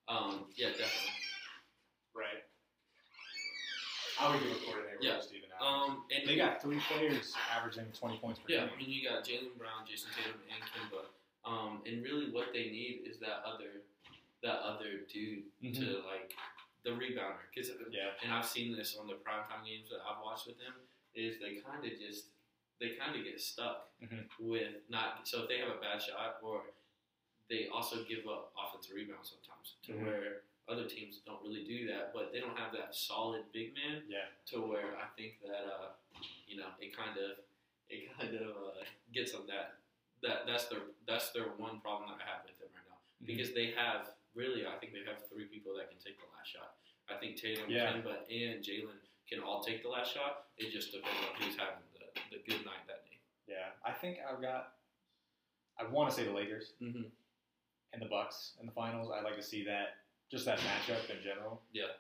Um, 0.07 0.45
yeah, 0.55 0.69
definitely. 0.69 1.17
Right. 2.12 2.45
I 4.21 4.29
would 4.29 4.43
give 4.45 4.53
up 4.53 4.61
Gordon 4.69 4.85
Hayward 4.93 5.01
Yeah. 5.01 5.17
to 5.17 5.23
Steven 5.25 5.49
Adams. 5.49 5.64
Um, 5.64 6.05
and 6.12 6.29
they 6.29 6.37
got 6.37 6.61
three 6.61 6.77
players 6.93 7.33
averaging 7.57 7.88
20 7.97 8.19
points 8.21 8.38
per 8.38 8.49
game. 8.53 8.69
yeah. 8.69 8.69
I 8.69 8.77
mean, 8.77 8.93
you 8.93 9.01
got 9.09 9.25
Jaylen 9.25 9.57
Brown, 9.57 9.88
Jayson 9.88 10.12
Tatum, 10.12 10.45
and 10.53 10.61
Kemba. 10.77 11.09
Um, 11.49 11.81
and 11.88 12.05
really, 12.05 12.29
what 12.37 12.53
they 12.53 12.69
need 12.69 13.09
is 13.09 13.17
that 13.25 13.40
other 13.49 13.81
that 14.44 14.61
other 14.61 15.09
dude 15.09 15.44
Mhm. 15.62 15.74
to 15.80 15.87
like 16.07 16.37
the 16.85 16.90
rebounder. 16.90 17.40
Cause 17.57 17.72
Yeah. 17.90 18.12
and 18.22 18.30
I've 18.33 18.44
seen 18.44 18.76
this 18.76 18.94
on 18.96 19.07
the 19.09 19.14
primetime 19.16 19.64
games 19.64 19.88
that 19.88 20.00
I've 20.04 20.20
watched 20.22 20.46
with 20.46 20.59
them. 20.59 20.74
Is 21.14 21.40
they 21.40 21.57
kind 21.57 21.85
of 21.85 21.98
just 21.98 22.30
they 22.80 22.90
kind 22.96 23.16
of 23.16 23.24
get 23.24 23.40
stuck 23.40 23.88
Mhm. 24.02 24.28
with 24.38 24.88
not. 24.90 25.26
So 25.26 25.42
if 25.44 25.48
they 25.48 25.59
have 25.59 25.70
a 25.70 25.80
bad 25.80 26.02
shot, 26.02 26.40
or 26.42 26.66
they 27.48 27.68
also 27.68 28.04
give 28.04 28.26
up 28.28 28.52
offensive 28.59 28.94
rebounds 28.96 29.30
sometimes, 29.30 29.76
to 29.85 29.92
Mhm. 29.92 30.04
where 30.04 30.42
other 30.68 30.88
teams 30.88 31.20
don't 31.20 31.42
really 31.42 31.64
do 31.64 31.87
that, 31.87 32.12
but 32.12 32.33
they 32.33 32.40
don't 32.40 32.57
have 32.59 32.72
that 32.72 32.94
solid 32.94 33.50
big 33.52 33.74
man 33.74 34.04
Yeah. 34.09 34.28
to 34.46 34.61
where 34.61 34.96
I 34.98 35.07
think 35.16 35.40
that 35.42 35.64
uh, 35.72 35.94
you 36.46 36.57
know 36.57 36.74
it 36.80 36.92
kind 36.92 37.16
of 37.16 37.38
it 37.88 38.12
kind 38.12 38.35
of 38.35 38.57
uh, 38.76 38.85
gets 39.12 39.33
them 39.33 39.46
that 39.46 39.78
that 40.20 40.46
that's 40.46 40.66
their 40.68 40.83
that's 41.07 41.30
their 41.33 41.48
one 41.57 41.80
problem 41.80 42.11
that 42.11 42.20
I 42.20 42.28
have 42.28 42.44
with 42.44 42.59
them 42.59 42.70
right 42.74 42.88
now 42.88 42.98
Mhm. 43.22 43.26
because 43.26 43.54
they 43.54 43.70
have 43.72 44.14
really 44.35 44.66
I 44.66 44.77
think 44.79 44.92
they 44.92 45.05
have 45.07 45.23
three 45.31 45.47
people 45.47 45.73
that 45.79 45.88
can 45.90 45.99
take 45.99 46.18
the 46.18 46.29
last 46.37 46.51
shot. 46.53 46.75
I 47.11 47.18
think 47.20 47.37
Tatum, 47.37 47.68
Yeah. 47.68 47.92
Kemba, 47.92 48.25
and 48.31 48.64
Jaylen 48.64 48.99
can 49.29 49.40
all 49.40 49.62
take 49.62 49.83
the 49.83 49.88
last 49.88 50.12
shot. 50.14 50.49
It 50.59 50.73
just 50.73 50.92
depends 50.92 51.16
on 51.29 51.33
who's 51.40 51.57
having 51.57 51.85
the, 51.94 52.05
the 52.37 52.40
good 52.49 52.64
night 52.64 52.85
that 52.88 53.05
day. 53.05 53.18
Yeah. 53.49 53.73
I 53.85 53.92
think 53.92 54.18
I've 54.25 54.40
got. 54.40 54.73
I 55.79 55.85
want 55.90 56.09
to 56.11 56.14
say 56.16 56.25
the 56.25 56.33
Lakers 56.33 56.73
Mm-hmm. 56.83 57.09
and 57.92 58.03
the 58.03 58.07
Bucks 58.07 58.53
in 58.61 58.66
the 58.66 58.73
finals. 58.73 59.11
I'd 59.14 59.25
like 59.25 59.37
to 59.37 59.42
see 59.42 59.64
that, 59.64 59.97
just 60.31 60.44
that 60.47 60.59
matchup 60.61 61.11
in 61.11 61.23
general. 61.23 61.61
Yeah. 61.73 61.92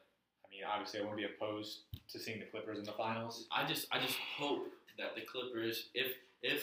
I 0.44 0.46
mean, 0.50 0.60
obviously, 0.64 1.00
I 1.00 1.02
wouldn't 1.02 1.18
be 1.18 1.26
opposed 1.26 1.80
to 2.12 2.18
seeing 2.18 2.38
the 2.38 2.46
Clippers 2.46 2.78
in 2.78 2.84
the 2.84 2.92
finals. 2.92 3.46
I 3.52 3.66
just 3.66 3.88
I 3.92 3.98
just 4.00 4.16
hope 4.38 4.68
that 4.98 5.14
the 5.16 5.22
Clippers, 5.22 5.88
if 5.94 6.12
if 6.42 6.62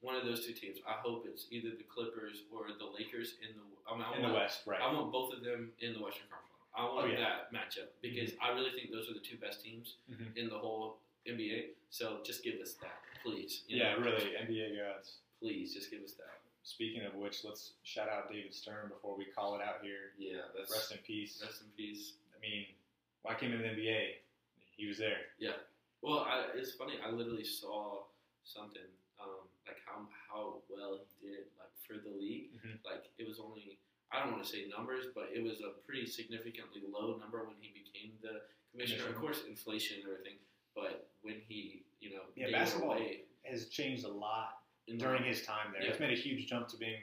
one 0.00 0.14
of 0.16 0.24
those 0.24 0.46
two 0.46 0.52
teams, 0.52 0.78
I 0.88 0.92
hope 1.02 1.26
it's 1.28 1.46
either 1.50 1.70
the 1.76 1.84
Clippers 1.84 2.42
or 2.52 2.66
the 2.78 2.86
Lakers 2.86 3.34
in 3.42 3.54
the. 3.54 3.64
I, 3.90 3.94
mean, 3.96 4.04
I 4.06 4.16
In 4.16 4.22
the 4.28 4.34
West, 4.34 4.60
right? 4.66 4.80
I 4.80 4.92
want 4.92 5.12
both 5.12 5.32
of 5.34 5.42
them 5.44 5.72
in 5.80 5.92
the 5.94 6.00
Western 6.02 6.24
Conference. 6.30 6.46
I 6.74 6.84
want 6.84 7.06
Oh, 7.06 7.10
yeah. 7.10 7.18
that 7.18 7.52
matchup 7.52 7.88
because 8.00 8.30
I 8.40 8.50
really 8.54 8.70
think 8.70 8.92
those 8.92 9.10
are 9.10 9.14
the 9.14 9.20
two 9.20 9.36
best 9.36 9.62
teams 9.64 9.96
Mhm. 10.08 10.36
in 10.36 10.48
the 10.48 10.56
whole 10.58 10.98
NBA. 11.26 11.70
So 11.90 12.20
just 12.24 12.44
give 12.44 12.60
us 12.60 12.74
that, 12.74 13.02
please. 13.24 13.64
you 13.66 13.78
Yeah, 13.78 13.94
know? 13.94 14.00
really, 14.06 14.36
NBA 14.36 14.76
gods. 14.76 15.18
Please, 15.40 15.74
just 15.74 15.90
give 15.90 16.02
us 16.02 16.12
that. 16.14 16.38
Speaking 16.62 17.02
of 17.04 17.14
which, 17.16 17.42
let's 17.44 17.72
shout 17.82 18.08
out 18.08 18.30
David 18.30 18.54
Stern 18.54 18.88
before 18.88 19.16
we 19.16 19.24
call 19.24 19.56
it 19.56 19.62
out 19.62 19.82
here. 19.82 20.12
Yeah, 20.18 20.42
that's 20.56 20.70
Rest 20.70 20.92
in 20.92 20.98
peace. 20.98 21.42
rest 21.42 21.62
in 21.62 21.68
peace. 21.76 22.12
I 22.36 22.38
mean, 22.40 22.66
I 23.26 23.34
came 23.34 23.52
into 23.52 23.64
the 23.64 23.70
NBA, 23.70 24.18
he 24.76 24.86
was 24.86 24.98
there. 24.98 25.32
Yeah. 25.38 25.56
Well, 26.02 26.20
I, 26.20 26.46
it's 26.54 26.72
funny. 26.74 26.94
I 27.04 27.10
literally 27.10 27.44
saw 27.44 28.04
something 28.44 28.86
how 29.90 30.06
how 30.30 30.62
well 30.70 30.98
he 31.20 31.26
did 31.28 31.44
like 31.58 31.74
for 31.86 31.94
the 31.98 32.10
league. 32.14 32.54
Mhm. 32.54 32.78
Like 32.84 33.10
it 33.18 33.26
was 33.26 33.38
only 33.40 33.78
I 34.12 34.22
don't 34.22 34.32
want 34.32 34.42
to 34.44 34.48
say 34.50 34.66
numbers, 34.66 35.06
but 35.14 35.30
it 35.34 35.42
was 35.42 35.60
a 35.60 35.70
pretty 35.86 36.06
significantly 36.06 36.82
low 36.88 37.16
number 37.18 37.44
when 37.44 37.56
he 37.60 37.70
became 37.70 38.18
the 38.22 38.42
commissioner. 38.72 39.08
Of 39.08 39.16
course, 39.16 39.44
inflation 39.44 40.00
and 40.00 40.10
everything, 40.10 40.38
but 40.74 41.10
when 41.22 41.40
he 41.48 41.84
you 42.00 42.10
know 42.14 42.22
Yeah, 42.36 42.50
basketball 42.50 42.92
away 42.92 43.24
Has 43.44 43.68
changed 43.68 44.04
a 44.04 44.08
lot 44.12 44.62
in 44.86 44.98
during 44.98 45.22
his 45.24 45.42
time 45.46 45.72
there. 45.72 45.82
Yeah. 45.82 45.90
It's 45.90 46.00
made 46.00 46.12
a 46.12 46.20
huge 46.20 46.46
jump 46.46 46.68
to 46.68 46.76
being 46.76 47.02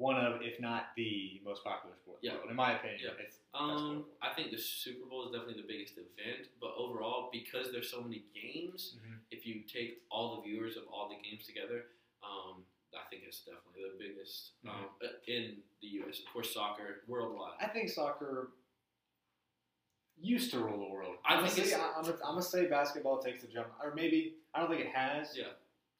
one 0.00 0.16
of, 0.16 0.40
if 0.40 0.58
not 0.60 0.96
the 0.96 1.40
most 1.44 1.62
popular 1.62 1.94
sport. 1.94 2.18
in 2.22 2.30
Yeah. 2.30 2.36
world. 2.38 2.50
In 2.50 2.56
my 2.56 2.72
opinion, 2.78 3.00
Yeah. 3.04 3.24
it's 3.24 3.36
Um, 3.52 4.06
I 4.22 4.32
think 4.32 4.50
the 4.50 4.56
Super 4.58 5.04
Bowl 5.06 5.26
is 5.26 5.32
definitely 5.32 5.60
the 5.60 5.68
biggest 5.68 5.98
event, 5.98 6.48
but 6.60 6.72
overall, 6.76 7.28
because 7.30 7.70
there's 7.72 7.90
so 7.90 8.00
many 8.00 8.20
games, 8.32 8.96
Mhm. 8.96 9.18
if 9.30 9.46
you 9.46 9.62
take 9.64 10.02
all 10.10 10.36
the 10.36 10.42
viewers 10.42 10.76
of 10.76 10.86
all 10.88 11.08
the 11.08 11.16
games 11.16 11.44
together, 11.46 11.90
um, 12.22 12.64
I 12.94 13.04
think 13.10 13.24
it's 13.24 13.44
definitely 13.44 13.82
the 13.90 13.96
biggest 13.98 14.52
um, 14.66 14.88
in 15.26 15.62
the 15.80 15.86
U.S. 16.00 16.20
Of 16.20 16.26
course, 16.26 16.52
soccer 16.54 17.02
worldwide. 17.06 17.56
I 17.60 17.68
think 17.68 17.88
soccer 17.90 18.52
used 20.16 20.50
to 20.52 20.60
rule 20.60 20.78
the 20.78 20.90
world. 20.92 21.18
I 21.24 21.34
I'm 21.36 21.44
think 21.44 21.56
gonna 21.56 21.68
say, 21.68 21.74
I'm, 21.80 22.18
gonna, 22.34 22.42
say 22.42 22.66
basketball 22.66 23.18
takes 23.22 23.42
the 23.42 23.48
jump, 23.48 23.68
or 23.82 23.94
maybe 23.94 24.36
I 24.54 24.60
don't 24.60 24.68
think 24.70 24.82
it 24.82 24.90
has. 24.94 25.36
Yeah. 25.36 25.52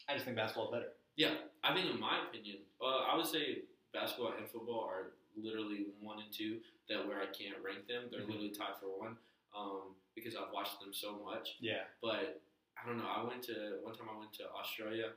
I 0.09 0.15
just 0.15 0.25
think 0.25 0.37
basketball 0.37 0.67
is 0.67 0.73
better. 0.81 0.93
Yeah, 1.17 1.35
I 1.63 1.75
think 1.75 1.91
in 1.91 1.99
my 2.01 2.23
opinion, 2.29 2.59
uh, 2.81 2.85
I 3.11 3.17
would 3.17 3.27
say 3.27 3.63
basketball 3.93 4.33
and 4.39 4.49
football 4.49 4.85
are 4.89 5.13
literally 5.37 5.87
one 6.01 6.19
and 6.21 6.33
two. 6.33 6.61
That 6.89 7.07
where 7.07 7.21
I 7.23 7.27
can't 7.27 7.55
rank 7.63 7.87
them, 7.87 8.09
they're 8.11 8.23
Mhm. 8.23 8.29
literally 8.29 8.51
tied 8.51 8.77
for 8.81 8.99
one 8.99 9.17
um, 9.55 9.95
because 10.15 10.35
I've 10.35 10.51
watched 10.53 10.81
them 10.81 10.93
so 10.93 11.19
much. 11.23 11.57
Yeah. 11.61 11.85
but 12.03 12.43
I 12.83 12.87
don't 12.87 12.99
know. 12.99 13.07
I 13.07 13.23
went 13.23 13.43
to 13.45 13.79
one 13.83 13.95
time. 13.95 14.09
I 14.09 14.19
went 14.19 14.33
to 14.35 14.51
Australia 14.51 15.13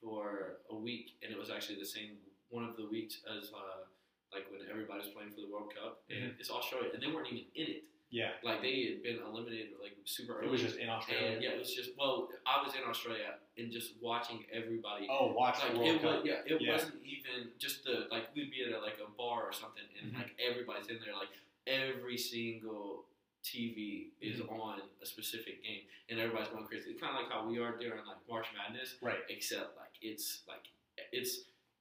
for 0.00 0.60
a 0.70 0.76
week, 0.76 1.16
and 1.22 1.32
it 1.32 1.38
was 1.38 1.50
actually 1.50 1.78
the 1.78 1.86
same 1.86 2.18
one 2.50 2.62
of 2.64 2.76
the 2.76 2.86
weeks 2.86 3.22
as 3.26 3.50
uh, 3.52 3.86
like 4.32 4.50
when 4.52 4.60
everybody's 4.68 5.08
playing 5.14 5.30
for 5.32 5.40
the 5.40 5.48
World 5.48 5.72
Cup, 5.74 6.02
and 6.10 6.36
it's 6.38 6.50
Australia, 6.50 6.90
and 6.92 7.02
they 7.02 7.06
weren't 7.08 7.26
even 7.32 7.46
in 7.54 7.66
it. 7.76 7.84
Yeah. 8.10 8.30
Like 8.44 8.62
they 8.62 8.84
had 8.86 9.02
been 9.02 9.18
eliminated 9.26 9.70
like 9.82 9.92
super 10.04 10.38
early. 10.38 10.46
It 10.46 10.50
was 10.52 10.62
just 10.62 10.76
in 10.76 10.88
Australia. 10.88 11.32
and 11.32 11.42
yeah, 11.42 11.50
it 11.50 11.58
was 11.58 11.74
just 11.74 11.90
well, 11.98 12.28
I 12.46 12.62
was 12.64 12.74
in 12.74 12.82
Australia 12.88 13.34
and 13.58 13.70
just 13.72 13.94
watching 14.00 14.44
everybody. 14.52 15.08
Oh, 15.10 15.32
watch 15.32 15.58
Like 15.60 15.72
the 15.72 15.78
World 15.78 15.96
it 15.96 16.02
Cup. 16.02 16.16
was, 16.18 16.22
yeah, 16.24 16.40
it 16.54 16.60
Yeah. 16.62 16.72
wasn't 16.72 16.94
even 17.04 17.50
just 17.58 17.84
the 17.84 18.06
like 18.10 18.32
we'd 18.34 18.50
be 18.50 18.62
at 18.64 18.72
a, 18.72 18.78
like 18.80 18.98
a 19.04 19.10
bar 19.18 19.42
or 19.44 19.52
something, 19.52 19.82
and 20.00 20.12
Mhm. 20.12 20.18
like 20.18 20.34
everybody's 20.38 20.86
in 20.88 20.98
there, 21.04 21.14
like 21.14 21.28
every 21.66 22.16
single 22.16 23.04
TV 23.42 24.10
is 24.20 24.40
Mm-hmm. 24.40 24.60
on 24.60 24.82
a 25.02 25.06
specific 25.06 25.62
game, 25.64 25.82
and 26.08 26.18
everybody's 26.20 26.48
going 26.48 26.64
crazy. 26.66 26.90
It's 26.90 27.00
kind 27.00 27.16
of 27.16 27.22
like 27.22 27.30
how 27.32 27.46
we 27.46 27.58
are 27.58 27.76
during 27.76 28.04
like 28.06 28.18
March 28.28 28.46
Madness, 28.56 28.96
Right. 29.02 29.18
except 29.28 29.76
like 29.76 29.92
it's 30.00 30.42
like 30.48 30.64
it's 31.12 31.40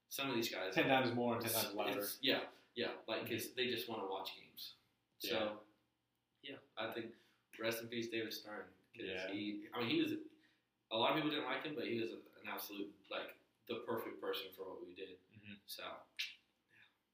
some 0.09 0.29
of 0.29 0.35
these 0.35 0.49
guys 0.49 0.73
Ten 0.73 0.87
times 0.87 1.13
more 1.13 1.35
and 1.35 1.43
ten 1.45 1.53
times 1.53 1.73
louder. 1.75 1.99
Mm-hmm. 2.01 2.17
yeah, 2.21 2.39
yeah, 2.75 2.91
like 3.07 3.29
'cause 3.29 3.53
they 3.53 3.67
just 3.69 3.87
want 3.89 4.01
to 4.01 4.07
watch 4.07 4.31
games. 4.35 4.73
So 5.19 5.33
yeah, 5.33 5.49
I 6.77 6.91
think 6.93 7.07
rest 7.59 7.81
in 7.81 7.87
peace, 7.87 8.07
David 8.09 8.33
Stern. 8.33 8.65
'cause 8.95 9.05
Yeah. 9.05 9.31
he, 9.31 9.67
I 9.73 9.79
mean, 9.79 9.89
he 9.89 10.01
was. 10.01 10.13
A 10.91 10.97
lot 10.97 11.09
of 11.11 11.15
people 11.15 11.29
didn't 11.31 11.45
like 11.45 11.63
him, 11.63 11.75
but 11.75 11.87
he 11.87 11.99
was 11.99 12.11
an 12.13 12.21
absolute 12.47 12.93
like 13.09 13.35
the 13.67 13.83
perfect 13.87 14.21
person 14.21 14.51
for 14.55 14.63
what 14.69 14.85
we 14.85 14.93
did. 14.93 15.17
Mhm. 15.33 15.57
So 15.65 15.83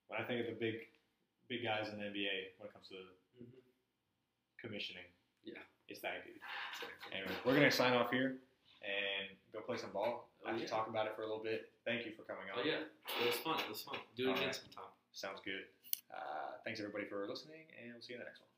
When 0.07 0.19
I 0.19 0.25
think 0.25 0.41
of 0.41 0.47
the 0.47 0.59
big, 0.59 0.89
big 1.47 1.63
guys 1.63 1.87
in 1.87 1.97
the 1.99 2.05
NBA, 2.05 2.51
when 2.57 2.67
it 2.67 2.73
comes 2.73 2.89
to 2.89 3.07
commissioning, 4.57 5.05
Yeah. 5.43 5.63
it's 5.87 6.01
that 6.01 6.25
dude. 6.25 6.39
Anyway, 7.13 7.31
we're 7.45 7.53
gonna 7.55 7.71
sign 7.71 7.93
off 7.93 8.11
here 8.11 8.37
and 8.81 9.37
go 9.53 9.61
play 9.61 9.77
some 9.77 9.91
ball. 9.93 10.29
Oh, 10.43 10.49
After 10.49 10.63
yeah. 10.63 10.67
talk 10.67 10.87
about 10.87 11.07
it 11.07 11.15
for 11.15 11.23
a 11.23 11.27
little 11.27 11.43
bit. 11.43 11.71
Thank 11.85 12.05
you 12.05 12.11
for 12.13 12.23
coming 12.23 12.49
on. 12.49 12.59
Oh 12.59 12.63
yeah, 12.63 12.81
it 13.21 13.25
was 13.25 13.37
fun. 13.37 13.59
It 13.61 13.69
was 13.69 13.83
fun. 13.83 13.99
Do 14.15 14.25
it 14.25 14.27
All 14.29 14.33
again 14.35 14.47
right. 14.47 14.55
sometime. 14.55 14.91
Sounds 15.13 15.39
good. 15.41 15.65
Uh, 16.11 16.57
thanks 16.65 16.79
everybody 16.81 17.05
for 17.05 17.25
listening, 17.27 17.71
and 17.79 17.93
we'll 17.93 18.01
see 18.01 18.13
you 18.13 18.19
in 18.19 18.19
the 18.19 18.25
next 18.25 18.41
one. 18.41 18.49